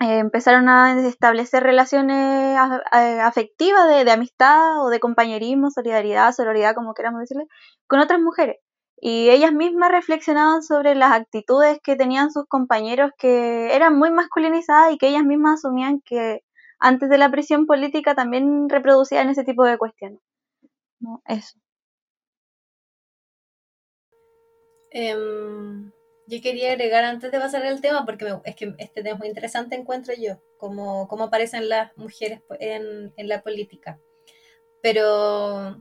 eh, 0.01 0.19
empezaron 0.19 0.69
a 0.69 0.99
establecer 1.07 1.63
relaciones 1.63 2.57
afectivas 2.91 3.87
de, 3.89 4.11
amistad 4.11 4.83
o 4.83 4.89
de 4.89 4.99
compañerismo, 4.99 5.71
solidaridad, 5.71 6.33
sororidad, 6.33 6.75
como 6.75 6.95
queramos 6.95 7.21
decirle, 7.21 7.45
con 7.87 8.01
otras 8.01 8.21
mujeres. 8.21 8.57
Y 8.97 9.31
ellas 9.31 9.53
mismas 9.53 9.91
reflexionaban 9.91 10.63
sobre 10.63 10.95
las 10.95 11.13
actitudes 11.13 11.81
que 11.83 11.97
tenían 11.97 12.31
sus 12.31 12.47
compañeros 12.47 13.13
que 13.19 13.75
eran 13.75 13.99
muy 13.99 14.11
masculinizadas 14.11 14.93
y 14.93 14.99
que 14.99 15.09
ellas 15.09 15.25
mismas 15.25 15.61
asumían 15.61 16.01
que 16.05 16.41
antes 16.79 17.11
de 17.11 17.19
la 17.19 17.31
prisión 17.31 17.67
política 17.67 18.15
también 18.15 18.69
reproducían 18.71 19.29
ese 19.29 19.45
tipo 19.45 19.65
de 19.65 19.79
cuestiones. 19.79 20.21
Eso. 21.27 21.59
Em, 24.93 25.93
yo 26.31 26.41
quería 26.41 26.71
agregar 26.73 27.05
antes 27.05 27.33
de 27.33 27.41
pasar 27.41 27.67
el 27.67 27.81
tema, 27.81 28.07
porque 28.07 28.33
es 28.45 28.55
que 28.55 28.73
este 28.79 29.03
tema 29.03 29.15
es 29.15 29.19
muy 29.19 29.29
interesante, 29.29 29.75
encuentro 29.75 30.15
yo, 30.15 30.41
cómo, 30.57 31.09
cómo 31.09 31.25
aparecen 31.25 31.69
las 31.69 31.97
mujeres 31.97 32.41
en, 32.61 33.13
en, 33.17 33.29
la 33.29 33.43
política. 33.43 33.99
Pero 34.81 35.77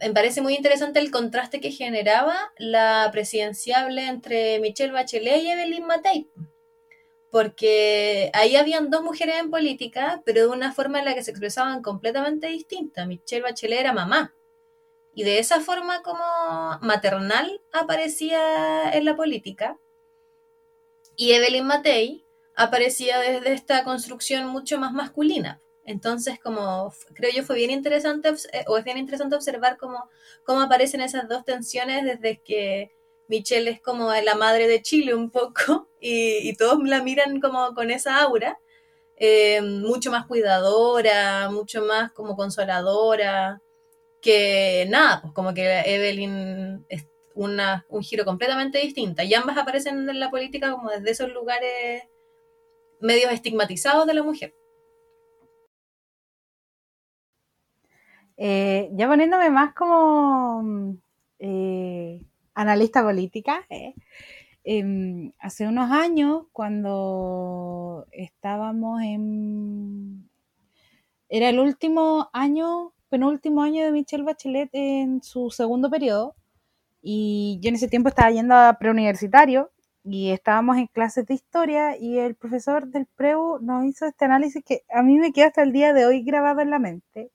me 0.00 0.12
parece 0.14 0.40
muy 0.40 0.54
interesante 0.54 0.98
el 0.98 1.10
contraste 1.10 1.60
que 1.60 1.70
generaba 1.70 2.34
la 2.56 3.10
presidenciable 3.12 4.06
entre 4.06 4.60
Michelle 4.60 4.92
Bachelet 4.92 5.42
y 5.42 5.50
Evelyn 5.50 5.86
Matei. 5.86 6.30
Porque 7.30 8.30
ahí 8.32 8.56
habían 8.56 8.88
dos 8.88 9.02
mujeres 9.02 9.34
en 9.38 9.50
política, 9.50 10.22
pero 10.24 10.40
de 10.40 10.48
una 10.48 10.72
forma 10.72 11.00
en 11.00 11.04
la 11.04 11.14
que 11.14 11.22
se 11.22 11.32
expresaban 11.32 11.82
completamente 11.82 12.46
distinta. 12.46 13.04
Michelle 13.04 13.42
Bachelet 13.42 13.80
era 13.80 13.92
mamá, 13.92 14.34
y 15.16 15.24
de 15.24 15.38
esa 15.38 15.60
forma 15.62 16.02
como 16.02 16.22
maternal 16.82 17.62
aparecía 17.72 18.90
en 18.92 19.06
la 19.06 19.16
política. 19.16 19.78
Y 21.16 21.32
Evelyn 21.32 21.66
Matei 21.66 22.26
aparecía 22.54 23.18
desde 23.20 23.54
esta 23.54 23.82
construcción 23.82 24.46
mucho 24.46 24.78
más 24.78 24.92
masculina. 24.92 25.62
Entonces, 25.86 26.38
como 26.38 26.92
creo 27.14 27.30
yo 27.34 27.44
fue 27.44 27.56
bien 27.56 27.70
interesante, 27.70 28.28
eh, 28.52 28.64
o 28.66 28.76
es 28.76 28.84
bien 28.84 28.98
interesante 28.98 29.36
observar 29.36 29.78
cómo, 29.78 30.06
cómo 30.44 30.60
aparecen 30.60 31.00
esas 31.00 31.26
dos 31.30 31.46
tensiones 31.46 32.04
desde 32.04 32.42
que 32.42 32.92
Michelle 33.26 33.70
es 33.70 33.80
como 33.80 34.12
la 34.12 34.34
madre 34.34 34.68
de 34.68 34.82
Chile 34.82 35.14
un 35.14 35.30
poco 35.30 35.88
y, 35.98 36.54
todos 36.58 36.78
la 36.84 37.02
miran 37.02 37.40
como 37.40 37.74
con 37.74 37.90
esa 37.90 38.20
aura, 38.20 38.58
eh, 39.16 39.62
mucho 39.62 40.10
más 40.10 40.26
cuidadora, 40.26 41.48
mucho 41.48 41.86
más 41.86 42.12
como 42.12 42.36
consoladora, 42.36 43.62
que 44.22 44.86
nada, 44.88 45.20
pues 45.22 45.32
como 45.34 45.54
que 45.54 45.80
Evelyn 45.86 46.84
es 46.88 47.06
una, 47.34 47.84
un 47.88 48.02
giro 48.02 48.24
completamente 48.24 48.78
distinto. 48.78 49.22
Y 49.22 49.34
ambas 49.34 49.58
aparecen 49.58 50.08
en 50.08 50.20
la 50.20 50.30
política 50.30 50.72
como 50.72 50.90
desde 50.90 51.10
esos 51.10 51.32
lugares 51.32 52.04
medios 53.00 53.32
estigmatizados 53.32 54.06
de 54.06 54.14
la 54.14 54.22
mujer. 54.22 54.54
Eh, 58.38 58.90
ya 58.92 59.08
poniéndome 59.08 59.50
más 59.50 59.74
como 59.74 60.98
eh, 61.38 62.20
analista 62.54 63.02
política, 63.02 63.64
eh, 63.70 63.94
em, 64.64 65.32
hace 65.38 65.66
unos 65.66 65.90
años, 65.90 66.46
cuando 66.52 68.06
estábamos 68.12 69.02
en... 69.02 70.28
Era 71.28 71.48
el 71.48 71.58
último 71.58 72.30
año 72.32 72.92
penúltimo 73.08 73.62
año 73.62 73.84
de 73.84 73.92
Michelle 73.92 74.24
Bachelet 74.24 74.70
en 74.72 75.22
su 75.22 75.50
segundo 75.50 75.90
periodo 75.90 76.34
y 77.02 77.58
yo 77.62 77.68
en 77.68 77.76
ese 77.76 77.88
tiempo 77.88 78.08
estaba 78.08 78.30
yendo 78.30 78.54
a 78.54 78.76
preuniversitario 78.78 79.70
y 80.04 80.30
estábamos 80.30 80.76
en 80.76 80.86
clases 80.86 81.26
de 81.26 81.34
historia 81.34 81.96
y 81.96 82.18
el 82.18 82.34
profesor 82.34 82.88
del 82.88 83.06
preu 83.06 83.58
nos 83.60 83.84
hizo 83.84 84.06
este 84.06 84.24
análisis 84.24 84.62
que 84.64 84.82
a 84.92 85.02
mí 85.02 85.18
me 85.18 85.32
queda 85.32 85.48
hasta 85.48 85.62
el 85.62 85.72
día 85.72 85.92
de 85.92 86.06
hoy 86.06 86.22
grabado 86.22 86.60
en 86.60 86.70
la 86.70 86.78
mente. 86.78 87.30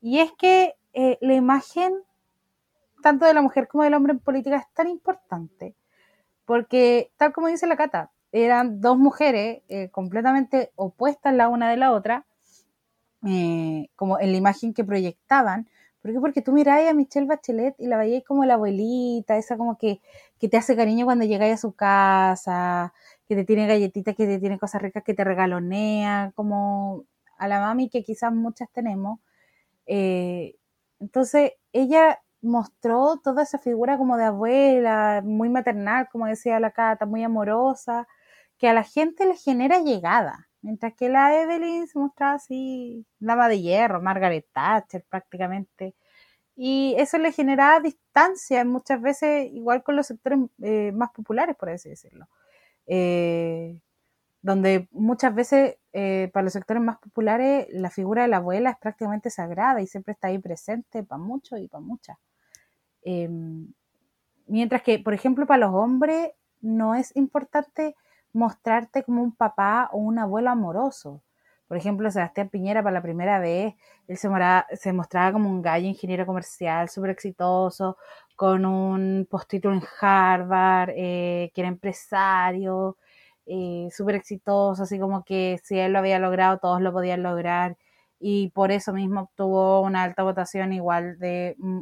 Y 0.00 0.20
es 0.20 0.32
que 0.32 0.74
eh, 0.92 1.18
la 1.20 1.34
imagen 1.34 1.92
tanto 3.02 3.26
de 3.26 3.34
la 3.34 3.42
mujer 3.42 3.68
como 3.68 3.84
del 3.84 3.94
hombre 3.94 4.12
en 4.12 4.20
política 4.20 4.56
es 4.56 4.72
tan 4.74 4.88
importante 4.88 5.74
porque 6.50 7.12
tal 7.16 7.32
como 7.32 7.46
dice 7.46 7.68
la 7.68 7.76
Cata, 7.76 8.10
eran 8.32 8.80
dos 8.80 8.98
mujeres 8.98 9.62
eh, 9.68 9.88
completamente 9.90 10.72
opuestas 10.74 11.32
la 11.32 11.48
una 11.48 11.70
de 11.70 11.76
la 11.76 11.92
otra 11.92 12.26
eh, 13.26 13.88
como 13.96 14.18
en 14.20 14.32
la 14.32 14.38
imagen 14.38 14.74
que 14.74 14.84
proyectaban. 14.84 15.68
¿Por 16.02 16.12
qué? 16.12 16.20
Porque 16.20 16.42
tú 16.42 16.52
miráis 16.52 16.88
a 16.88 16.94
Michelle 16.94 17.26
Bachelet 17.26 17.74
y 17.78 17.86
la 17.86 17.98
veíais 17.98 18.24
como 18.24 18.44
la 18.44 18.54
abuelita, 18.54 19.36
esa 19.36 19.56
como 19.58 19.76
que, 19.76 20.00
que 20.38 20.48
te 20.48 20.56
hace 20.56 20.74
cariño 20.76 21.04
cuando 21.04 21.26
llegáis 21.26 21.54
a 21.54 21.56
su 21.58 21.72
casa, 21.74 22.94
que 23.28 23.34
te 23.36 23.44
tiene 23.44 23.66
galletitas, 23.66 24.16
que 24.16 24.26
te 24.26 24.38
tiene 24.38 24.58
cosas 24.58 24.80
ricas, 24.82 25.04
que 25.04 25.14
te 25.14 25.24
regalonea, 25.24 26.32
como 26.34 27.04
a 27.36 27.48
la 27.48 27.60
mami 27.60 27.90
que 27.90 28.02
quizás 28.02 28.32
muchas 28.32 28.70
tenemos. 28.72 29.20
Eh, 29.86 30.56
entonces, 31.00 31.52
ella 31.72 32.20
mostró 32.42 33.18
toda 33.22 33.42
esa 33.42 33.58
figura 33.58 33.98
como 33.98 34.16
de 34.16 34.24
abuela, 34.24 35.22
muy 35.24 35.48
maternal, 35.48 36.08
como 36.10 36.26
decía 36.26 36.60
la 36.60 36.72
Cata, 36.72 37.06
muy 37.06 37.24
amorosa, 37.24 38.08
que 38.58 38.68
a 38.68 38.74
la 38.74 38.84
gente 38.84 39.26
le 39.26 39.36
genera 39.36 39.80
llegada. 39.80 40.49
Mientras 40.62 40.94
que 40.94 41.08
la 41.08 41.40
Evelyn 41.42 41.86
se 41.86 41.98
mostraba 41.98 42.34
así, 42.34 43.06
dama 43.18 43.48
de 43.48 43.60
hierro, 43.62 44.02
Margaret 44.02 44.46
Thatcher 44.52 45.04
prácticamente. 45.08 45.94
Y 46.56 46.94
eso 46.98 47.18
le 47.18 47.32
generaba 47.32 47.80
distancia 47.80 48.64
muchas 48.64 49.00
veces, 49.00 49.50
igual 49.52 49.82
con 49.82 49.96
los 49.96 50.06
sectores 50.06 50.40
eh, 50.62 50.92
más 50.92 51.10
populares, 51.12 51.56
por 51.56 51.70
así 51.70 51.88
decirlo. 51.88 52.28
Eh, 52.86 53.80
donde 54.42 54.88
muchas 54.92 55.34
veces 55.34 55.76
eh, 55.92 56.30
para 56.32 56.44
los 56.44 56.52
sectores 56.52 56.82
más 56.82 56.98
populares 56.98 57.66
la 57.70 57.90
figura 57.90 58.22
de 58.22 58.28
la 58.28 58.38
abuela 58.38 58.70
es 58.70 58.78
prácticamente 58.78 59.30
sagrada 59.30 59.82
y 59.82 59.86
siempre 59.86 60.12
está 60.12 60.28
ahí 60.28 60.38
presente 60.38 61.02
para 61.02 61.20
muchos 61.22 61.60
y 61.60 61.68
para 61.68 61.82
muchas. 61.82 62.16
Em, 63.02 63.72
mientras 64.46 64.82
que, 64.82 64.98
por 64.98 65.14
ejemplo, 65.14 65.46
para 65.46 65.66
los 65.66 65.74
hombres 65.74 66.30
no 66.60 66.94
es 66.94 67.14
importante 67.16 67.96
mostrarte 68.32 69.02
como 69.04 69.22
un 69.22 69.34
papá 69.34 69.88
o 69.92 69.98
un 69.98 70.18
abuelo 70.18 70.50
amoroso. 70.50 71.22
Por 71.68 71.76
ejemplo, 71.76 72.10
Sebastián 72.10 72.48
Piñera 72.48 72.82
para 72.82 72.94
la 72.94 73.02
primera 73.02 73.38
vez, 73.38 73.74
él 74.08 74.16
se, 74.18 74.92
mostraba 74.92 75.32
como 75.32 75.48
un 75.48 75.62
gallo 75.62 75.86
ingeniero 75.86 76.26
comercial 76.26 76.88
súper 76.88 77.10
exitoso, 77.10 77.96
con 78.36 78.66
un 78.66 79.26
postítulo 79.30 79.76
en 79.76 79.82
Harvard, 80.00 80.90
eh, 80.96 81.52
que 81.54 81.60
era 81.60 81.68
empresario, 81.68 82.96
eh, 83.46 83.88
súper 83.92 84.16
exitoso, 84.16 84.82
así 84.82 84.98
como 84.98 85.24
que 85.24 85.60
si 85.62 85.78
él 85.78 85.92
lo 85.92 86.00
había 86.00 86.18
logrado, 86.18 86.58
todos 86.58 86.80
lo 86.80 86.92
podían 86.92 87.22
lograr. 87.22 87.76
Y 88.18 88.50
por 88.50 88.72
eso 88.72 88.92
mismo 88.92 89.22
obtuvo 89.22 89.80
una 89.80 90.02
alta 90.02 90.22
votación 90.24 90.72
igual 90.72 91.18
de 91.18 91.56
mm, 91.58 91.80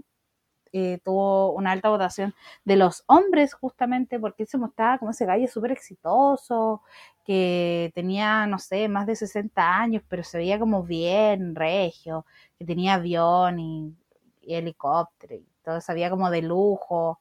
eh, 0.73 0.99
tuvo 1.05 1.53
una 1.53 1.73
alta 1.73 1.89
votación 1.89 2.35
de 2.65 2.77
los 2.77 3.05
hombres 3.07 3.55
justamente 3.55 4.19
porque 4.19 4.45
él 4.45 4.49
se 4.49 4.59
mostraba 4.59 4.99
como 4.99 5.11
ese 5.13 5.27
gallo 5.27 5.49
súper 5.49 5.73
exitoso, 5.73 6.83
que 7.25 7.93
tenía, 7.95 8.47
no 8.47 8.59
sé, 8.59 8.89
más 8.89 9.07
de 9.07 9.17
60 9.17 9.79
años, 9.81 10.03
pero 10.09 10.23
se 10.23 10.39
veía 10.39 10.59
como 10.59 10.83
bien 10.83 11.55
regio, 11.55 12.25
que 12.59 12.65
tenía 12.65 12.95
avión 12.95 13.59
y, 13.61 13.95
helicóptero 14.43 15.35
y 15.35 15.47
todo, 15.63 15.81
sabía 15.81 16.09
como 16.11 16.31
de 16.31 16.43
lujo, 16.43 17.21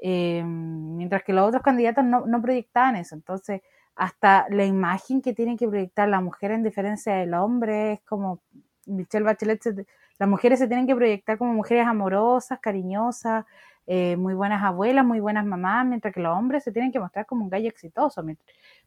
eh, 0.00 0.42
mientras 0.44 1.22
que 1.22 1.32
los 1.32 1.46
otros 1.48 1.62
candidatos 1.62 2.04
no, 2.04 2.26
no 2.26 2.42
proyectaban 2.42 2.96
eso, 2.96 3.14
entonces 3.14 3.62
hasta 3.94 4.46
la 4.50 4.64
imagen 4.64 5.20
que 5.22 5.34
tiene 5.34 5.56
que 5.56 5.68
proyectar 5.68 6.08
la 6.08 6.20
mujer 6.20 6.52
en 6.52 6.62
diferencia 6.62 7.14
del 7.16 7.34
hombre 7.34 7.92
es 7.92 8.00
como 8.02 8.40
Michelle 8.86 9.24
Bachelet 9.24 9.62
las 10.20 10.28
mujeres 10.28 10.58
se 10.58 10.68
tienen 10.68 10.86
que 10.86 10.94
proyectar 10.94 11.38
como 11.38 11.54
mujeres 11.54 11.86
amorosas, 11.86 12.60
cariñosas, 12.60 13.46
eh, 13.86 14.16
muy 14.16 14.34
buenas 14.34 14.62
abuelas, 14.62 15.02
muy 15.02 15.18
buenas 15.18 15.46
mamás, 15.46 15.86
mientras 15.86 16.12
que 16.12 16.20
los 16.20 16.36
hombres 16.36 16.62
se 16.62 16.72
tienen 16.72 16.92
que 16.92 17.00
mostrar 17.00 17.24
como 17.24 17.42
un 17.44 17.48
gallo 17.48 17.70
exitoso. 17.70 18.22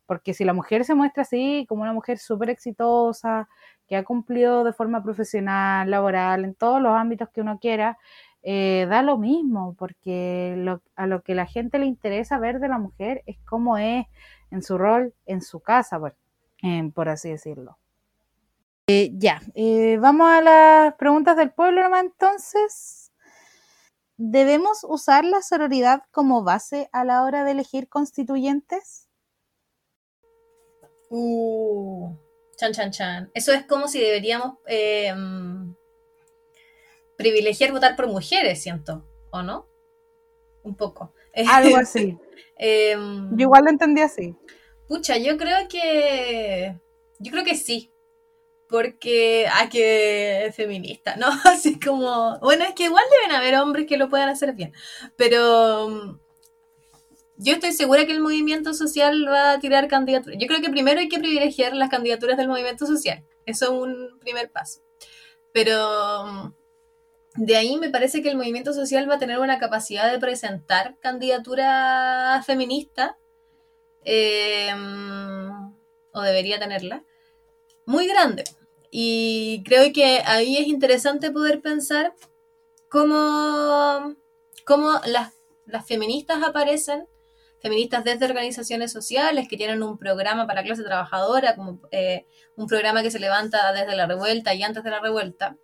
Porque 0.05 0.35
si 0.35 0.45
la 0.45 0.53
mujer 0.53 0.85
se 0.85 0.93
muestra 0.93 1.23
así, 1.23 1.65
como 1.67 1.81
una 1.81 1.91
mujer 1.91 2.19
súper 2.19 2.51
exitosa, 2.51 3.49
que 3.87 3.95
ha 3.95 4.03
cumplido 4.03 4.63
de 4.63 4.73
forma 4.73 5.01
profesional, 5.01 5.89
laboral, 5.89 6.45
en 6.45 6.53
todos 6.53 6.79
los 6.79 6.93
ámbitos 6.93 7.29
que 7.29 7.41
uno 7.41 7.57
quiera, 7.57 7.97
eh, 8.43 8.85
da 8.87 9.01
lo 9.01 9.17
mismo, 9.17 9.75
porque 9.79 10.77
a 10.95 11.07
lo 11.07 11.23
que 11.23 11.33
la 11.33 11.47
gente 11.47 11.79
le 11.79 11.87
interesa 11.87 12.37
ver 12.37 12.59
de 12.59 12.67
la 12.67 12.77
mujer 12.77 13.23
es 13.25 13.39
cómo 13.39 13.79
es 13.79 14.05
en 14.51 14.61
su 14.61 14.77
rol 14.77 15.15
en 15.25 15.41
su 15.41 15.61
casa, 15.61 15.99
por 16.93 17.09
así 17.09 17.31
decirlo. 17.31 17.79
Eh, 18.87 19.11
ya, 19.13 19.41
eh, 19.55 19.97
vamos 19.97 20.27
a 20.29 20.41
las 20.41 20.95
preguntas 20.95 21.37
del 21.37 21.53
pueblo 21.53 21.83
nomás 21.83 22.03
entonces. 22.03 23.13
¿Debemos 24.17 24.83
usar 24.83 25.23
la 25.23 25.41
sororidad 25.41 26.03
como 26.11 26.43
base 26.43 26.89
a 26.91 27.05
la 27.05 27.23
hora 27.23 27.45
de 27.45 27.51
elegir 27.51 27.87
constituyentes? 27.87 29.09
Uh, 31.09 32.13
chan, 32.57 32.73
chan, 32.73 32.91
chan. 32.91 33.31
Eso 33.33 33.53
es 33.53 33.65
como 33.65 33.87
si 33.87 33.99
deberíamos 33.99 34.57
em, 34.67 35.73
privilegiar 37.17 37.71
votar 37.71 37.95
por 37.95 38.07
mujeres, 38.07 38.61
siento, 38.61 39.07
¿o 39.31 39.41
no? 39.41 39.65
Un 40.63 40.75
poco. 40.75 41.13
Algo 41.49 41.77
así. 41.77 42.17
Em, 42.57 43.29
yo 43.37 43.43
igual 43.43 43.63
lo 43.63 43.69
entendí 43.69 44.01
así. 44.01 44.35
Pucha, 44.89 45.17
yo 45.17 45.37
creo 45.37 45.69
que. 45.69 46.77
Yo 47.19 47.31
creo 47.31 47.45
que 47.45 47.55
sí 47.55 47.92
porque 48.73 49.45
hay 49.53 49.69
que 49.69 50.51
feminista, 50.55 51.15
¿no? 51.15 51.27
Así 51.43 51.79
como, 51.79 52.39
bueno, 52.39 52.65
es 52.65 52.73
que 52.73 52.85
igual 52.85 53.03
deben 53.11 53.35
haber 53.35 53.53
hombres 53.57 53.85
que 53.85 53.97
lo 53.97 54.09
puedan 54.09 54.29
hacer 54.29 54.53
bien, 54.53 54.73
pero 55.15 55.89
mm, 55.89 56.19
yo 57.37 57.53
estoy 57.53 57.71
segura 57.73 58.07
que 58.07 58.13
el 58.13 58.19
movimiento 58.19 58.73
social 58.73 59.27
va 59.29 59.51
a 59.51 59.59
tirar 59.59 59.87
candidaturas. 59.87 60.39
Yo 60.41 60.47
creo 60.47 60.59
que 60.59 60.71
primero 60.71 60.99
hay 60.99 61.07
que 61.07 61.19
privilegiar 61.19 61.75
las 61.75 61.91
candidaturas 61.91 62.35
del 62.35 62.47
movimiento 62.47 62.87
social, 62.87 63.23
eso 63.45 63.65
es 63.65 63.71
un 63.71 64.17
primer 64.19 64.49
paso, 64.51 64.81
pero 65.51 66.25
mm, 66.25 66.53
de 67.45 67.55
ahí 67.55 67.77
me 67.77 67.91
parece 67.91 68.23
que 68.23 68.29
el 68.29 68.37
movimiento 68.37 68.73
social 68.73 69.07
va 69.07 69.15
a 69.15 69.19
tener 69.19 69.37
una 69.37 69.59
capacidad 69.59 70.11
de 70.11 70.17
presentar 70.17 70.97
candidatura 70.99 72.41
feminista, 72.43 73.19
eh, 74.03 74.73
mm, 74.75 75.75
o 76.11 76.21
debería 76.21 76.57
tenerla, 76.57 77.03
muy 77.85 78.07
grande. 78.07 78.43
Y 78.95 79.63
creo 79.65 79.91
que 79.91 80.21
ahí 80.23 80.55
es 80.55 80.67
interesante 80.67 81.31
poder 81.31 81.61
pensar 81.61 82.13
cómo, 82.89 84.15
cómo 84.67 85.01
las, 85.07 85.33
feministas 85.87 86.43
aparecen, 86.43 87.07
feministas 87.59 88.03
desde 88.03 88.25
organizaciones 88.25 88.91
sociales 88.91 89.47
que 89.49 89.57
tienen 89.57 89.81
un 89.81 89.97
programa 89.97 90.45
para 90.45 90.61
clase 90.61 90.83
trabajadora, 90.83 91.55
como 91.55 91.81
eh, 91.89 92.27
un 92.55 92.67
programa 92.67 93.01
que 93.01 93.09
se 93.09 93.17
levanta 93.17 93.73
desde 93.73 93.95
la 93.95 94.05
revuelta 94.05 94.53
y 94.53 94.61
antes 94.61 94.83
de 94.83 94.91
la 94.91 94.99
revuelta. 94.99 95.57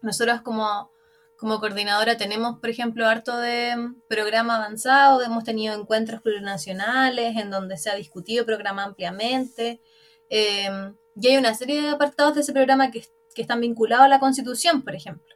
Nosotros 0.00 0.40
como, 0.40 0.90
como 1.36 1.60
coordinadora 1.60 2.16
tenemos, 2.16 2.60
por 2.60 2.70
ejemplo, 2.70 3.06
harto 3.06 3.36
de 3.36 3.76
programa 4.08 4.56
avanzado, 4.56 5.20
hemos 5.20 5.44
tenido 5.44 5.78
encuentros 5.78 6.22
plurinacionales 6.22 7.36
en 7.36 7.50
donde 7.50 7.76
se 7.76 7.90
ha 7.90 7.94
discutido 7.94 8.40
el 8.40 8.46
programa 8.46 8.84
ampliamente. 8.84 9.82
Eh, 10.30 10.94
y 11.20 11.28
hay 11.28 11.36
una 11.36 11.54
serie 11.54 11.82
de 11.82 11.88
apartados 11.88 12.34
de 12.34 12.42
ese 12.42 12.52
programa 12.52 12.90
que, 12.90 13.04
están 13.36 13.60
vinculados 13.60 14.06
a 14.06 14.08
la 14.08 14.18
Constitución, 14.18 14.82
por 14.82 14.94
ejemplo. 14.94 15.34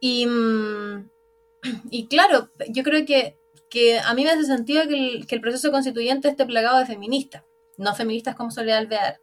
Y, 0.00 0.26
mm, 0.26 1.08
y 1.90 2.08
claro, 2.08 2.50
yo 2.70 2.82
creo 2.82 3.06
que, 3.06 3.38
a 4.04 4.14
mí 4.14 4.24
me 4.24 4.30
hace 4.30 4.44
sentido 4.44 4.88
que 4.88 5.24
el, 5.28 5.40
proceso 5.40 5.70
constituyente 5.70 6.28
esté 6.28 6.44
plagado 6.44 6.78
de 6.78 6.86
feministas, 6.86 7.44
no 7.76 7.94
feministas 7.94 8.34
como 8.34 8.50
Soledad 8.50 8.78
Alvear. 8.78 9.20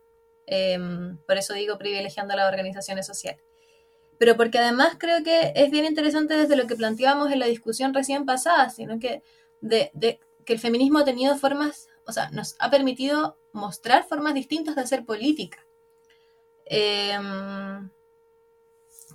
Em, 0.47 1.17
por 1.25 1.37
eso 1.37 1.53
digo 1.53 1.77
privilegiando 1.77 2.33
a 2.33 2.37
las 2.37 2.49
organizaciones 2.49 3.07
sociales. 3.07 3.43
Pero 4.17 4.37
porque 4.37 4.59
además 4.59 4.95
creo 4.97 5.23
que 5.23 5.51
es 5.55 5.71
bien 5.71 5.85
interesante 5.85 6.37
desde 6.37 6.55
lo 6.55 6.67
que 6.67 6.75
planteábamos 6.75 7.31
en 7.31 7.39
la 7.39 7.47
discusión 7.47 7.93
recién 7.93 8.25
pasada, 8.25 8.69
sino 8.69 8.99
que, 8.99 9.23
de, 9.61 9.91
que 10.45 10.53
el 10.53 10.59
feminismo 10.59 10.99
ha 10.99 11.05
tenido 11.05 11.35
formas, 11.35 11.89
o 12.05 12.11
sea, 12.11 12.29
nos 12.31 12.55
ha 12.59 12.69
permitido 12.69 13.37
mostrar 13.51 14.07
formas 14.07 14.33
distintas 14.33 14.75
de 14.75 14.81
hacer 14.81 15.05
política. 15.05 15.65
Em, 16.65 17.89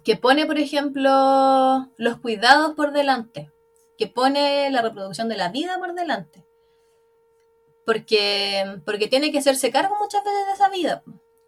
que 0.05 0.17
pone, 0.17 0.47
por 0.47 0.59
ejemplo, 0.59 1.11
los 1.97 2.21
cuidados 2.21 2.75
por 2.75 2.93
delante, 2.93 3.51
que 3.99 4.07
pone 4.07 4.71
la 4.71 4.83
reproducción 4.83 5.29
de 5.29 5.37
la 5.37 5.51
vida 5.51 5.79
por 5.79 5.95
delante. 5.95 6.45
Porque, 7.85 8.81
porque 8.85 9.09
tiene 9.09 9.33
que 9.33 9.39
hacerse 9.39 9.71
cargo 9.71 9.97
muchas 9.99 10.23
veces 10.25 10.47
de 10.47 10.53
esa 10.53 10.69
vida, 10.71 11.03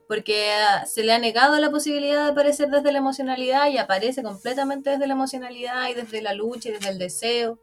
porque 0.09 0.53
se 0.87 1.05
le 1.05 1.13
ha 1.13 1.19
negado 1.19 1.59
la 1.59 1.71
posibilidad 1.71 2.25
de 2.25 2.33
aparecer 2.33 2.69
desde 2.69 2.93
la 2.93 2.99
emocionalidad 2.99 3.69
y 3.69 3.79
aparece 3.79 4.23
completamente 4.23 4.91
desde 4.91 5.07
la 5.07 5.15
emocionalidad 5.15 5.89
y 5.89 5.95
desde 5.95 6.21
la 6.21 6.35
lucha 6.35 6.69
y 6.69 6.73
desde 6.73 6.89
el 6.91 6.99
deseo. 6.99 7.59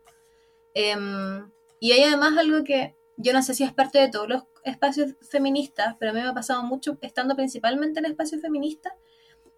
Em, 0.74 1.52
y 1.80 1.92
hay 1.92 2.04
además 2.04 2.38
algo 2.38 2.64
que 2.64 2.96
yo 3.22 3.34
no 3.34 3.44
sé 3.44 3.54
si 3.54 3.66
es 3.66 3.74
parte 3.74 4.00
de 4.00 4.08
todos 4.08 4.30
los 4.30 4.44
espacios 4.64 5.16
feministas, 5.22 5.96
pero 6.00 6.12
a 6.12 6.14
mí 6.14 6.22
me 6.22 6.28
ha 6.30 6.34
pasado 6.34 6.64
mucho 6.64 6.98
estando 7.02 7.36
principalmente 7.36 8.00
en 8.00 8.06
espacios 8.06 8.42
feministas, 8.42 8.94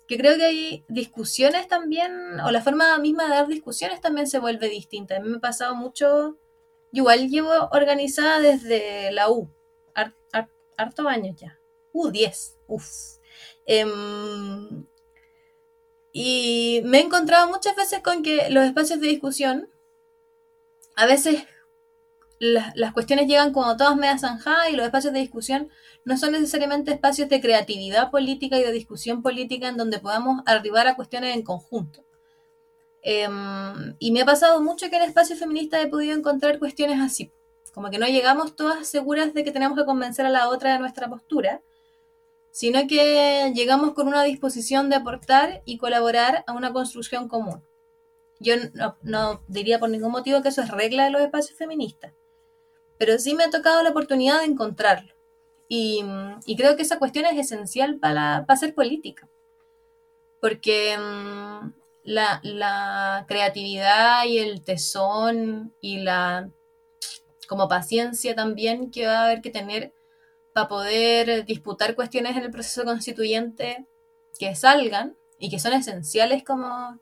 que 0.07 0.17
creo 0.17 0.35
que 0.35 0.45
hay 0.45 0.85
discusiones 0.89 1.67
también, 1.67 2.39
o 2.43 2.49
la 2.49 2.63
forma 2.63 2.97
misma 2.97 3.25
de 3.25 3.35
dar 3.35 3.47
discusiones 3.47 4.01
también 4.01 4.25
se 4.25 4.39
vuelve 4.39 4.67
distinta. 4.67 5.15
A 5.15 5.19
mí 5.19 5.29
me 5.29 5.37
ha 5.37 5.41
pasado 5.41 5.75
mucho, 5.75 6.39
igual 6.91 7.29
llevo 7.29 7.51
organizada 7.71 8.39
desde 8.39 9.11
la 9.11 9.29
U, 9.29 9.47
harto 10.75 11.07
años 11.07 11.35
ya, 11.39 11.59
U10, 11.93 12.57
uff. 12.65 13.19
Em, 13.67 14.87
y 16.11 16.81
me 16.83 16.97
he 16.97 17.01
encontrado 17.01 17.47
muchas 17.47 17.75
veces 17.75 18.01
con 18.01 18.23
que 18.23 18.49
los 18.49 18.65
espacios 18.65 18.99
de 18.99 19.07
discusión, 19.07 19.69
a 20.95 21.05
veces 21.05 21.45
las 22.41 22.91
cuestiones 22.93 23.27
llegan 23.27 23.53
como 23.53 23.77
todas 23.77 23.95
medias 23.95 24.21
zanjadas 24.21 24.71
y 24.71 24.75
los 24.75 24.83
espacios 24.83 25.13
de 25.13 25.19
discusión 25.19 25.69
no 26.05 26.17
son 26.17 26.31
necesariamente 26.31 26.91
espacios 26.91 27.29
de 27.29 27.39
creatividad 27.39 28.09
política 28.09 28.57
y 28.57 28.63
de 28.63 28.71
discusión 28.71 29.21
política 29.21 29.67
en 29.67 29.77
donde 29.77 29.99
podamos 29.99 30.41
arribar 30.47 30.87
a 30.87 30.95
cuestiones 30.95 31.35
en 31.35 31.43
conjunto. 31.43 32.03
Em, 33.03 33.95
y 33.99 34.11
me 34.11 34.21
ha 34.21 34.25
pasado 34.25 34.59
mucho 34.59 34.89
que 34.89 34.95
en 34.95 35.03
espacios 35.03 35.37
feministas 35.37 35.83
he 35.83 35.87
podido 35.87 36.17
encontrar 36.17 36.57
cuestiones 36.57 36.99
así, 36.99 37.31
como 37.73 37.91
que 37.91 37.99
no 37.99 38.07
llegamos 38.07 38.55
todas 38.55 38.87
seguras 38.87 39.35
de 39.35 39.43
que 39.43 39.51
tenemos 39.51 39.77
que 39.77 39.85
convencer 39.85 40.25
a 40.25 40.29
la 40.29 40.49
otra 40.49 40.73
de 40.73 40.79
nuestra 40.79 41.09
postura, 41.09 41.61
sino 42.49 42.87
que 42.87 43.51
llegamos 43.53 43.93
con 43.93 44.07
una 44.07 44.23
disposición 44.23 44.89
de 44.89 44.95
aportar 44.95 45.61
y 45.65 45.77
colaborar 45.77 46.43
a 46.47 46.53
una 46.53 46.73
construcción 46.73 47.27
común. 47.27 47.63
Yo 48.39 48.55
no, 49.03 49.43
diría 49.47 49.77
por 49.77 49.89
ningún 49.89 50.11
motivo 50.11 50.41
que 50.41 50.49
eso 50.49 50.63
es 50.63 50.69
regla 50.69 51.05
de 51.05 51.11
los 51.11 51.21
espacios 51.21 51.57
feministas, 51.57 52.13
pero 53.01 53.17
sí 53.17 53.33
me 53.33 53.45
ha 53.45 53.49
tocado 53.49 53.81
la 53.81 53.89
oportunidad 53.89 54.41
de 54.41 54.45
encontrarlo. 54.45 55.11
Y, 55.67 56.05
creo 56.55 56.75
que 56.75 56.83
esa 56.83 56.99
cuestión 56.99 57.25
es 57.25 57.35
esencial 57.35 57.97
para, 57.97 58.45
para 58.45 58.55
hacer 58.55 58.75
política, 58.75 59.27
porque 60.39 60.95
mm, 60.99 61.73
la, 62.03 63.25
creatividad 63.27 64.25
y 64.25 64.37
el 64.37 64.63
tesón 64.63 65.73
y 65.81 66.01
la 66.01 66.51
como 67.47 67.67
paciencia 67.67 68.35
también 68.35 68.91
que 68.91 69.07
va 69.07 69.21
a 69.21 69.25
haber 69.25 69.41
que 69.41 69.49
tener 69.49 69.95
para 70.53 70.67
poder 70.67 71.43
disputar 71.45 71.95
cuestiones 71.95 72.37
en 72.37 72.43
el 72.43 72.51
proceso 72.51 72.83
constituyente 72.83 73.87
que 74.37 74.53
salgan 74.53 75.17
y 75.39 75.49
que 75.49 75.57
son 75.57 75.73
esenciales 75.73 76.43
como 76.43 76.99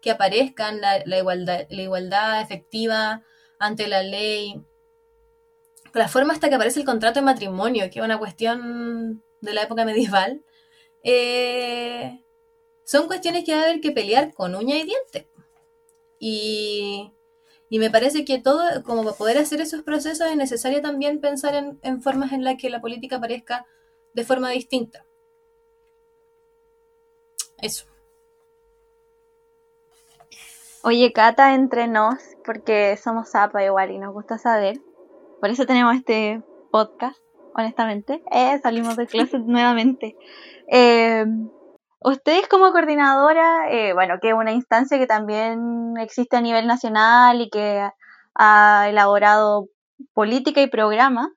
que 0.00 0.12
aparezcan 0.12 0.80
la, 0.80 1.18
igualdad, 1.18 1.66
la 1.68 1.82
igualdad 1.82 2.40
efectiva 2.40 3.22
ante 3.58 3.86
la 3.86 4.02
ley. 4.02 4.64
La 5.94 6.08
forma 6.08 6.32
hasta 6.32 6.48
que 6.48 6.54
aparece 6.54 6.80
el 6.80 6.86
contrato 6.86 7.20
de 7.20 7.26
matrimonio, 7.26 7.90
que 7.90 7.98
es 7.98 8.04
una 8.04 8.18
cuestión 8.18 9.22
de 9.40 9.54
la 9.54 9.62
época 9.62 9.84
medieval, 9.84 10.42
eh, 11.02 12.24
son 12.84 13.06
cuestiones 13.06 13.44
que 13.44 13.54
va 13.54 13.60
a 13.60 13.64
haber 13.64 13.80
que 13.80 13.92
pelear 13.92 14.32
con 14.34 14.54
uña 14.54 14.76
y 14.76 14.84
diente. 14.84 15.28
Y, 16.18 17.12
me 17.70 17.90
parece 17.90 18.24
que 18.24 18.38
todo, 18.38 18.82
como 18.84 19.02
para 19.02 19.16
poder 19.16 19.38
hacer 19.38 19.60
esos 19.60 19.82
procesos, 19.82 20.28
es 20.28 20.36
necesario 20.36 20.82
también 20.82 21.20
pensar 21.20 21.54
en, 21.54 22.02
formas 22.02 22.32
en 22.32 22.44
las 22.44 22.56
que 22.56 22.70
la 22.70 22.80
política 22.80 23.16
aparezca 23.16 23.66
de 24.12 24.24
forma 24.24 24.50
distinta. 24.50 25.06
Eso. 27.58 27.86
Oye, 30.82 31.12
Cata, 31.12 31.54
entre 31.54 31.88
nos, 31.88 32.16
porque 32.44 32.96
somos 33.02 33.30
zapa 33.30 33.64
igual 33.64 33.90
y 33.90 33.98
nos 33.98 34.12
gusta 34.12 34.36
saber. 34.36 34.80
Por 35.42 35.50
eso 35.50 35.66
tenemos 35.66 35.94
este 35.96 36.42
podcast, 36.70 37.18
honestamente. 37.54 38.22
Eh, 38.30 38.58
salimos 38.62 38.96
de 38.96 39.06
clase 39.06 39.38
nuevamente. 39.44 40.16
Eh, 40.70 41.26
Ustedes 42.04 42.48
como 42.48 42.72
coordinadora, 42.72 43.70
eh, 43.70 43.92
bueno, 43.92 44.14
que 44.20 44.30
es 44.30 44.34
una 44.34 44.52
instancia 44.52 44.98
que 44.98 45.06
también 45.06 45.94
existe 45.98 46.36
a 46.36 46.40
nivel 46.40 46.66
nacional 46.66 47.40
y 47.40 47.48
que 47.48 47.88
ha 48.34 48.86
elaborado 48.88 49.68
política 50.12 50.60
y 50.60 50.66
programa. 50.66 51.30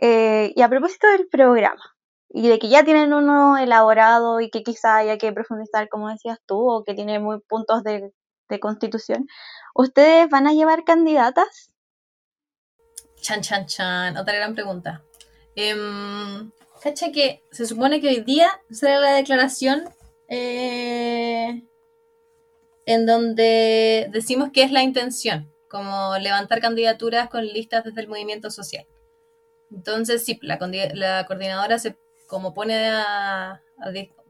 Eh, 0.00 0.52
y 0.54 0.62
a 0.62 0.68
propósito 0.68 1.08
del 1.08 1.26
programa, 1.28 1.82
y 2.28 2.48
de 2.48 2.58
que 2.58 2.68
ya 2.68 2.84
tienen 2.84 3.12
uno 3.12 3.56
elaborado 3.58 4.40
y 4.40 4.50
que 4.50 4.62
quizá 4.62 4.96
haya 4.96 5.18
que 5.18 5.32
profundizar, 5.32 5.88
como 5.88 6.08
decías 6.08 6.38
tú, 6.46 6.58
o 6.58 6.84
que 6.84 6.94
tiene 6.94 7.18
muy 7.18 7.40
puntos 7.48 7.82
de, 7.82 8.12
constitución, 8.60 9.26
¿ustedes 9.74 10.28
van 10.28 10.46
a 10.46 10.52
llevar 10.52 10.84
candidatas? 10.84 11.71
Chan, 13.22 13.40
chan, 13.40 13.66
chan. 13.66 14.16
Otra 14.18 14.34
gran 14.34 14.54
pregunta. 14.54 15.02
Em, 15.54 16.50
Cacha 16.82 17.12
que 17.12 17.44
se 17.52 17.64
supone 17.64 18.00
que 18.00 18.08
hoy 18.08 18.20
día 18.22 18.48
será 18.68 18.98
la 18.98 19.12
declaración 19.12 19.84
eh, 20.26 21.62
en 22.86 23.06
donde 23.06 24.08
decimos 24.10 24.50
que 24.52 24.64
es 24.64 24.72
la 24.72 24.82
intención, 24.82 25.54
como 25.68 26.18
levantar 26.18 26.60
candidaturas 26.60 27.28
con 27.28 27.46
listas 27.46 27.84
desde 27.84 28.00
el 28.00 28.08
movimiento 28.08 28.50
social. 28.50 28.84
Entonces, 29.70 30.24
sí, 30.24 30.40
la, 30.42 30.58
coordinadora 30.58 31.78
se 31.78 31.96
como 32.26 32.52
pone 32.52 32.90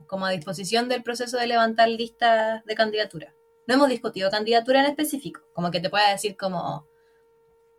como 0.07 0.27
a 0.27 0.31
disposición 0.31 0.91
del 0.91 1.03
proceso 1.03 1.39
de 1.39 1.47
levantar 1.47 1.89
listas 1.89 2.63
de 2.67 2.75
candidatura. 2.75 3.35
No 3.67 3.75
hemos 3.75 3.89
discutido 3.89 4.31
candidatura 4.31 4.81
en 4.81 4.91
específico, 4.91 5.41
como 5.55 5.71
que 5.71 5.81
te 5.81 5.89
pueda 5.89 6.11
decir 6.11 6.37
como 6.37 6.87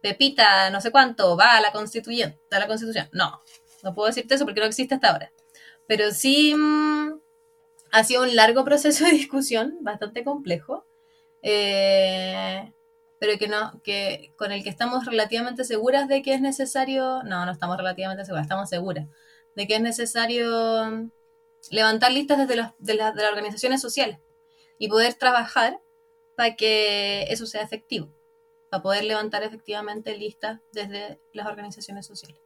Pepita, 0.03 0.69
no 0.69 0.81
sé 0.81 0.91
cuánto, 0.91 1.37
va 1.37 1.55
a 1.55 1.61
la 1.61 1.71
constituyente, 1.71 2.37
a 2.51 2.59
la 2.59 2.67
constitución. 2.67 3.09
No, 3.13 3.41
no 3.83 3.95
puedo 3.95 4.07
decirte 4.07 4.35
eso 4.35 4.43
porque 4.43 4.59
no 4.59 4.67
existe 4.67 4.95
hasta 4.95 5.11
ahora. 5.11 5.31
Pero 5.87 6.11
sí 6.11 6.53
mm, 6.53 7.21
ha 7.91 8.03
sido 8.03 8.23
un 8.23 8.35
largo 8.35 8.65
proceso 8.65 9.05
de 9.05 9.11
discusión, 9.11 9.77
bastante 9.81 10.25
complejo. 10.25 10.85
Eh, 11.41 12.73
pero 13.17 13.37
que 13.37 13.47
no, 13.47 13.81
que 13.83 14.33
con 14.35 14.51
el 14.51 14.63
que 14.63 14.69
estamos 14.69 15.05
relativamente 15.05 15.63
seguras 15.63 16.09
de 16.09 16.21
que 16.21 16.33
es 16.33 16.41
necesario, 16.41 17.23
no, 17.23 17.45
no 17.45 17.51
estamos 17.53 17.77
relativamente 17.77 18.25
seguras, 18.25 18.43
estamos 18.45 18.69
seguras 18.69 19.07
de 19.55 19.67
que 19.67 19.75
es 19.75 19.81
necesario 19.81 20.85
mm, 20.85 21.11
levantar 21.71 22.11
listas 22.11 22.39
desde 22.39 22.57
los, 22.57 22.67
de, 22.79 22.93
de 22.93 22.97
las 22.97 23.29
organizaciones 23.29 23.81
sociales 23.81 24.19
y 24.77 24.89
poder 24.89 25.13
trabajar 25.13 25.79
para 26.35 26.57
que 26.57 27.23
eso 27.29 27.45
sea 27.45 27.61
efectivo, 27.61 28.13
para 28.73 28.81
poder 28.81 29.03
levantar 29.03 29.43
efectivamente 29.43 30.17
listas 30.17 30.59
desde 30.71 31.21
las 31.31 31.45
organizaciones 31.45 32.07
sociales. 32.07 32.41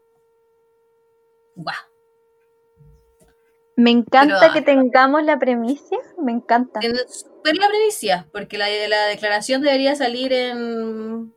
Me 3.77 3.91
encanta 3.91 4.51
que 4.51 4.61
tengamos 4.61 5.23
la 5.23 5.39
premicia, 5.39 5.97
me 6.21 6.33
encanta. 6.33 6.81
Super 6.81 7.55
la 7.55 7.69
premicia, 7.69 8.27
porque 8.33 8.57
la, 8.57 8.67
la 8.89 9.05
declaración 9.05 9.61
debería 9.61 9.95
salir 9.95 10.33
en... 10.33 11.33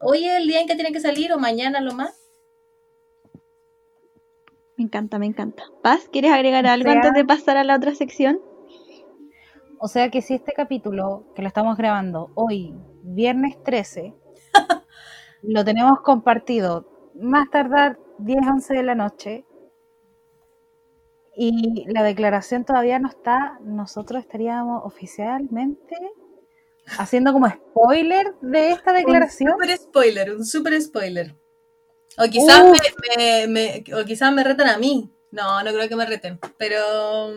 Hoy 0.00 0.24
es 0.24 0.36
el 0.36 0.46
día 0.46 0.60
en 0.60 0.68
que 0.68 0.76
tiene 0.76 0.92
que 0.92 1.00
salir 1.00 1.32
o 1.32 1.38
mañana 1.38 1.80
lo 1.80 1.92
más. 1.92 2.30
Me 4.76 4.84
encanta, 4.84 5.18
me 5.18 5.26
encanta. 5.26 5.64
Paz, 5.82 6.08
¿quieres 6.12 6.30
agregar 6.30 6.64
algo 6.68 6.90
antes 6.90 7.12
de 7.12 7.24
pasar 7.24 7.56
a 7.56 7.64
la 7.64 7.74
otra 7.74 7.92
sección? 7.96 8.40
O 9.80 9.88
sea 9.88 10.12
que 10.12 10.22
si 10.22 10.34
este 10.34 10.52
capítulo, 10.52 11.24
que 11.34 11.42
lo 11.42 11.48
estamos 11.48 11.76
grabando 11.76 12.30
hoy, 12.36 12.72
viernes 13.06 13.62
13, 13.62 14.14
lo 15.42 15.64
tenemos 15.64 16.00
compartido 16.00 17.12
más 17.14 17.48
tardar 17.50 17.98
10, 18.18 18.38
11 18.46 18.74
de 18.74 18.82
la 18.82 18.94
noche 18.94 19.44
y 21.36 21.84
la 21.92 22.02
declaración 22.02 22.64
todavía 22.64 22.98
no 22.98 23.08
está, 23.08 23.58
nosotros 23.62 24.22
estaríamos 24.22 24.82
oficialmente 24.84 25.96
haciendo 26.98 27.32
como 27.32 27.48
spoiler 27.48 28.34
de 28.40 28.70
esta 28.70 28.92
declaración. 28.92 29.52
Un 29.52 29.58
super 29.58 29.76
spoiler, 29.76 30.34
un 30.34 30.44
super 30.44 30.80
spoiler. 30.80 31.34
O 32.18 32.24
quizás 32.24 32.64
me, 33.18 33.46
me, 33.48 33.84
o 33.94 34.04
quizás 34.04 34.32
me 34.32 34.42
retan 34.42 34.68
a 34.68 34.78
mí. 34.78 35.12
No, 35.30 35.62
no 35.62 35.72
creo 35.72 35.88
que 35.88 35.96
me 35.96 36.06
reten. 36.06 36.38
Pero, 36.56 37.32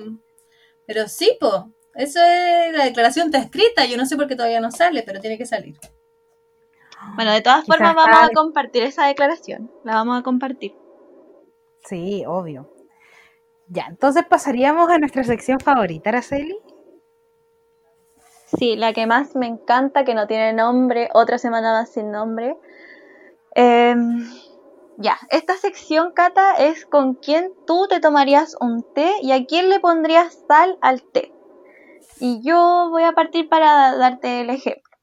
pero 0.86 1.08
sí, 1.08 1.38
po. 1.40 1.74
Eso 1.96 2.20
es, 2.22 2.76
la 2.76 2.86
declaración 2.86 3.28
está 3.28 3.40
escrita. 3.40 3.86
Yo 3.86 3.98
no 3.98 4.06
sé 4.06 4.16
por 4.16 4.28
qué 4.28 4.36
todavía 4.36 4.62
no 4.62 4.72
sale, 4.72 5.04
pero 5.04 5.20
tiene 5.20 5.38
que 5.38 5.46
salir. 5.46 5.78
Bueno, 7.16 7.32
de 7.32 7.42
todas 7.42 7.66
formas 7.66 7.96
vamos 7.96 8.18
a 8.22 8.30
compartir 8.34 8.84
esa 8.84 9.08
declaración. 9.08 9.72
La 9.84 9.96
vamos 9.96 10.20
a 10.20 10.24
compartir. 10.24 10.76
Sí, 11.86 12.24
obvio. 12.28 12.74
Ya, 13.68 13.86
entonces 13.88 14.24
pasaríamos 14.28 14.90
a 14.90 14.98
nuestra 14.98 15.24
sección 15.24 15.60
favorita, 15.60 16.10
Araceli. 16.10 16.58
Sí, 18.58 18.76
la 18.76 18.94
que 18.94 19.06
más 19.06 19.36
me 19.36 19.46
encanta, 19.46 20.06
que 20.06 20.16
no 20.16 20.26
tiene 20.26 20.54
nombre, 20.54 21.10
otra 21.14 21.38
semana 21.38 21.72
más 21.72 21.92
sin 21.92 22.12
nombre. 22.12 22.58
Em, 23.54 24.28
ya, 24.98 25.20
esta 25.30 25.56
sección, 25.56 26.14
Cata, 26.14 26.56
es 26.56 26.86
con 26.86 27.14
quién 27.14 27.54
tú 27.68 27.88
te 27.88 28.00
tomarías 28.00 28.56
un 28.60 28.84
té 28.94 29.14
y 29.22 29.32
a 29.32 29.46
quién 29.46 29.70
le 29.70 29.80
pondrías 29.80 30.40
sal 30.48 30.78
al 30.82 31.04
té. 31.04 31.32
Y 32.20 32.42
yo 32.44 32.90
voy 32.90 33.04
a 33.04 33.14
partir 33.14 33.48
para 33.48 33.96
darte 33.96 34.42
el 34.42 34.50
ejemplo. 34.50 34.98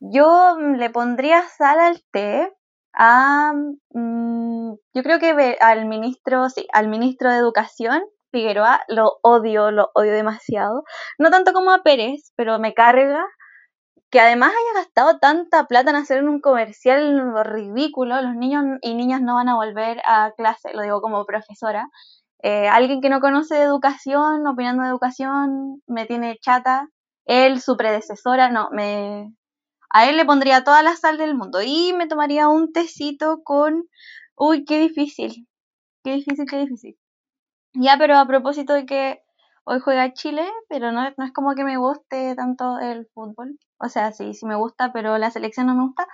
Yo 0.00 0.56
mm, 0.58 0.76
le 0.76 0.90
pondría 0.90 1.42
sal 1.48 1.78
al 1.78 2.02
té 2.10 2.52
a, 2.94 3.52
mm, 3.90 4.72
yo 4.94 5.02
creo 5.02 5.18
que 5.18 5.56
al 5.60 5.86
ministro, 5.86 6.48
sí, 6.48 6.66
al 6.72 6.88
ministro 6.88 7.30
de 7.30 7.38
Educación, 7.38 8.02
Figueroa, 8.32 8.82
lo 8.88 9.18
odio, 9.22 9.70
lo 9.70 9.90
odio 9.94 10.12
demasiado. 10.12 10.84
No 11.18 11.30
tanto 11.30 11.52
como 11.52 11.70
a 11.70 11.82
Pérez, 11.82 12.32
pero 12.36 12.58
me 12.58 12.74
carga 12.74 13.24
que 14.10 14.20
además 14.20 14.50
haya 14.50 14.80
gastado 14.82 15.18
tanta 15.18 15.66
plata 15.66 15.90
en 15.90 15.96
hacer 15.96 16.24
un 16.24 16.40
comercial 16.40 17.34
ridículo, 17.44 18.22
los 18.22 18.36
niños 18.36 18.64
y 18.80 18.94
niñas 18.94 19.20
no 19.20 19.34
van 19.34 19.48
a 19.48 19.56
volver 19.56 20.00
a 20.06 20.32
clase, 20.36 20.72
lo 20.72 20.82
digo 20.82 21.00
como 21.00 21.26
profesora. 21.26 21.88
Eh, 22.46 22.68
alguien 22.68 23.00
que 23.00 23.08
no 23.08 23.20
conoce 23.20 23.62
educación, 23.62 24.46
opinando 24.46 24.82
de 24.82 24.90
educación, 24.90 25.82
me 25.86 26.04
tiene 26.04 26.36
chata. 26.42 26.90
Él, 27.24 27.62
su 27.62 27.74
predecesora, 27.78 28.50
no, 28.50 28.68
me... 28.70 29.32
A 29.88 30.10
él 30.10 30.18
le 30.18 30.26
pondría 30.26 30.62
toda 30.62 30.82
la 30.82 30.94
sal 30.94 31.16
del 31.16 31.34
mundo 31.34 31.62
y 31.62 31.94
me 31.94 32.06
tomaría 32.06 32.48
un 32.48 32.70
tecito 32.70 33.40
con... 33.44 33.84
Uy, 34.36 34.66
qué 34.66 34.78
difícil. 34.78 35.48
Qué 36.04 36.16
difícil, 36.16 36.44
qué 36.46 36.58
difícil. 36.58 36.98
Ya, 37.72 37.96
pero 37.96 38.18
a 38.18 38.26
propósito 38.26 38.74
de 38.74 38.84
que 38.84 39.22
hoy 39.64 39.80
juega 39.80 40.12
Chile, 40.12 40.46
pero 40.68 40.92
no, 40.92 41.02
no 41.16 41.24
es 41.24 41.32
como 41.32 41.54
que 41.54 41.64
me 41.64 41.78
guste 41.78 42.34
tanto 42.36 42.78
el 42.78 43.06
fútbol. 43.14 43.58
O 43.78 43.88
sea, 43.88 44.12
sí, 44.12 44.34
sí 44.34 44.44
me 44.44 44.56
gusta, 44.56 44.92
pero 44.92 45.16
la 45.16 45.30
selección 45.30 45.68
no 45.68 45.74
me 45.74 45.84
gusta. 45.84 46.06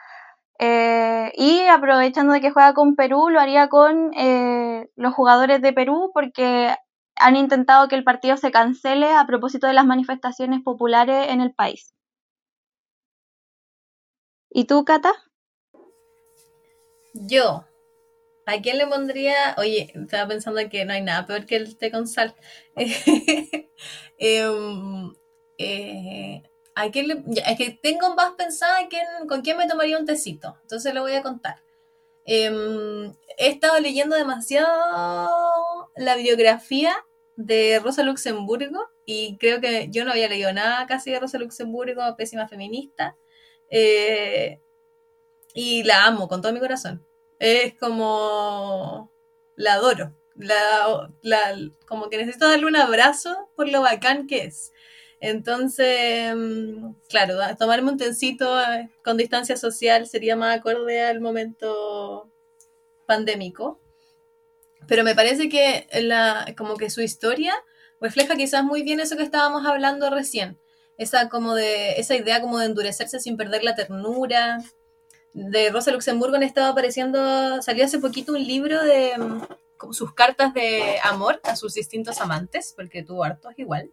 Eh, 0.62 1.32
y 1.36 1.62
aprovechando 1.68 2.34
de 2.34 2.42
que 2.42 2.50
juega 2.50 2.74
con 2.74 2.94
Perú, 2.94 3.30
lo 3.30 3.40
haría 3.40 3.68
con 3.68 4.12
eh, 4.12 4.90
los 4.94 5.14
jugadores 5.14 5.62
de 5.62 5.72
Perú 5.72 6.10
porque 6.12 6.74
han 7.16 7.36
intentado 7.36 7.88
que 7.88 7.96
el 7.96 8.04
partido 8.04 8.36
se 8.36 8.50
cancele 8.50 9.10
a 9.10 9.26
propósito 9.26 9.66
de 9.66 9.72
las 9.72 9.86
manifestaciones 9.86 10.60
populares 10.62 11.28
en 11.30 11.40
el 11.40 11.54
país. 11.54 11.94
¿Y 14.50 14.66
tú, 14.66 14.84
Cata? 14.84 15.12
Yo. 17.14 17.64
¿A 18.44 18.60
quién 18.60 18.76
le 18.76 18.86
pondría? 18.86 19.54
Oye, 19.56 19.90
estaba 19.94 20.28
pensando 20.28 20.60
que 20.68 20.84
no 20.84 20.92
hay 20.92 21.02
nada 21.02 21.26
peor 21.26 21.46
que 21.46 21.56
el 21.56 21.78
té 21.78 21.90
con 21.90 22.06
sal. 22.06 22.34
Em, 26.76 27.10
eh, 27.10 27.42
es 27.46 27.58
que 27.58 27.78
tengo 27.82 28.14
más 28.14 28.32
pensada 28.32 28.78
con 29.28 29.42
quién 29.42 29.56
me 29.56 29.68
tomaría 29.68 29.98
un 29.98 30.06
tecito. 30.06 30.56
Entonces 30.62 30.94
lo 30.94 31.02
voy 31.02 31.14
a 31.14 31.22
contar. 31.22 31.62
Em, 32.24 33.12
he 33.38 33.48
estado 33.48 33.78
leyendo 33.80 34.16
demasiado 34.16 35.30
la 35.96 36.16
biografía 36.16 36.94
de 37.36 37.80
Rosa 37.82 38.02
Luxemburgo 38.02 38.88
y 39.06 39.38
creo 39.38 39.60
que 39.60 39.88
yo 39.90 40.04
no 40.04 40.12
había 40.12 40.28
leído 40.28 40.52
nada 40.52 40.86
casi 40.86 41.10
de 41.10 41.20
Rosa 41.20 41.38
Luxemburgo, 41.38 42.16
pésima 42.16 42.48
feminista. 42.48 43.16
Eh, 43.70 44.60
y 45.54 45.82
la 45.84 46.06
amo 46.06 46.28
con 46.28 46.42
todo 46.42 46.52
mi 46.52 46.60
corazón. 46.60 47.06
Es 47.38 47.74
como... 47.78 49.12
La 49.56 49.74
adoro. 49.74 50.14
La, 50.36 51.04
como 51.86 52.08
que 52.08 52.16
necesito 52.18 52.48
darle 52.48 52.66
un 52.66 52.76
abrazo 52.76 53.50
por 53.56 53.68
lo 53.68 53.82
bacán 53.82 54.26
que 54.26 54.44
es. 54.44 54.72
Entonces, 55.20 56.34
claro, 57.08 57.36
tomarme 57.58 57.90
un 57.90 57.98
tecito 57.98 58.58
eh, 58.58 58.90
con 59.04 59.18
distancia 59.18 59.56
social 59.56 60.06
sería 60.06 60.34
más 60.34 60.58
acorde 60.58 61.02
al 61.02 61.20
momento 61.20 62.32
pandémico. 63.06 63.78
Pero 64.88 65.04
me 65.04 65.14
parece 65.14 65.50
que 65.50 65.86
la, 66.02 66.54
como 66.56 66.76
que 66.76 66.88
su 66.88 67.02
historia 67.02 67.54
refleja 68.00 68.34
quizás 68.34 68.64
muy 68.64 68.82
bien 68.82 68.98
eso 68.98 69.16
que 69.16 69.22
estábamos 69.22 69.66
hablando 69.66 70.08
recién. 70.08 70.58
Esa, 70.96 71.28
como 71.28 71.54
de, 71.54 71.92
esa 71.92 72.16
idea 72.16 72.40
como 72.40 72.58
de 72.58 72.66
endurecerse 72.66 73.20
sin 73.20 73.36
perder 73.36 73.62
la 73.62 73.74
ternura. 73.74 74.58
De 75.32 75.70
Rosa 75.70 75.92
Luxemburgo 75.92 76.36
han 76.36 76.42
estado 76.42 76.72
apareciendo, 76.72 77.60
salió 77.62 77.84
hace 77.84 77.98
poquito 77.98 78.32
un 78.32 78.44
libro 78.44 78.82
de 78.82 79.16
mm, 79.16 79.42
como 79.76 79.92
sus 79.92 80.12
cartas 80.14 80.52
de 80.54 80.98
amor 81.04 81.40
a 81.44 81.56
sus 81.56 81.74
distintos 81.74 82.20
amantes, 82.20 82.72
porque 82.74 83.02
tuvo 83.02 83.22
hartos 83.22 83.52
igual. 83.58 83.92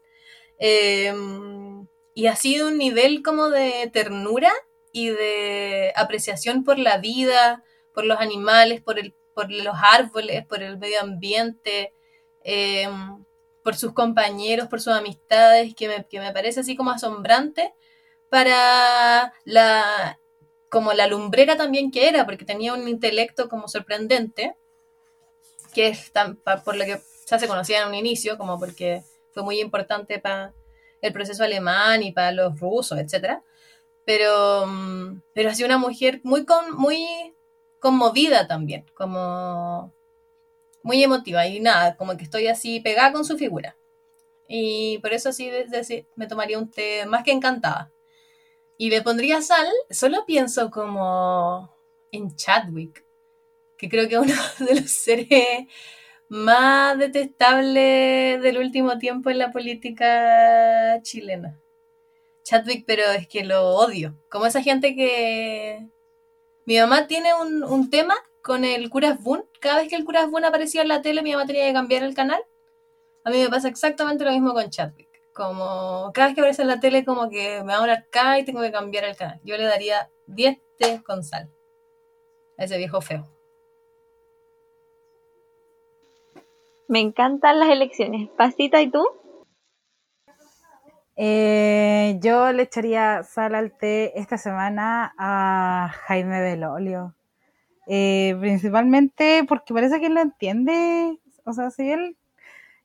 Em, 0.57 1.87
y 2.13 2.27
ha 2.27 2.35
sido 2.35 2.67
un 2.67 2.77
nivel 2.77 3.21
como 3.23 3.49
de 3.49 3.89
ternura 3.93 4.51
y 4.91 5.09
de 5.09 5.93
apreciación 5.95 6.63
por 6.63 6.79
la 6.79 6.97
vida, 6.97 7.63
por 7.93 8.05
los 8.05 8.19
animales, 8.19 8.81
por, 8.81 8.99
el, 8.99 9.13
por 9.35 9.51
los 9.51 9.75
árboles, 9.81 10.45
por 10.45 10.63
el 10.63 10.77
medio 10.77 11.01
ambiente, 11.01 11.93
em, 12.43 13.23
por 13.63 13.75
sus 13.75 13.93
compañeros, 13.93 14.67
por 14.67 14.81
sus 14.81 14.93
amistades, 14.93 15.75
que 15.75 15.87
me, 15.87 16.07
que 16.07 16.19
me 16.19 16.31
parece 16.33 16.61
así 16.61 16.75
como 16.75 16.91
asombrante 16.91 17.73
para 18.29 19.33
la 19.45 20.19
como 20.69 20.93
la 20.93 21.07
lumbrera 21.07 21.55
también 21.57 21.91
que 21.91 22.09
era, 22.09 22.25
porque 22.25 22.45
tenía 22.45 22.73
un 22.73 22.87
intelecto 22.87 23.47
como 23.49 23.67
sorprendente, 23.67 24.55
que 25.73 25.87
es 25.87 26.11
tan, 26.11 26.37
por 26.37 26.75
lo 26.75 26.85
que 26.85 27.01
ya 27.25 27.39
se 27.39 27.47
conocía 27.47 27.81
en 27.81 27.89
un 27.89 27.95
inicio, 27.95 28.37
como 28.37 28.59
porque 28.59 29.03
muy 29.43 29.59
importante 29.59 30.19
para 30.19 30.53
el 31.01 31.13
proceso 31.13 31.43
alemán 31.43 32.03
y 32.03 32.11
para 32.11 32.31
los 32.31 32.59
rusos, 32.59 32.97
etc. 32.99 33.41
Pero, 34.05 34.65
mm, 34.67 35.21
pero 35.33 35.49
ha 35.49 35.53
sido 35.53 35.67
una 35.67 35.77
mujer 35.77 36.21
muy, 36.23 36.45
con, 36.45 36.75
muy 36.75 37.35
conmovida 37.79 38.47
también, 38.47 38.85
como 38.93 39.93
muy 40.83 41.03
emotiva 41.03 41.45
y 41.47 41.59
nada, 41.59 41.95
como 41.97 42.15
que 42.17 42.23
estoy 42.23 42.47
así 42.47 42.79
pegada 42.79 43.11
con 43.11 43.25
su 43.25 43.37
figura. 43.37 43.77
Y 44.47 44.99
por 44.99 45.13
eso 45.13 45.29
así 45.29 45.51
me 46.15 46.27
tomaría 46.27 46.57
un 46.57 46.71
té 46.71 47.05
más 47.05 47.23
que 47.23 47.31
encantada. 47.31 47.91
Y 48.77 48.89
le 48.89 49.01
pondría 49.01 49.41
sal, 49.41 49.67
solo 49.89 50.25
pienso 50.25 50.71
como 50.71 51.75
en 52.11 52.35
Chadwick, 52.35 53.05
que 53.77 53.89
creo 53.89 54.07
que 54.07 54.15
es 54.15 54.21
uno 54.21 54.33
de 54.59 54.81
los 54.81 54.91
seres 54.91 55.67
más 56.29 56.97
detestable 56.97 58.39
del 58.41 58.57
último 58.57 58.97
tiempo 58.97 59.29
en 59.29 59.37
la 59.37 59.51
política 59.51 60.99
chilena. 61.01 61.61
Chadwick, 62.43 62.85
pero 62.85 63.03
es 63.11 63.27
que 63.27 63.43
lo 63.43 63.75
odio. 63.75 64.17
Como 64.29 64.45
esa 64.45 64.61
gente 64.61 64.95
que... 64.95 65.87
Mi 66.65 66.79
mamá 66.79 67.07
tiene 67.07 67.29
un, 67.33 67.89
tema 67.89 68.15
con 68.41 68.65
el 68.65 68.89
Curas 68.89 69.21
Boon. 69.21 69.45
Cada 69.59 69.77
vez 69.77 69.89
que 69.89 69.95
el 69.95 70.05
Curas 70.05 70.29
Boon 70.29 70.45
aparecía 70.45 70.81
en 70.81 70.89
la 70.89 71.01
tele, 71.01 71.21
mi 71.21 71.31
mamá 71.31 71.45
tenía 71.45 71.67
que 71.67 71.73
cambiar 71.73 72.03
el 72.03 72.13
canal. 72.13 72.41
A 73.23 73.29
mí 73.29 73.37
me 73.37 73.49
pasa 73.49 73.67
exactamente 73.67 74.25
lo 74.25 74.31
mismo 74.31 74.53
con 74.53 74.69
Chadwick. 74.69 75.09
Como 75.33 76.11
cada 76.13 76.27
vez 76.27 76.35
que 76.35 76.41
aparece 76.41 76.61
en 76.61 76.67
la 76.69 76.79
tele, 76.79 77.05
como 77.05 77.29
que 77.29 77.61
me 77.63 77.67
va 77.67 77.75
a 77.75 77.81
hablar 77.81 77.97
acá 77.99 78.39
y 78.39 78.45
tengo 78.45 78.61
que 78.61 78.71
cambiar 78.71 79.05
el 79.05 79.15
canal. 79.15 79.39
Yo 79.43 79.57
le 79.57 79.63
daría 79.63 80.09
10 80.27 80.57
té 80.77 81.01
con 81.03 81.23
sal 81.23 81.51
a 82.57 82.63
ese 82.63 82.77
viejo 82.77 83.01
feo. 83.01 83.36
Me 86.87 86.99
encantan 87.01 87.59
las 87.59 87.69
elecciones. 87.69 88.29
Pasita, 88.37 88.81
¿y 88.81 88.89
tú? 88.89 89.03
Eh, 91.15 92.17
yo 92.21 92.51
le 92.53 92.63
echaría 92.63 93.23
sal 93.23 93.55
al 93.55 93.71
té 93.75 94.17
esta 94.19 94.37
semana 94.37 95.13
a 95.17 95.91
Jaime 96.05 96.41
Belolio. 96.41 97.15
Eh, 97.87 98.35
principalmente 98.39 99.43
porque 99.47 99.73
parece 99.73 99.99
que 99.99 100.07
él 100.07 100.13
lo 100.13 100.21
entiende. 100.21 101.17
O 101.43 101.53
sea, 101.53 101.71
si 101.71 101.91
él 101.91 102.17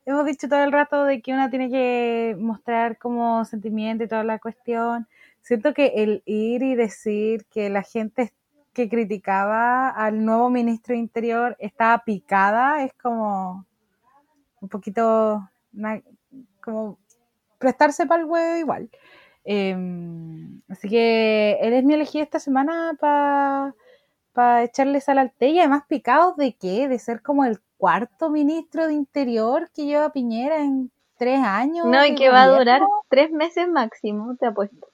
hemos 0.07 0.27
dicho 0.27 0.49
todo 0.49 0.65
el 0.65 0.73
rato 0.73 1.05
de 1.05 1.23
que 1.23 1.33
una 1.33 1.51
tiene 1.51 1.71
que 1.71 2.37
mostrar 2.39 2.99
como 2.99 3.45
sentimiento 3.45 4.05
y 4.05 4.09
toda 4.09 4.25
la 4.25 4.39
cuestión. 4.39 5.07
Siento 5.43 5.75
que 5.75 5.93
el 5.97 6.23
ir 6.25 6.63
y 6.63 6.75
decir 6.75 7.45
que 7.47 7.69
la 7.69 7.83
gente 7.83 8.33
que 8.73 8.89
criticaba 8.89 9.91
al 9.91 10.25
nuevo 10.25 10.51
ministro 10.51 10.95
de 10.95 11.01
Interior 11.01 11.57
estaba 11.59 12.05
picada 12.05 12.85
es 12.85 12.93
como 12.95 13.67
un 14.63 14.69
poquito 14.69 15.51
como 16.63 16.99
prestarse 17.59 18.07
para 18.07 18.23
el 18.23 18.29
huevo 18.29 18.57
igual. 18.57 18.91
Em, 19.45 20.63
así 20.69 20.89
que 20.89 21.59
él 21.61 21.73
es 21.75 21.85
mi 21.85 21.95
elegido 21.95 22.23
esta 22.23 22.39
semana 22.39 22.97
para 22.99 23.75
pa 24.33 24.63
echarle 24.63 25.01
sal 25.01 25.19
al 25.19 25.33
té 25.33 25.49
y 25.49 25.59
además 25.59 25.83
picados 25.89 26.37
de 26.37 26.55
qué? 26.55 26.89
De 26.89 26.99
ser 26.99 27.21
como 27.21 27.45
el 27.45 27.61
cuarto 27.77 28.31
ministro 28.31 28.87
de 28.87 28.95
Interior 28.95 29.71
que 29.75 29.85
lleva 29.85 30.13
Piñera 30.13 30.59
en 30.59 30.91
tres 31.19 31.41
años. 31.41 31.87
No, 31.87 32.05
y 32.07 32.15
que 32.15 32.31
va 32.31 32.45
a 32.45 32.49
durar 32.49 32.83
tres 33.09 33.31
meses 33.31 33.69
máximo, 33.69 34.37
te 34.37 34.47
apuesto. 34.47 34.89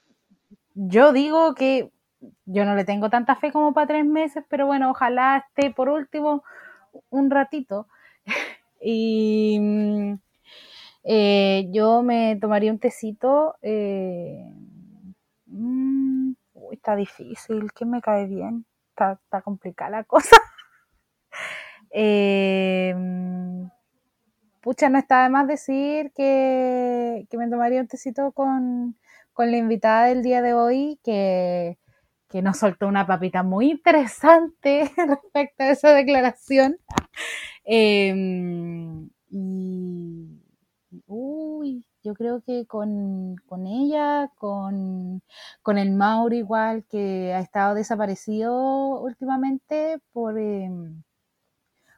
Yo 0.73 1.13
digo 1.13 1.53
que 1.55 1.91
yo 2.45 2.65
no 2.65 2.75
le 2.75 2.85
tengo 2.85 3.09
tanta 3.09 3.35
fe 3.35 3.51
como 3.51 3.73
para 3.73 3.87
tres 3.87 4.05
meses, 4.05 4.43
pero 4.49 4.65
bueno, 4.65 4.91
ojalá 4.91 5.45
esté 5.47 5.71
por 5.71 5.89
último 5.89 6.43
un 7.09 7.29
ratito. 7.29 7.87
Y 8.81 9.57
mm, 9.59 10.19
eh, 11.03 11.67
yo 11.71 12.03
me 12.03 12.37
tomaría 12.39 12.71
un 12.71 12.79
tecito. 12.79 13.55
Eh, 13.61 14.43
mm, 15.47 16.33
está 16.71 16.95
difícil, 16.95 17.71
que 17.73 17.85
me 17.85 18.01
cae 18.01 18.27
bien. 18.27 18.65
Está, 18.89 19.41
complicada 19.43 19.91
la 19.91 20.03
cosa. 20.03 20.35
Eh, 21.91 22.93
mm, 22.95 23.65
pucha, 24.61 24.89
no 24.89 24.99
está 24.99 25.23
de 25.23 25.29
más 25.29 25.47
decir 25.47 26.11
que, 26.13 27.25
que 27.27 27.37
me 27.37 27.49
tomaría 27.49 27.81
un 27.81 27.87
tecito 27.87 28.31
con, 28.31 28.95
con, 29.33 29.49
la 29.49 29.57
invitada 29.57 30.05
del 30.05 30.21
día 30.21 30.43
de 30.43 30.53
hoy, 30.53 30.99
que, 31.03 31.79
que 32.29 32.43
nos 32.43 32.57
soltó 32.57 32.87
una 32.87 33.07
papita 33.07 33.41
muy 33.41 33.71
interesante 33.71 34.91
respecto 34.97 35.63
a 35.63 35.71
esa 35.71 35.93
declaración. 35.93 36.77
Em, 37.65 39.09
y, 39.29 40.41
uy, 41.07 41.85
yo 42.03 42.13
creo 42.15 42.41
que 42.41 42.65
con, 42.65 43.35
ella, 43.67 44.31
con, 44.37 45.21
el 45.77 45.91
Mauro 45.91 46.35
igual, 46.35 46.85
que 46.89 47.33
ha 47.33 47.39
estado 47.39 47.75
desaparecido 47.75 49.01
últimamente 49.01 49.99
por, 50.13 50.37
em, 50.37 51.03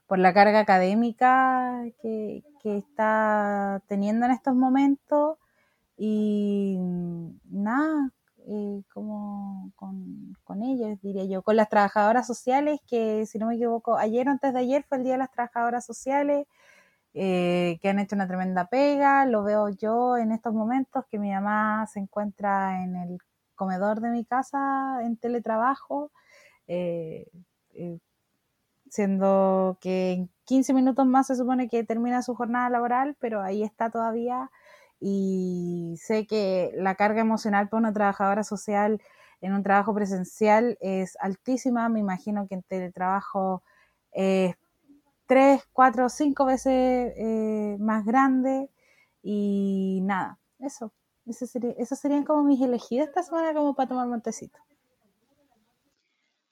por 0.07 0.19
la 0.19 0.33
carga 0.33 0.59
académica 0.59 1.83
que, 2.01 2.43
que 2.61 2.77
está 2.77 3.81
teniendo 3.87 4.25
en 4.25 4.31
estos 4.33 4.55
momentos. 4.55 5.37
Y 5.97 6.77
nada, 7.45 8.11
eh, 8.53 8.83
como 8.93 9.71
con, 9.77 10.35
con, 10.43 10.61
ellos, 10.61 10.99
diría 11.01 11.23
yo, 11.25 11.41
con 11.41 11.55
las 11.55 11.69
trabajadoras 11.69 12.27
sociales, 12.27 12.81
que 12.85 13.25
si 13.25 13.39
no 13.39 13.47
me 13.47 13.55
equivoco, 13.55 13.97
ayer 13.97 14.27
o 14.27 14.31
antes 14.31 14.53
de 14.53 14.59
ayer 14.59 14.83
fue 14.83 14.97
el 14.97 15.05
Día 15.05 15.13
de 15.13 15.19
las 15.19 15.31
Trabajadoras 15.31 15.85
Sociales, 15.85 16.47
eh, 17.13 17.79
que 17.81 17.89
han 17.89 17.99
hecho 17.99 18.15
una 18.15 18.27
tremenda 18.27 18.67
pega, 18.67 19.25
lo 19.25 19.43
veo 19.43 19.69
yo 19.69 20.17
en 20.17 20.33
estos 20.33 20.53
momentos, 20.53 21.05
que 21.09 21.19
mi 21.19 21.31
mamá 21.31 21.87
se 21.87 21.99
encuentra 22.01 22.83
en 22.83 22.97
el 22.97 23.19
comedor 23.55 24.01
de 24.01 24.09
mi 24.09 24.25
casa 24.25 24.99
en 25.03 25.15
teletrabajo, 25.17 26.11
eh, 26.67 27.27
siendo 28.89 29.77
que 29.81 30.11
en 30.13 30.29
15 30.45 30.73
minutos 30.73 31.05
más 31.05 31.27
se 31.27 31.37
supone 31.37 31.69
que 31.69 31.83
termina 31.85 32.21
su 32.21 32.35
jornada 32.35 32.69
laboral, 32.69 33.15
pero 33.19 33.41
ahí 33.41 33.63
está 33.63 33.89
todavía 33.89 34.51
y 35.01 35.95
sé 35.97 36.27
que 36.27 36.71
la 36.75 36.93
carga 36.95 37.21
emocional 37.21 37.67
para 37.67 37.79
una 37.79 37.91
trabajadora 37.91 38.43
social 38.43 39.01
en 39.41 39.53
un 39.53 39.63
trabajo 39.63 39.93
presencial 39.95 40.77
es 40.79 41.17
altísima, 41.19 41.89
me 41.89 41.99
imagino 41.99 42.47
que 42.47 42.53
en 42.53 42.61
teletrabajo 42.61 43.63
es 44.11 44.55
tres, 45.25 45.67
cuatro, 45.73 46.07
cinco 46.09 46.45
veces 46.45 47.13
eh, 47.17 47.77
más 47.79 48.05
grande 48.05 48.69
y 49.23 50.01
nada, 50.03 50.37
eso, 50.59 50.93
eso 51.25 51.47
sería, 51.47 51.71
esos 51.77 51.97
serían 51.97 52.23
como 52.23 52.43
mis 52.43 52.61
elegidos 52.61 53.07
esta 53.07 53.23
semana 53.23 53.55
como 53.55 53.73
para 53.73 53.89
tomar 53.89 54.07
montecito. 54.07 54.59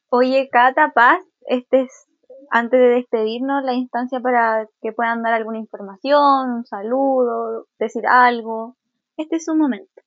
Oye, 0.10 0.50
Cata 0.52 0.92
Paz, 0.92 1.22
este 1.42 1.82
es 1.82 2.09
antes 2.52 2.80
de 2.80 2.88
despedirnos, 2.88 3.64
la 3.64 3.74
instancia 3.74 4.20
para 4.20 4.68
que 4.82 4.92
puedan 4.92 5.22
dar 5.24 5.34
alguna 5.34 5.58
información, 5.58 6.50
un 6.50 6.66
saludo, 6.66 7.68
decir 7.78 8.06
algo. 8.08 8.76
Este 9.18 9.38
es 9.38 9.46
su 9.46 9.56
momento. 9.56 10.02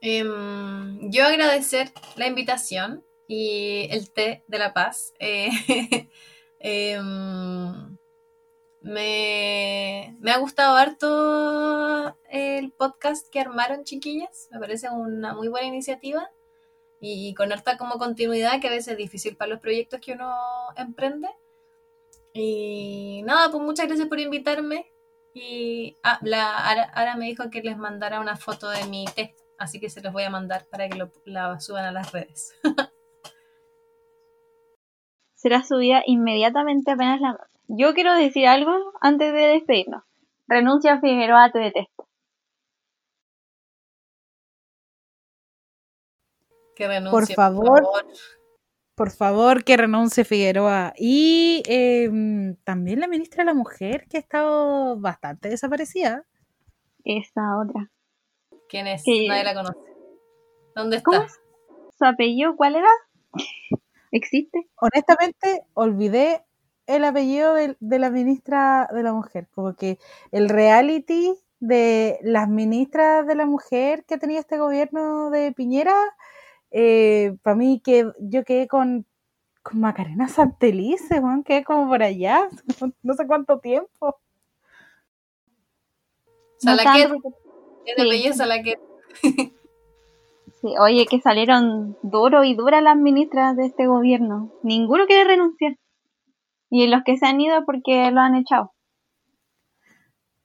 Em, 0.00 1.10
yo 1.10 1.24
agradecer 1.24 1.92
la 2.16 2.26
invitación 2.26 3.02
y 3.28 3.88
el 3.90 4.12
té 4.12 4.44
de 4.46 4.58
la 4.58 4.72
paz. 4.72 5.12
Eh, 5.18 5.48
em, 6.60 7.96
me, 8.82 10.16
me, 10.20 10.30
ha 10.30 10.38
gustado 10.38 10.76
harto 10.76 12.16
el 12.30 12.72
podcast 12.72 13.28
que 13.30 13.40
armaron, 13.40 13.84
chiquillas. 13.84 14.48
Me 14.52 14.60
parece 14.60 14.88
una 14.90 15.34
muy 15.34 15.48
buena 15.48 15.66
iniciativa 15.66 16.30
y 17.14 17.34
con 17.34 17.52
harta 17.52 17.76
como 17.76 17.98
continuidad 17.98 18.60
que 18.60 18.68
a 18.68 18.70
veces 18.70 18.92
es 18.92 18.98
difícil 18.98 19.36
para 19.36 19.50
los 19.50 19.60
proyectos 19.60 20.00
que 20.00 20.12
uno 20.12 20.34
emprende. 20.76 21.28
Y 22.32 23.22
nada, 23.24 23.50
pues 23.50 23.62
muchas 23.62 23.86
gracias 23.86 24.08
por 24.08 24.20
invitarme. 24.20 24.90
Y 25.34 25.96
ah, 26.02 26.18
la, 26.22 27.14
me 27.18 27.26
dijo 27.26 27.50
que 27.50 27.62
les 27.62 27.76
mandara 27.76 28.20
una 28.20 28.36
foto 28.36 28.68
de 28.70 28.84
mi 28.86 29.04
té, 29.14 29.34
así 29.58 29.78
que 29.80 29.90
se 29.90 30.00
los 30.00 30.12
voy 30.12 30.22
a 30.22 30.30
mandar 30.30 30.66
para 30.70 30.88
que 30.88 30.96
lo, 30.96 31.10
la 31.24 31.60
suban 31.60 31.84
a 31.84 31.92
las 31.92 32.12
redes. 32.12 32.54
Será 35.34 35.62
subida 35.62 36.02
inmediatamente 36.06 36.90
apenas 36.90 37.20
la... 37.20 37.38
Yo 37.68 37.94
quiero 37.94 38.14
decir 38.14 38.46
algo 38.46 38.72
antes 39.00 39.32
de 39.32 39.46
despedirnos. 39.48 40.04
Renuncia 40.48 41.00
Figueroa, 41.00 41.50
te 41.52 41.58
detesto. 41.58 41.95
Que 46.76 46.86
renuncie, 46.86 47.10
por 47.10 47.26
favor. 47.34 47.82
Por 48.94 49.10
favor. 49.10 49.64
que 49.64 49.76
renuncie 49.78 50.24
Figueroa. 50.24 50.92
Y 50.96 51.62
em, 51.66 52.56
también 52.64 53.00
la 53.00 53.08
ministra 53.08 53.42
de 53.42 53.46
la 53.46 53.54
Mujer, 53.54 54.06
que 54.08 54.18
ha 54.18 54.20
estado 54.20 55.00
bastante 55.00 55.48
desaparecida. 55.48 56.24
Esa 57.02 57.58
otra. 57.58 57.90
¿Quién 58.68 58.86
es? 58.86 59.02
Nadie 59.06 59.44
la 59.44 59.54
conoce. 59.54 59.78
¿Dónde 60.74 60.98
está? 60.98 61.26
¿Su 61.98 62.04
apellido 62.04 62.56
cuál 62.56 62.76
era? 62.76 62.88
¿Existe? 64.12 64.68
Honestamente, 64.76 65.62
olvidé 65.72 66.44
el 66.86 67.04
apellido 67.04 67.54
de, 67.54 67.76
de, 67.80 67.98
la 67.98 68.10
ministra 68.10 68.86
de 68.92 69.02
la 69.02 69.14
Mujer. 69.14 69.48
Como 69.54 69.74
que 69.76 69.98
el 70.30 70.50
reality 70.50 71.34
de 71.58 72.18
las 72.20 72.50
ministras 72.50 73.26
de 73.26 73.34
la 73.34 73.46
Mujer 73.46 74.04
que 74.04 74.18
tenía 74.18 74.40
este 74.40 74.58
gobierno 74.58 75.30
de 75.30 75.52
Piñera 75.52 75.94
eh, 76.70 77.36
para 77.42 77.56
mí 77.56 77.80
que 77.84 78.10
yo 78.20 78.44
quedé 78.44 78.68
con, 78.68 79.06
con 79.62 79.80
Macarena 79.80 80.28
Santelice, 80.28 81.20
Juan, 81.20 81.42
quedé 81.44 81.64
como 81.64 81.88
por 81.88 82.02
allá, 82.02 82.48
no 83.02 83.14
sé 83.14 83.26
cuánto 83.26 83.58
tiempo. 83.58 84.16
Salaquet, 86.58 87.10
es 87.84 87.96
de 87.96 88.02
belleza 88.02 88.46
Sí, 90.60 90.74
oye, 90.80 91.06
que 91.06 91.20
salieron 91.20 91.96
duro 92.02 92.42
y 92.42 92.54
dura 92.54 92.80
las 92.80 92.96
ministras 92.96 93.56
de 93.56 93.66
este 93.66 93.86
gobierno. 93.86 94.50
Ninguno 94.62 95.06
quiere 95.06 95.24
renunciar. 95.24 95.76
Y 96.70 96.86
los 96.86 97.02
que 97.04 97.18
se 97.18 97.26
han 97.26 97.40
ido 97.40 97.64
porque 97.66 98.10
lo 98.10 98.20
han 98.20 98.34
echado. 98.34 98.72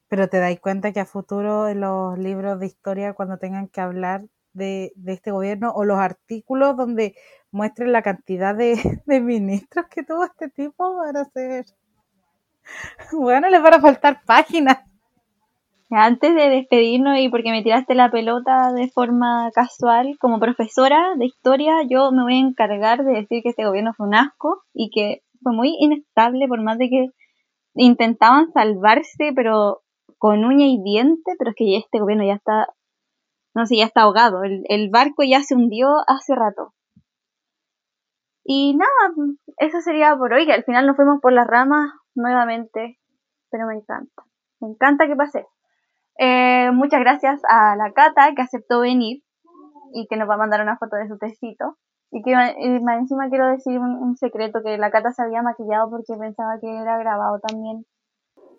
Pero 0.09 0.27
te 0.27 0.39
dais 0.39 0.59
cuenta 0.59 0.91
que 0.91 0.99
a 0.99 1.05
futuro 1.05 1.69
en 1.69 1.79
los 1.79 2.19
libros 2.19 2.59
de 2.59 2.65
historia, 2.65 3.13
cuando 3.13 3.37
tengan 3.37 3.69
que 3.69 3.79
hablar 3.79 4.25
de, 4.53 4.93
este 5.05 5.31
gobierno 5.31 5.71
o 5.73 5.83
los 5.85 5.97
artículos 5.97 6.75
donde 6.77 7.15
muestren 7.51 7.91
la 7.91 8.01
cantidad 8.01 8.55
de, 8.55 8.77
ministros 9.21 9.85
que 9.87 10.03
tuvo 10.03 10.25
este 10.25 10.49
tipo 10.49 10.97
para 10.97 11.25
ser... 11.25 11.65
Bueno, 13.11 13.49
les 13.49 13.61
van 13.61 13.73
a 13.73 13.81
faltar 13.81 14.21
páginas. 14.25 14.77
Antes 15.89 16.33
de 16.33 16.49
despedirnos 16.49 17.17
y 17.19 17.27
porque 17.27 17.51
me 17.51 17.63
tiraste 17.63 17.95
la 17.95 18.09
pelota 18.11 18.71
de 18.71 18.87
forma 18.87 19.51
casual, 19.53 20.17
como 20.21 20.39
profesora 20.39 21.15
de 21.17 21.25
historia, 21.25 21.73
yo 21.89 22.11
me 22.13 22.23
voy 22.23 22.35
a 22.35 22.47
encargar 22.47 23.03
de 23.03 23.11
decir 23.11 23.43
que 23.43 23.49
este 23.49 23.65
gobierno 23.65 23.93
fue 23.97 24.07
un 24.07 24.15
asco 24.15 24.61
y 24.73 24.89
que 24.89 25.21
fue 25.43 25.51
muy 25.51 25.75
inestable 25.79 26.47
por 26.47 26.61
más 26.61 26.77
de 26.77 26.89
que 26.89 27.07
intentaban 27.75 28.51
salvarse, 28.53 29.33
pero 29.35 29.81
con 30.17 30.45
uña 30.45 30.67
y 30.67 30.81
diente, 30.81 31.33
pero 31.37 31.49
es 31.49 31.55
que 31.57 31.77
este 31.77 31.99
gobierno 31.99 32.23
ya 32.23 32.35
está 32.35 32.67
no 33.53 33.65
sé, 33.65 33.77
ya 33.77 33.85
está 33.85 34.01
ahogado. 34.01 34.43
El, 34.43 34.89
barco 34.89 35.23
ya 35.23 35.41
se 35.41 35.55
hundió 35.55 35.89
hace 36.07 36.35
rato. 36.35 36.73
Y 38.43 38.75
nada, 38.75 39.13
eso 39.57 39.81
sería 39.81 40.15
por 40.15 40.33
hoy, 40.33 40.45
que 40.45 40.53
al 40.53 40.63
final 40.63 40.87
nos 40.87 40.95
fuimos 40.95 41.19
por 41.21 41.33
las 41.33 41.47
ramas 41.47 41.91
nuevamente, 42.15 42.99
pero 43.49 43.67
me 43.67 43.75
encanta. 43.75 44.23
Me 44.59 44.69
encanta 44.69 45.07
que 45.07 45.15
pase. 45.15 45.45
Eh, 46.17 46.71
muchas 46.71 46.99
gracias 47.01 47.41
a 47.49 47.75
la 47.75 47.91
Cata 47.93 48.33
que 48.35 48.41
aceptó 48.41 48.81
venir 48.81 49.23
y 49.93 50.07
que 50.07 50.17
nos 50.17 50.29
va 50.29 50.35
a 50.35 50.37
mandar 50.37 50.61
una 50.61 50.77
foto 50.77 50.95
de 50.95 51.07
su 51.07 51.17
tecito. 51.17 51.77
Y 52.11 52.21
que 52.23 52.35
más 52.35 52.99
encima 52.99 53.29
quiero 53.29 53.47
decir 53.47 53.79
un, 53.79 54.17
secreto, 54.17 54.61
que 54.63 54.77
la 54.77 54.91
Cata 54.91 55.11
se 55.11 55.23
había 55.23 55.41
maquillado 55.41 55.89
porque 55.89 56.13
pensaba 56.19 56.59
que 56.59 56.69
era 56.69 56.97
grabado 56.97 57.39
también. 57.39 57.85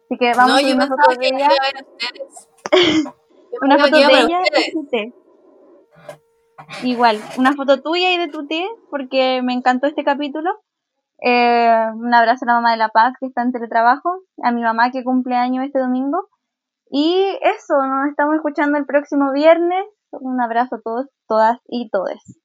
Así 0.05 0.17
que 0.19 0.33
vamos 0.35 0.53
a 0.53 0.67
ver 0.67 0.75
una 0.75 0.87
foto 0.87 1.11
de 1.19 1.27
ella. 1.27 1.49
Una 3.61 3.79
foto 3.79 3.97
de 3.97 4.03
ella 4.03 4.41
y 4.67 4.73
tu 4.73 4.87
té. 4.87 5.13
Igual, 6.85 7.19
una 7.39 7.53
foto 7.53 7.83
tuya 7.83 8.13
y 8.13 8.19
de 8.19 8.29
tu 8.29 8.47
té, 8.47 8.67
porque 8.91 9.43
me 9.43 9.53
encantó 9.53 9.87
este 9.87 10.05
capítulo. 10.05 10.51
Eh, 11.25 11.87
un 11.95 12.13
abrazo 12.13 12.45
a 12.45 12.49
la 12.49 12.55
mamá 12.55 12.73
de 12.73 12.79
La 12.79 12.89
Paz 12.89 13.15
que 13.21 13.27
está 13.27 13.43
en 13.43 13.53
teletrabajo, 13.53 14.23
a 14.43 14.53
mi 14.53 14.63
mamá 14.63 14.91
que 14.91 15.05
cumple 15.05 15.37
año 15.37 15.63
este 15.63 15.79
domingo. 15.79 16.29
Y 16.91 17.39
eso, 17.43 17.75
nos 17.87 18.09
estamos 18.11 18.35
escuchando 18.37 18.79
el 18.79 18.87
próximo 18.87 19.33
viernes. 19.33 19.85
Un 20.11 20.41
abrazo 20.41 20.77
a 20.77 20.81
todos, 20.83 21.07
todas 21.27 21.59
y 21.67 21.89
todes. 21.91 22.42